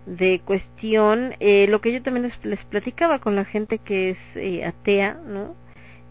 [0.07, 4.65] de cuestión, eh, lo que yo también les, platicaba con la gente que es eh,
[4.65, 5.55] atea, ¿no?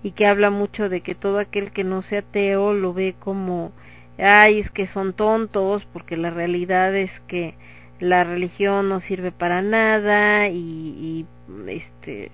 [0.03, 3.71] Y que habla mucho de que todo aquel que no sea ateo lo ve como,
[4.17, 7.55] ay, es que son tontos, porque la realidad es que
[7.99, 11.25] la religión no sirve para nada y, y
[11.69, 12.31] este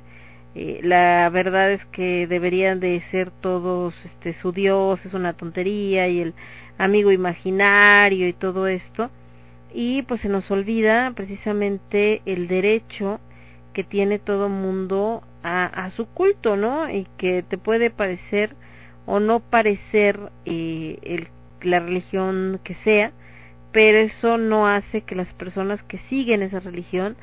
[0.56, 6.08] eh, la verdad es que deberían de ser todos este su dios es una tontería
[6.08, 6.34] y el
[6.78, 9.10] amigo imaginario y todo esto
[9.74, 13.20] y pues se nos olvida precisamente el derecho
[13.74, 16.90] que tiene todo mundo a, a su culto, ¿no?
[16.90, 18.56] Y que te puede parecer
[19.06, 21.28] o no parecer eh, el,
[21.62, 23.12] la religión que sea,
[23.72, 27.16] pero eso no hace que las personas que siguen esa religión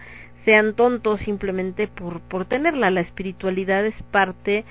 [0.47, 2.91] sean tontos simplemente por, por tenerla.
[2.91, 4.65] La espiritualidad es parte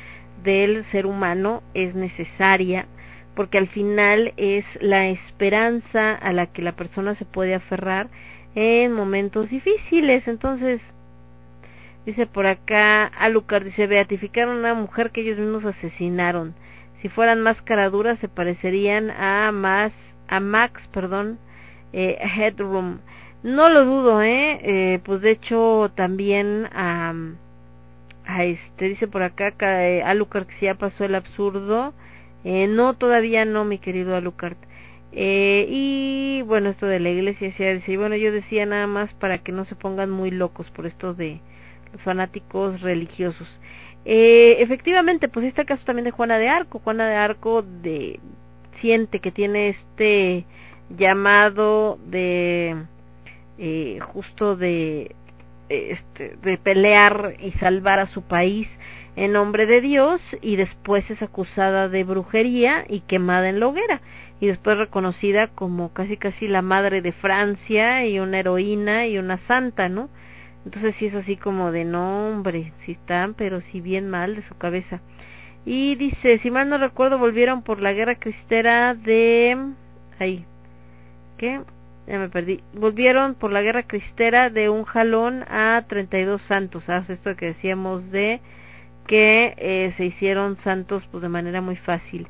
[0.44, 2.88] del ser humano, es necesaria,
[3.36, 8.08] porque al final es la esperanza a la que la persona se puede aferrar
[8.56, 10.28] en momentos difíciles.
[10.30, 10.82] Entonces,
[12.06, 16.56] dice por acá, Alucard dice, beatificaron a una mujer que ellos mismos asesinaron.
[17.02, 19.94] si fueran más caraduras se parecerían a más
[20.28, 21.38] a Max, perdón,
[21.94, 23.00] eh, Headroom.
[23.46, 24.60] No lo dudo, ¿eh?
[24.64, 27.14] eh pues de hecho también a,
[28.26, 31.94] a este, dice por acá que Alucard que ya pasó el absurdo.
[32.44, 34.58] Eh, no, todavía no, mi querido Alucard.
[35.12, 39.52] Eh, y bueno, esto de la iglesia, dice, bueno, yo decía nada más para que
[39.52, 41.40] no se pongan muy locos por esto de
[41.94, 43.48] los fanáticos religiosos.
[44.06, 46.80] Eh, efectivamente, pues este caso también de Juana de Arco.
[46.80, 48.20] Juana de Arco de,
[48.82, 50.46] siente que tiene este
[50.98, 52.76] llamado de
[53.58, 55.16] eh, justo de
[55.70, 58.68] este, de pelear y salvar a su país
[59.16, 64.02] en nombre de Dios y después es acusada de brujería y quemada en la hoguera
[64.40, 69.38] y después reconocida como casi casi la madre de Francia y una heroína y una
[69.40, 70.10] santa, ¿no?
[70.66, 74.56] Entonces sí es así como de nombre, sí están, pero sí bien mal de su
[74.58, 75.02] cabeza.
[75.66, 79.58] Y dice, si mal no recuerdo, volvieron por la guerra cristera de...
[80.20, 80.46] Ahí.
[81.38, 81.62] ¿Qué?
[82.08, 82.62] Ya me perdí.
[82.74, 86.84] Volvieron por la guerra cristera de un jalón a 32 santos.
[86.86, 87.10] ¿Sabes?
[87.10, 88.42] Esto que decíamos de
[89.08, 92.28] que eh, se hicieron santos pues de manera muy fácil.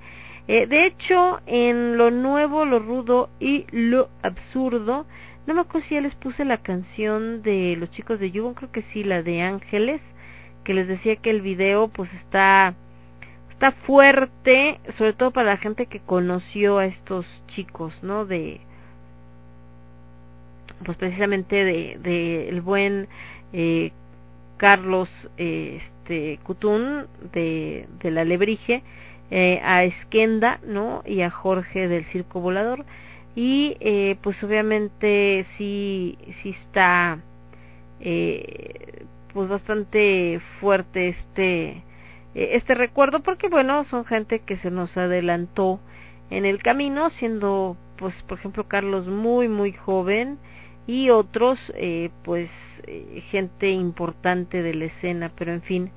[0.48, 5.06] Eh, de hecho, en lo nuevo, lo rudo y lo absurdo,
[5.48, 8.72] no me acuerdo si ya les puse la canción de los chicos de Yugon, creo
[8.72, 10.02] que sí, la de Ángeles,
[10.64, 12.76] que les decía que el video pues está
[13.52, 18.26] está fuerte, sobre todo para la gente que conoció a estos chicos, ¿no?
[18.26, 18.60] De
[20.84, 23.08] pues precisamente de, de el buen
[23.54, 23.92] eh,
[24.58, 28.84] Carlos eh, este Cutún de, de la Lebrige,
[29.32, 31.04] eh, a Esquenda, ¿no?
[31.06, 32.86] Y a Jorge del Circo Volador.
[33.36, 37.20] Y eh, pues obviamente sí, sí está
[38.00, 41.84] eh, pues bastante fuerte este
[42.34, 45.80] eh, este recuerdo porque bueno son gente que se nos adelantó
[46.30, 50.38] en el camino siendo pues por ejemplo Carlos muy muy joven
[50.88, 52.50] y otros eh, pues
[52.88, 55.92] eh, gente importante de la escena pero en fin.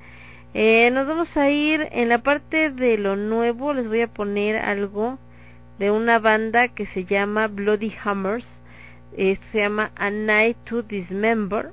[0.53, 4.57] Eh, nos vamos a ir en la parte de lo nuevo les voy a poner
[4.57, 5.19] algo
[5.77, 8.47] de una banda que se llama Bloody Hammers
[9.15, 11.71] esto se llama A Night to Dismember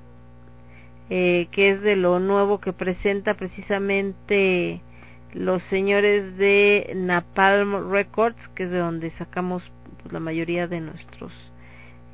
[1.09, 4.81] eh, que es de lo nuevo que presenta precisamente
[5.33, 9.63] los señores de Napalm Records, que es de donde sacamos
[10.03, 11.33] pues, la mayoría de nuestros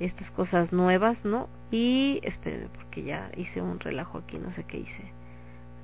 [0.04, 1.48] estas cosas nuevas, ¿no?
[1.70, 5.12] Y espérenme porque ya hice un relajo aquí, no sé qué hice.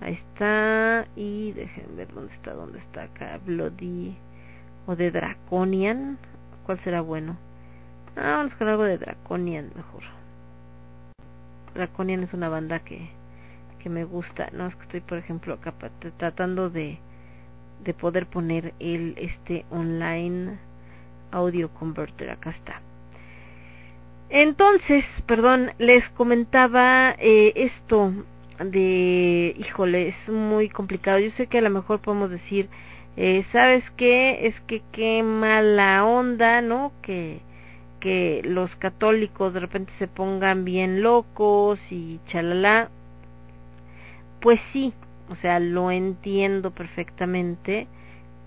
[0.01, 4.17] Ahí está y dejen ver dónde está, dónde está acá Bloody
[4.87, 6.19] o de Draconian,
[6.65, 7.37] ¿cuál será bueno?
[8.17, 10.03] Ah, vamos con algo de Draconian mejor.
[11.75, 13.11] Draconian es una banda que,
[13.79, 14.51] que me gusta.
[14.53, 15.75] No es que estoy, por ejemplo, acá
[16.17, 16.99] tratando de,
[17.85, 20.59] de poder poner el este online
[21.31, 22.31] audio converter.
[22.31, 22.81] Acá está.
[24.31, 28.13] Entonces, perdón, les comentaba eh, esto
[28.61, 31.19] de, híjole, es muy complicado.
[31.19, 32.69] Yo sé que a lo mejor podemos decir,
[33.17, 34.47] eh, ¿sabes qué?
[34.47, 36.93] Es que qué mala onda, ¿no?
[37.03, 37.41] Que
[38.01, 42.91] que los católicos de repente se pongan bien locos y chalala,
[44.41, 44.93] pues sí,
[45.29, 47.87] o sea, lo entiendo perfectamente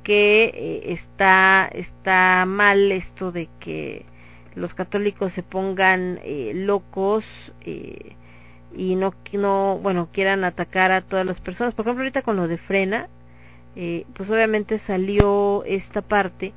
[0.03, 4.05] que eh, está está mal esto de que
[4.55, 7.23] los católicos se pongan eh, locos
[7.61, 8.15] eh,
[8.75, 11.73] y no no bueno quieran atacar a todas las personas.
[11.73, 13.07] Por ejemplo ahorita con lo de frena
[13.75, 16.53] eh, pues obviamente salió esta parte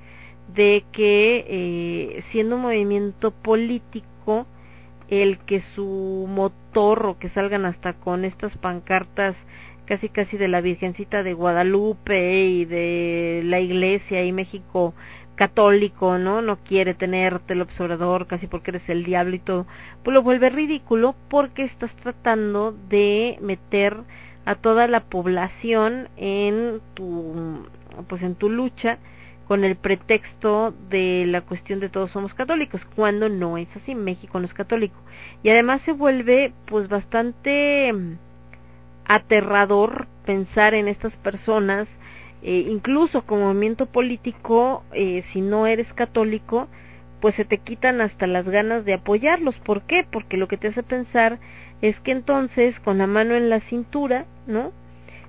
[0.52, 4.46] de que eh, siendo un movimiento político
[5.08, 9.36] el que su motor o que salgan hasta con estas pancartas
[9.86, 14.94] casi casi de la Virgencita de Guadalupe y de la Iglesia y México
[15.34, 16.42] católico, ¿no?
[16.42, 19.66] No quiere tenerte el observador casi porque eres el diablo y todo,
[20.02, 23.96] pues lo vuelve ridículo porque estás tratando de meter
[24.44, 27.66] a toda la población en tu
[28.08, 28.98] pues en tu lucha
[29.46, 34.40] con el pretexto de la cuestión de todos somos católicos, cuando no es así, México
[34.40, 34.96] no es católico.
[35.42, 38.16] Y además se vuelve pues bastante mm,
[39.04, 41.88] aterrador pensar en estas personas,
[42.44, 46.68] eh, incluso como movimiento político, eh, si no eres católico,
[47.20, 49.56] pues se te quitan hasta las ganas de apoyarlos.
[49.56, 50.06] ¿Por qué?
[50.10, 51.40] Porque lo que te hace pensar
[51.82, 54.72] es que entonces, con la mano en la cintura, ¿no?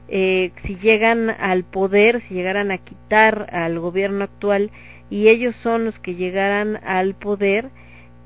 [0.07, 4.71] eh, si llegan al poder, si llegaran a quitar al gobierno actual
[5.09, 7.69] y ellos son los que llegaran al poder,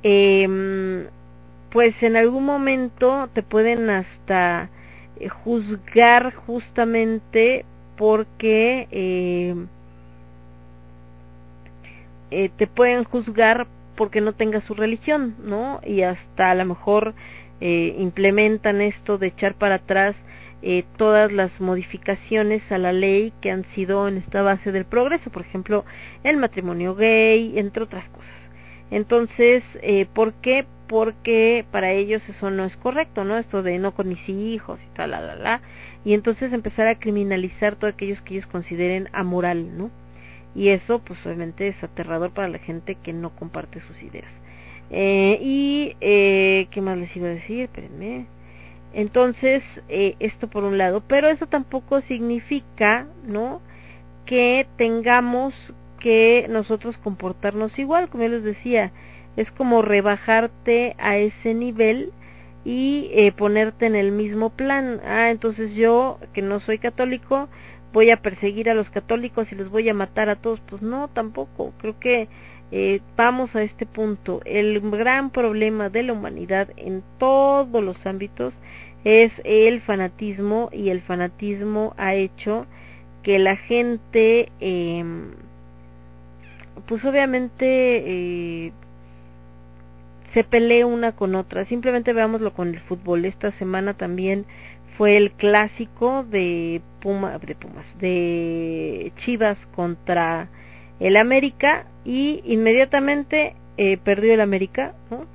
[0.04, 1.08] eh,
[1.72, 4.70] pues en algún momento te pueden hasta
[5.20, 7.66] eh, juzgar justamente
[8.00, 9.54] porque eh,
[12.32, 15.82] eh, te pueden juzgar porque no tengas su religión, ¿no?
[15.86, 17.14] Y hasta a lo mejor
[17.60, 20.16] eh, implementan esto de echar para atrás
[20.62, 25.30] eh, todas las modificaciones a la ley que han sido en esta base del progreso,
[25.30, 25.84] por ejemplo,
[26.24, 28.32] el matrimonio gay, entre otras cosas.
[28.92, 30.66] Entonces, eh, ¿por qué?
[30.88, 33.38] Porque para ellos eso no es correcto, ¿no?
[33.38, 35.62] Esto de no con mis hijos y tal, la, la, la.
[36.06, 39.92] Y entonces empezar a criminalizar todo aquellos que ellos consideren amoral, ¿no?
[40.56, 44.32] Y eso, pues obviamente es aterrador para la gente que no comparte sus ideas.
[44.90, 47.62] Eh, y, eh, ¿qué más les iba a decir?
[47.62, 48.26] Espérenme.
[48.94, 53.62] Entonces, eh, esto por un lado, pero eso tampoco significa, ¿no?
[54.26, 55.54] Que tengamos
[56.00, 58.92] que nosotros comportarnos igual, como yo les decía,
[59.36, 62.12] es como rebajarte a ese nivel
[62.70, 65.02] y eh, ponerte en el mismo plan.
[65.04, 67.50] Ah, entonces yo, que no soy católico,
[67.94, 70.60] voy a perseguir a los católicos y los voy a matar a todos.
[70.70, 71.74] Pues no, tampoco.
[71.80, 72.28] Creo que
[72.72, 74.42] eh, vamos a este punto.
[74.46, 78.54] El gran problema de la humanidad en todos los ámbitos
[79.04, 82.68] es el fanatismo y el fanatismo ha hecho
[83.24, 85.04] que la gente eh,
[86.88, 88.74] pues obviamente eh,
[90.34, 91.66] se pelee una con otra.
[91.66, 93.26] Simplemente veámoslo con el fútbol.
[93.26, 94.46] Esta semana también
[95.00, 100.50] fue el clásico de Puma de Pumas de Chivas contra
[101.00, 105.26] el América y inmediatamente eh, perdió el América ¿no?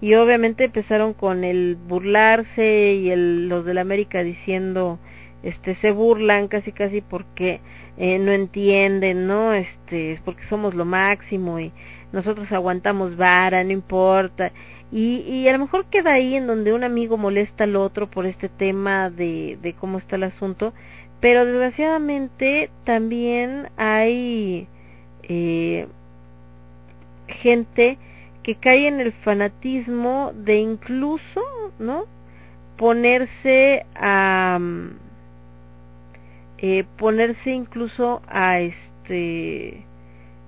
[0.00, 5.00] y obviamente empezaron con el burlarse y el, los del América diciendo
[5.42, 7.60] este se burlan casi casi porque
[7.96, 11.72] eh, no entienden no este es porque somos lo máximo y
[12.12, 14.52] nosotros aguantamos vara no importa
[14.90, 18.26] y, y a lo mejor queda ahí en donde un amigo molesta al otro por
[18.26, 20.72] este tema de, de cómo está el asunto
[21.20, 24.68] pero desgraciadamente también hay
[25.24, 25.88] eh,
[27.26, 27.98] gente
[28.42, 31.42] que cae en el fanatismo de incluso,
[31.78, 32.04] ¿no?
[32.76, 34.60] Ponerse a
[36.58, 39.84] eh, ponerse incluso a este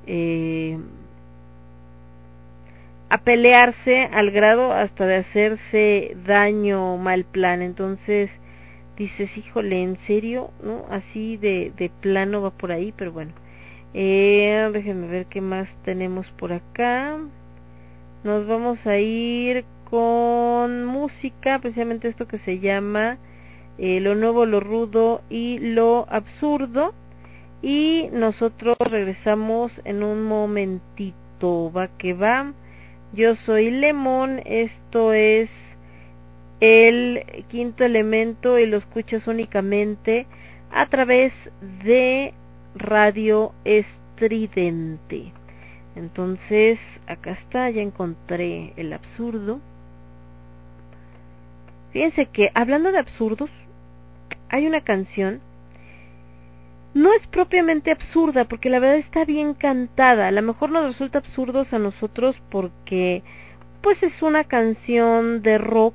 [0.06, 0.78] eh,
[3.10, 7.60] a pelearse al grado hasta de hacerse daño mal plan.
[7.60, 8.30] Entonces
[8.96, 13.32] dices híjole en serio no así de, de plano va por ahí pero bueno.
[13.92, 17.18] Eh, déjenme ver qué más tenemos por acá.
[18.22, 23.18] Nos vamos a ir con música, precisamente esto que se llama
[23.78, 26.94] eh, lo nuevo, lo rudo y lo absurdo.
[27.62, 32.52] Y nosotros regresamos en un momentito, va que va.
[33.12, 35.50] Yo soy Lemon, esto es
[36.60, 40.26] el quinto elemento y lo escuchas únicamente
[40.70, 41.32] a través
[41.84, 42.34] de
[42.76, 45.32] Radio Estridente.
[45.96, 49.58] Entonces, acá está, ya encontré el absurdo.
[51.92, 53.50] Fíjense que, hablando de absurdos,
[54.48, 55.40] hay una canción,
[56.94, 60.28] no es propiamente absurda, porque la verdad está bien cantada.
[60.28, 63.22] A lo mejor nos resulta absurdos a nosotros porque,
[63.80, 65.94] pues es una canción de rock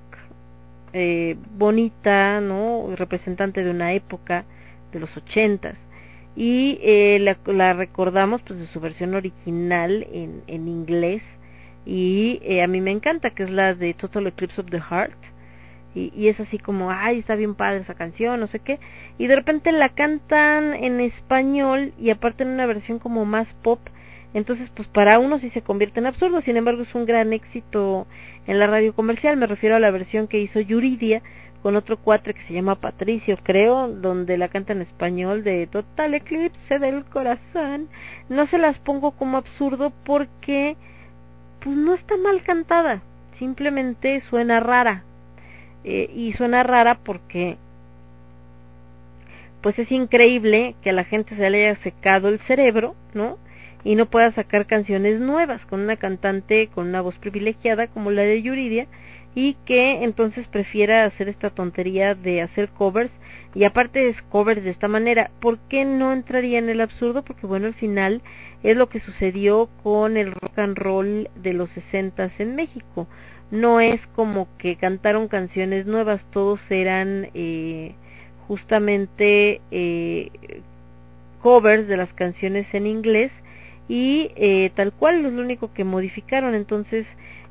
[0.94, 2.96] eh, bonita, ¿no?
[2.96, 4.46] Representante de una época
[4.92, 5.78] de los ochentas
[6.36, 11.24] y eh, la, la, recordamos pues de su versión original en, en inglés
[11.86, 15.18] y eh, a mí me encanta que es la de Total Eclipse of the Heart
[15.96, 18.80] y, es así como ay está bien padre esa canción no sé qué.
[19.18, 23.80] Y de repente la cantan en español y aparte en una versión como más pop.
[24.34, 26.42] Entonces pues para uno sí se convierte en absurdo.
[26.42, 28.08] Sin embargo es un gran éxito
[28.46, 29.38] en la radio comercial.
[29.38, 31.22] Me refiero a la versión que hizo Yuridia
[31.66, 36.14] con otro cuatre que se llama Patricio, creo, donde la canta en español de Total
[36.14, 37.90] Eclipse del Corazón.
[38.30, 40.78] No se las pongo como absurdo porque
[41.62, 43.02] pues no está mal cantada,
[43.40, 45.06] simplemente suena rara.
[45.88, 47.58] Eh, y suena rara porque
[49.62, 53.38] pues es increíble que a la gente se le haya secado el cerebro, ¿no?
[53.84, 58.24] Y no pueda sacar canciones nuevas con una cantante con una voz privilegiada como la
[58.24, 58.88] de Yuridia,
[59.36, 63.12] y que entonces prefiera hacer esta tontería de hacer covers
[63.54, 67.24] y aparte es covers de esta manera, ¿por qué no entraría en el absurdo?
[67.24, 68.22] Porque bueno, al final
[68.64, 73.08] es lo que sucedió con el rock and roll de los sesentas en México.
[73.52, 77.94] No es como que cantaron canciones nuevas, todos eran eh,
[78.48, 80.32] justamente eh,
[81.42, 83.32] covers de las canciones en inglés
[83.88, 86.56] y eh, tal cual es lo único que modificaron.
[86.56, 87.06] Entonces,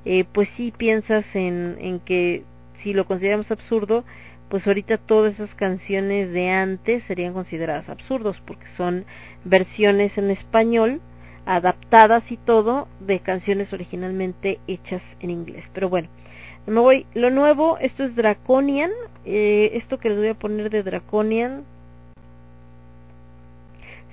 [0.05, 2.43] eh, pues sí piensas en, en que
[2.83, 4.05] si lo consideramos absurdo,
[4.49, 9.05] pues ahorita todas esas canciones de antes serían consideradas absurdos porque son
[9.45, 11.01] versiones en español
[11.47, 15.65] adaptadas y todo de canciones originalmente hechas en inglés.
[15.73, 16.09] Pero bueno,
[16.67, 17.07] me voy.
[17.15, 18.91] Lo nuevo, esto es Draconian.
[19.25, 21.65] Eh, esto que les voy a poner de Draconian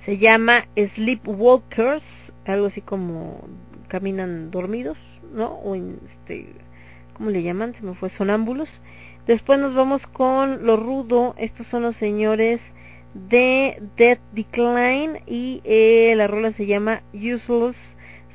[0.04, 2.04] se llama Sleepwalkers,
[2.44, 3.40] algo así como
[3.88, 4.98] caminan dormidos,
[5.32, 5.52] ¿no?
[5.52, 6.48] O este,
[7.16, 7.74] ¿cómo le llaman?
[7.74, 8.68] Se me fue sonámbulos.
[9.26, 11.34] Después nos vamos con lo rudo.
[11.38, 12.60] Estos son los señores
[13.14, 17.76] de Death Decline y eh, la rola se llama Useless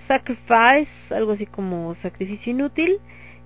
[0.08, 3.00] Sacrifice, algo así como sacrificio inútil.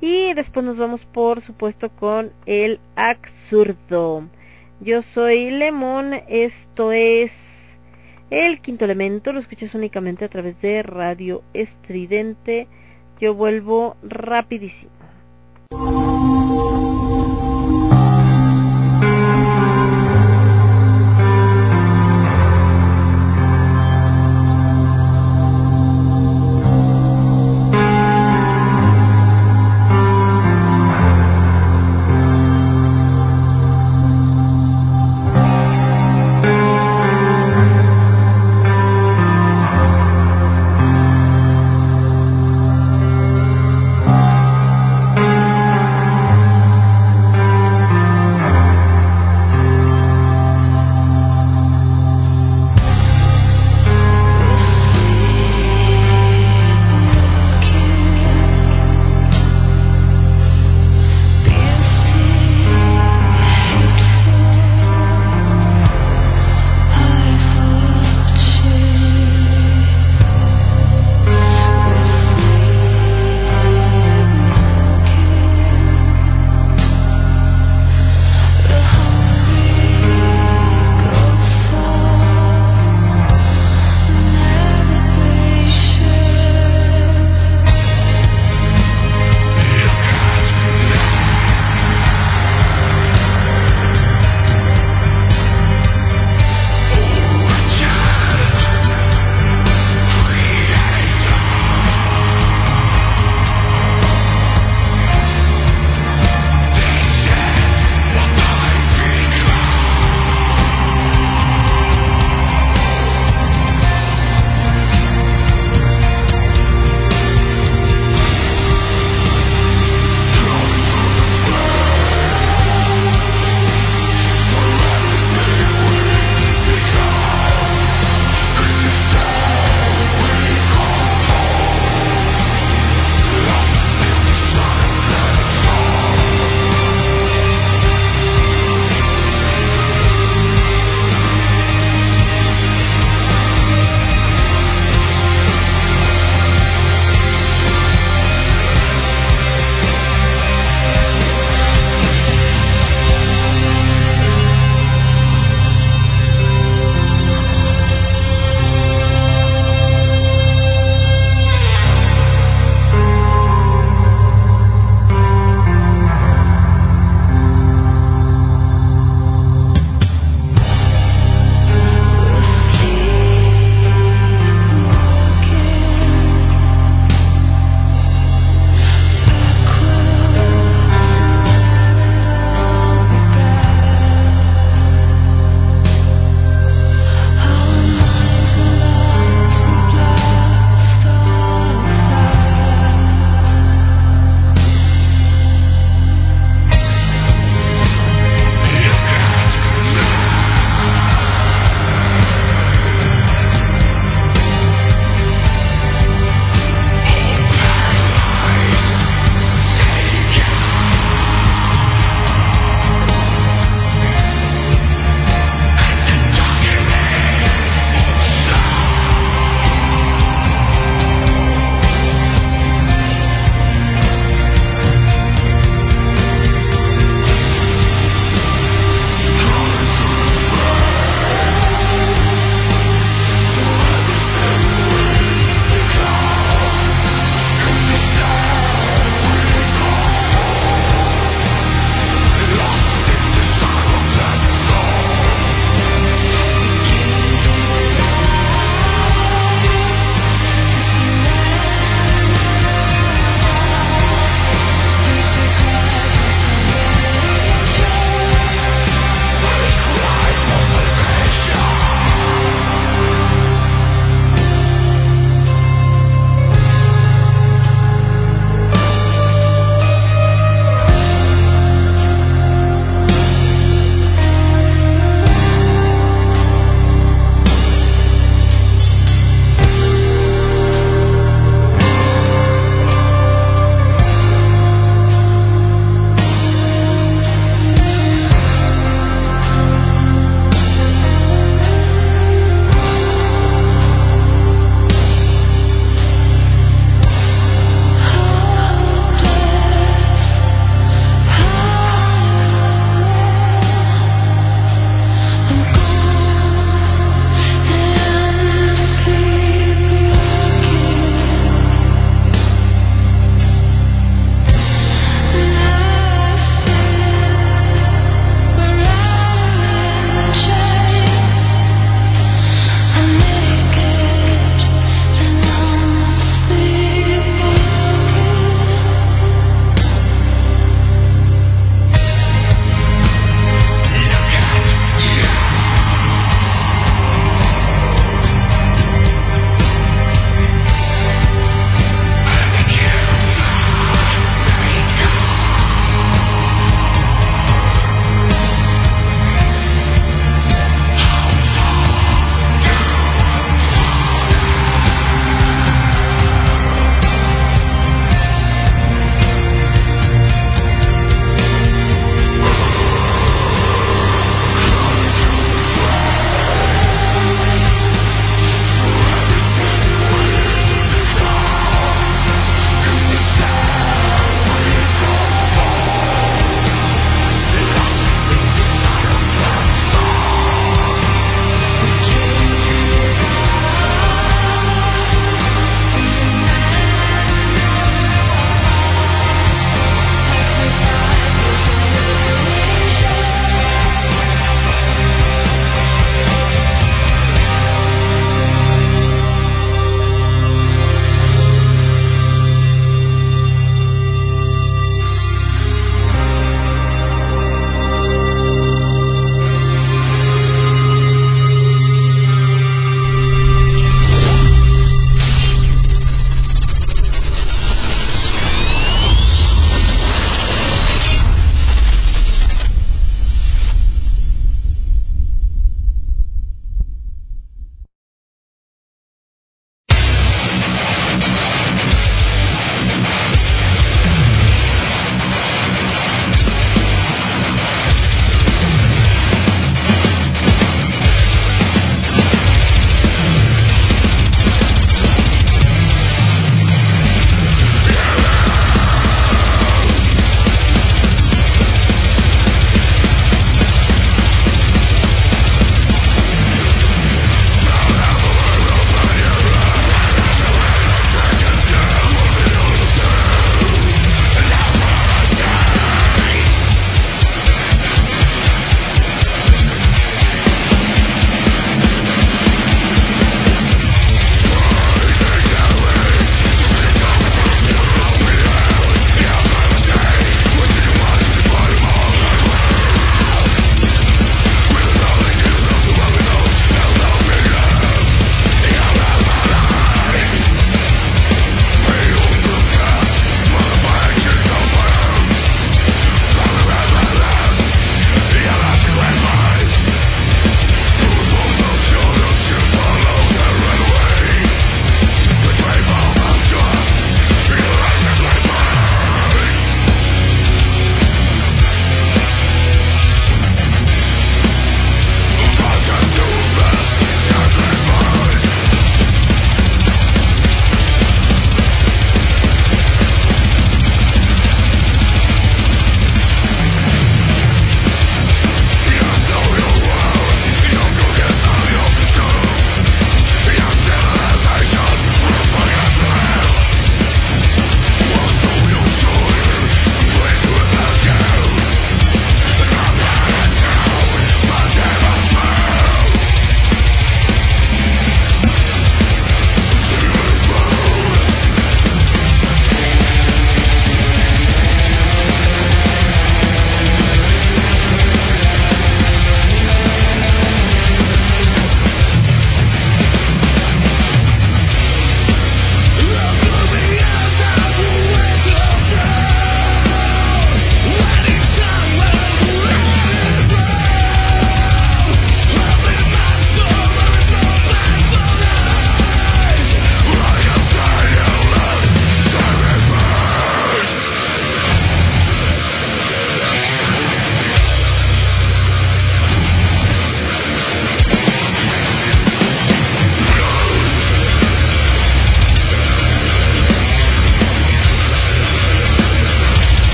[0.00, 4.28] Y después nos vamos por supuesto con el absurdo.
[4.80, 7.32] Yo soy Lemon, esto es
[8.30, 12.68] el quinto elemento, lo escuchas únicamente a través de Radio Estridente.
[13.20, 14.92] Yo vuelvo rapidísimo.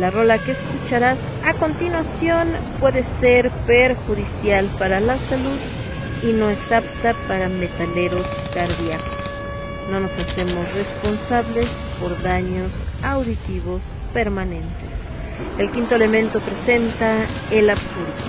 [0.00, 2.48] La rola que escucharás a continuación
[2.80, 5.58] puede ser perjudicial para la salud
[6.22, 9.20] y no es apta para metaleros cardíacos.
[9.90, 11.68] No nos hacemos responsables
[12.00, 12.72] por daños
[13.02, 13.82] auditivos
[14.14, 14.88] permanentes.
[15.58, 18.19] El quinto elemento presenta el absurdo.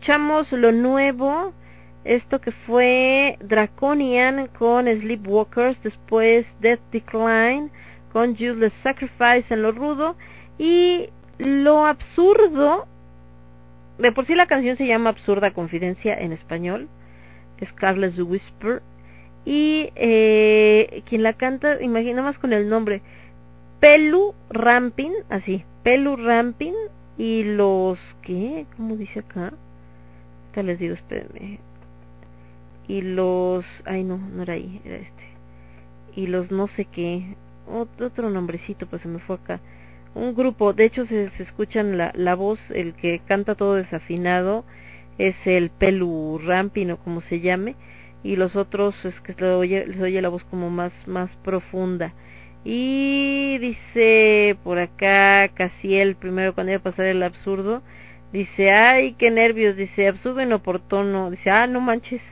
[0.00, 1.52] Escuchamos lo nuevo,
[2.04, 7.68] esto que fue Draconian con Sleepwalkers, después Death Decline
[8.10, 10.16] con Useless Sacrifice en lo rudo
[10.56, 12.86] y lo absurdo,
[13.98, 16.88] de por sí la canción se llama Absurda Confidencia en español,
[17.62, 18.80] Scarlet Whisper
[19.44, 23.02] y eh, quien la canta, imagina más con el nombre,
[23.80, 26.74] Pelu Rampin, así, Pelu Rampin
[27.18, 28.64] y los, ¿qué?
[28.78, 29.52] ¿Cómo dice acá?
[30.56, 31.60] Les digo, espérenme.
[32.88, 35.22] Y los, ay no, no era ahí, era este.
[36.16, 39.60] Y los no sé qué, otro nombrecito, pues se me fue acá.
[40.14, 44.64] Un grupo, de hecho se, se escuchan la, la voz, el que canta todo desafinado
[45.18, 47.76] es el Pelu Rampin o como se llame,
[48.22, 52.12] y los otros es que se oye, les oye la voz como más, más profunda.
[52.64, 57.82] Y dice por acá Casiel, primero cuando iba a pasar el absurdo,
[58.32, 62.22] Dice, ay, qué nervios, dice, absurdo por tono Dice, ah, no manches.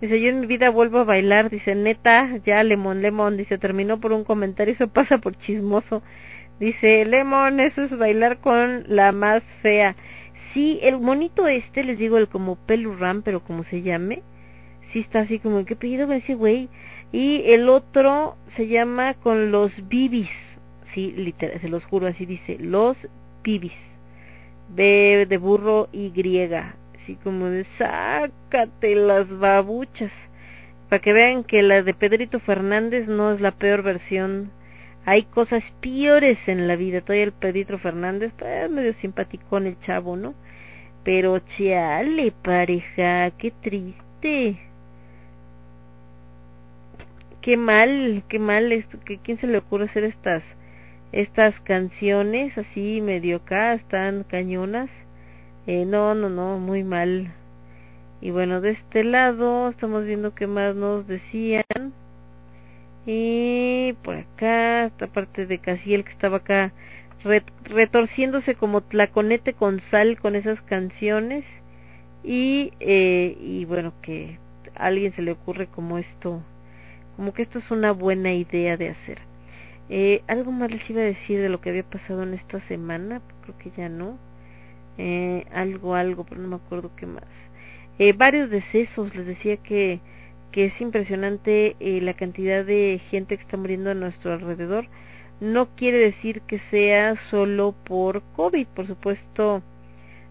[0.00, 1.50] Dice, yo en mi vida vuelvo a bailar.
[1.50, 3.36] Dice, neta, ya, Lemon, Lemon.
[3.36, 6.02] Dice, terminó por un comentario, eso pasa por chismoso.
[6.58, 9.96] Dice, Lemon, eso es bailar con la más fea.
[10.52, 14.22] Sí, el monito este, les digo, el como Peluram, pero como se llame,
[14.92, 16.68] sí está así como, ¿qué pedido con ese güey?
[17.12, 20.30] Y el otro se llama con los bibis.
[20.92, 22.96] Sí, literal, se los juro, así dice, los
[23.42, 23.89] bibis.
[24.74, 26.12] B de burro Y,
[27.00, 30.12] así como de sácate las babuchas,
[30.88, 34.50] para que vean que la de Pedrito Fernández no es la peor versión.
[35.06, 37.00] Hay cosas peores en la vida.
[37.00, 40.34] Todavía el Pedrito Fernández, pues medio simpaticón el chavo, ¿no?
[41.04, 44.58] Pero chale, pareja, qué triste.
[47.40, 50.42] Qué mal, qué mal esto, que quién se le ocurre hacer estas
[51.12, 54.88] estas canciones así medio acá están cañonas.
[55.66, 57.32] Eh, no no no muy mal.
[58.20, 61.64] Y bueno de este lado estamos viendo qué más nos decían.
[63.06, 66.72] Y por acá esta parte de Casiel que estaba acá
[67.64, 71.44] retorciéndose como tlaconete con sal con esas canciones.
[72.22, 74.38] Y eh, y bueno que
[74.76, 76.42] a alguien se le ocurre como esto
[77.16, 79.29] como que esto es una buena idea de hacer
[79.90, 83.20] eh, algo más les iba a decir de lo que había pasado en esta semana
[83.42, 84.18] creo que ya no.
[84.98, 87.24] Eh, algo algo pero no me acuerdo qué más.
[87.98, 90.00] Eh, varios decesos les decía que
[90.52, 94.86] que es impresionante eh, la cantidad de gente que está muriendo a nuestro alrededor.
[95.40, 99.62] No quiere decir que sea solo por COVID, por supuesto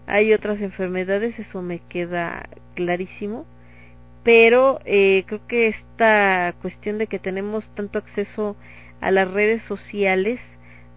[0.06, 3.46] hay otras enfermedades, eso me queda clarísimo,
[4.24, 10.40] pero eh, creo que esta cuestión de que tenemos tanto acceso a las redes sociales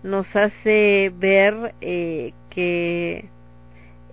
[0.04, 3.30] nos hace ver eh, que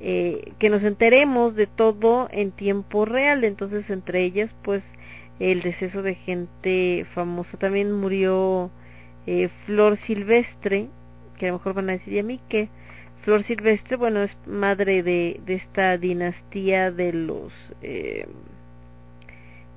[0.01, 3.45] eh, que nos enteremos de todo en tiempo real.
[3.45, 4.83] Entonces entre ellas pues
[5.41, 7.59] el deceso de gente famosa.
[7.59, 8.71] También murió
[9.27, 10.89] eh, Flor Silvestre
[11.41, 12.69] que a lo mejor van a decir a mí que
[13.23, 17.53] Flor Silvestre, bueno, es madre de, de esta dinastía de los
[17.83, 18.27] eh,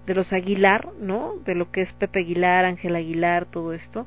[0.06, 1.36] de los Aguilar, ¿no?
[1.46, 4.06] De lo que es Pepe Aguilar, Ángel Aguilar, todo esto.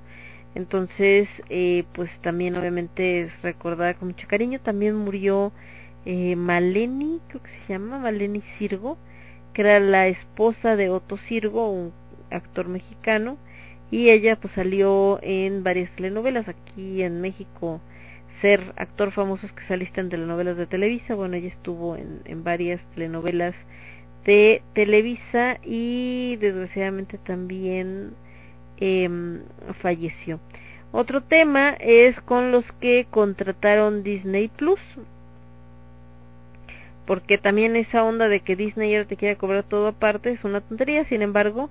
[0.55, 4.60] Entonces, eh, pues también obviamente es recordada con mucho cariño.
[4.60, 5.52] También murió
[6.05, 8.97] eh, Maleni, creo que se llama, Maleni Sirgo,
[9.52, 11.92] que era la esposa de Otto Sirgo, un
[12.31, 13.39] actor mexicano,
[13.91, 17.81] y ella pues salió en varias telenovelas aquí en México
[18.41, 22.44] ser actor famoso es que saliste en telenovelas de Televisa, bueno, ella estuvo en, en
[22.44, 23.55] varias telenovelas
[24.27, 28.13] de Televisa y desgraciadamente también
[28.79, 29.09] eh,
[29.81, 30.41] falleció.
[30.93, 34.81] Otro tema es con los que contrataron Disney Plus,
[37.07, 40.61] porque también esa onda de que Disney ahora te quiere cobrar todo aparte es una
[40.61, 41.71] tontería, sin embargo,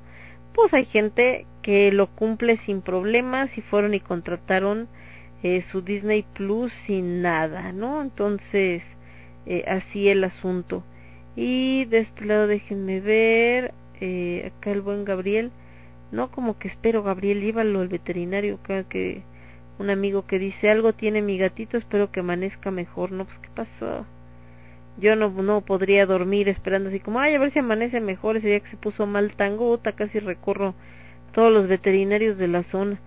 [0.54, 4.88] pues hay gente que lo cumple sin problemas y fueron y contrataron
[5.44, 8.02] eh, su Disney Plus sin nada, ¿no?
[8.02, 8.82] Entonces,
[9.46, 10.84] eh, así el asunto.
[11.36, 15.52] Y de este lado déjenme ver, eh, acá el buen Gabriel,
[16.12, 19.24] no como que espero Gabriel, llévalo al veterinario, acá que
[19.80, 23.50] un amigo que dice algo tiene mi gatito, espero que amanezca mejor, no, pues qué
[23.54, 24.06] pasó.
[24.98, 28.48] Yo no, no podría dormir esperando así como, ay, a ver si amanece mejor, ese
[28.48, 30.74] día que se puso mal tangota, casi recorro
[31.34, 33.00] todos los veterinarios de la zona.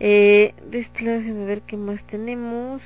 [0.00, 2.82] Eh, de este lado, déjenme ver qué más tenemos.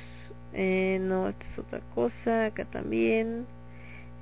[0.53, 2.45] Eh, no, esta es otra cosa.
[2.45, 3.45] Acá también.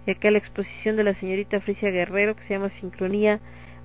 [0.08, 3.42] Y acá la exposición de la señorita Frisia Guerrero que se llama Sincronía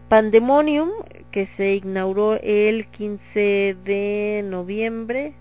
[0.09, 0.91] Pandemonium,
[1.33, 5.33] que se inauguró el 15 de noviembre.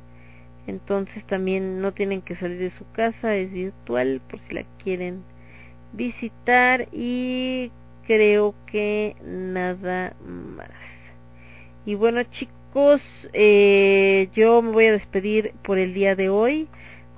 [0.66, 5.22] Entonces también no tienen que salir de su casa, es virtual por si la quieren
[5.94, 7.72] visitar y
[8.08, 10.72] creo que nada más.
[11.86, 13.04] Y bueno chicos,
[13.34, 16.68] eh, yo me voy a despedir por el día de hoy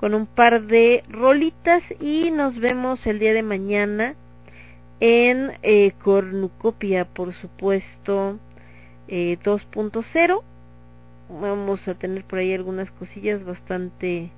[0.04, 4.16] con un par de rolitas y nos vemos el día de mañana
[5.00, 8.38] en eh, Cornucopia, por supuesto,
[9.08, 10.44] eh, 2.0.
[11.30, 14.30] Vamos a tener por ahí algunas cosillas bastante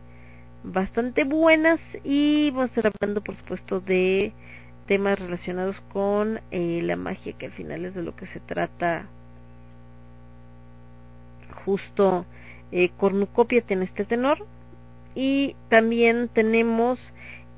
[0.63, 4.33] bastante buenas y vamos a estar hablando por supuesto de
[4.85, 9.07] temas relacionados con eh, la magia que al final es de lo que se trata
[11.65, 12.23] justo
[12.71, 14.45] eh, Cornucopia tiene este tenor
[15.15, 16.99] y también tenemos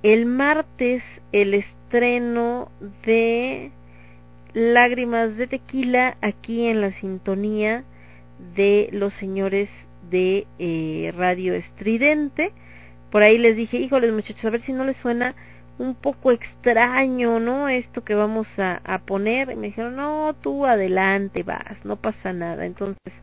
[0.03, 2.71] el martes el estreno
[3.05, 3.71] de
[4.53, 7.83] Lágrimas de Tequila aquí en la sintonía
[8.55, 9.69] de los señores
[10.09, 12.53] de eh, Radio Estridente.
[13.11, 15.35] Por ahí les dije, híjoles muchachos, a ver si no les suena
[15.79, 17.69] un poco extraño, ¿no?
[17.69, 19.51] Esto que vamos a, poner.
[19.51, 22.65] Y me dijeron, no, tú adelante vas, no pasa nada.
[22.65, 23.13] Entonces,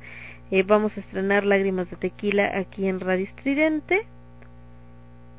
[0.51, 4.07] eh, vamos a estrenar Lágrimas de Tequila aquí en Radio Estridente.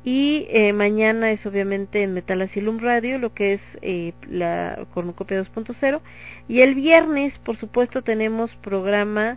[0.06, 5.42] Y eh, mañana es obviamente en Metal Asylum Radio, lo que es eh, la Cornucopia
[5.42, 6.00] 2.0.
[6.46, 9.36] Y el viernes, por supuesto, tenemos programa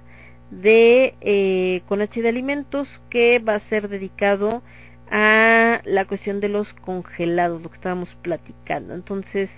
[0.52, 4.62] de eh, con H de alimentos que va a ser dedicado
[5.10, 8.94] a la cuestión de los congelados, lo que estábamos platicando.
[8.94, 9.50] Entonces,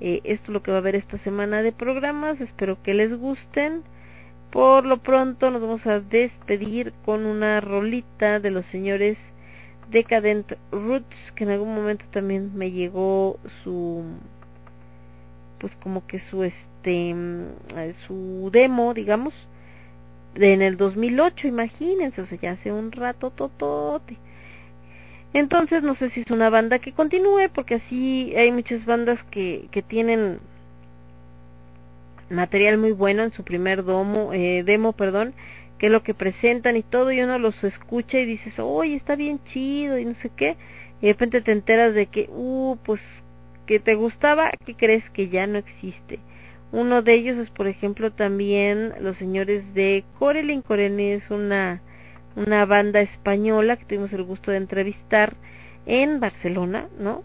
[0.00, 2.40] eh, esto es lo que va a haber esta semana de programas.
[2.40, 3.82] Espero que les gusten.
[4.52, 9.18] Por lo pronto nos vamos a despedir con una rolita de los señores
[9.92, 14.04] Decadent Roots, que en algún momento también me llegó su
[15.58, 17.46] pues como que su este mm,
[18.06, 19.32] su demo, digamos,
[20.34, 24.16] en el 2008, imagínense, o sea, ya hace un rato totote.
[25.34, 29.68] Entonces, no sé si es una banda que continúe, porque así hay muchas bandas que,
[29.70, 30.40] que tienen
[32.28, 35.34] material muy bueno en su primer domo, eh, demo, perdón,
[35.82, 39.16] qué es lo que presentan y todo, y uno los escucha y dices, oye, está
[39.16, 40.54] bien chido y no sé qué,
[41.00, 43.00] y de repente te enteras de que, uh, pues
[43.66, 46.20] que te gustaba, que crees que ya no existe.
[46.70, 50.62] Uno de ellos es, por ejemplo, también los señores de Corelin.
[50.62, 51.82] Corelin es una,
[52.36, 55.34] una banda española que tuvimos el gusto de entrevistar
[55.86, 57.24] en Barcelona, ¿no?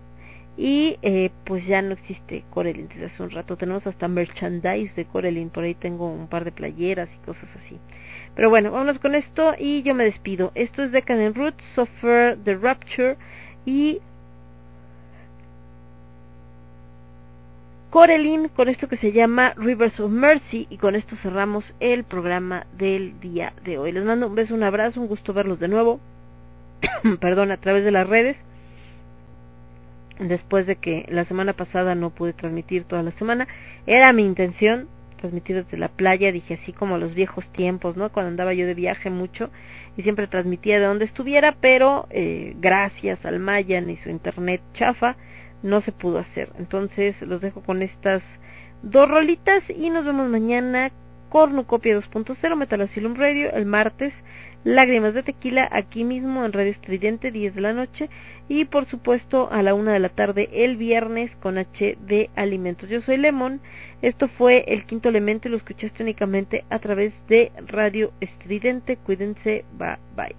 [0.58, 3.56] Y eh, pues ya no existe Corelin desde hace un rato.
[3.56, 5.52] Tenemos hasta merchandise de Corelin.
[5.52, 7.78] Por ahí tengo un par de playeras y cosas así.
[8.38, 10.52] Pero bueno, vámonos con esto y yo me despido.
[10.54, 13.18] Esto es Decadent Roots, Suffer the Rapture
[13.66, 14.00] y
[17.90, 22.68] Corelin con esto que se llama Rivers of Mercy y con esto cerramos el programa
[22.78, 23.92] del día de hoy.
[23.92, 26.00] Les mando un beso, un abrazo, un gusto verlos de nuevo.
[27.20, 28.38] Perdón, a través de las redes.
[30.20, 33.48] Después de que la semana pasada no pude transmitir toda la semana,
[33.88, 38.12] era mi intención transmitir desde la playa, dije así como los viejos tiempos, ¿no?
[38.12, 39.50] Cuando andaba yo de viaje mucho
[39.98, 45.18] y siempre transmitía de donde estuviera, pero eh, gracias al Mayan y su internet chafa,
[45.64, 46.50] no se pudo hacer.
[46.60, 48.24] Entonces los dejo con estas
[48.84, 50.92] dos rolitas y nos vemos mañana.
[51.30, 54.14] Cornucopia 2.0, Metal Asylum Radio, el martes
[54.68, 58.10] Lágrimas de Tequila aquí mismo en Radio Estridente 10 de la noche
[58.50, 62.90] y por supuesto a la una de la tarde el viernes con H de Alimentos.
[62.90, 63.62] Yo soy Lemon,
[64.02, 68.98] esto fue el quinto elemento y lo escuchaste únicamente a través de Radio Estridente.
[68.98, 70.36] Cuídense, bye bye.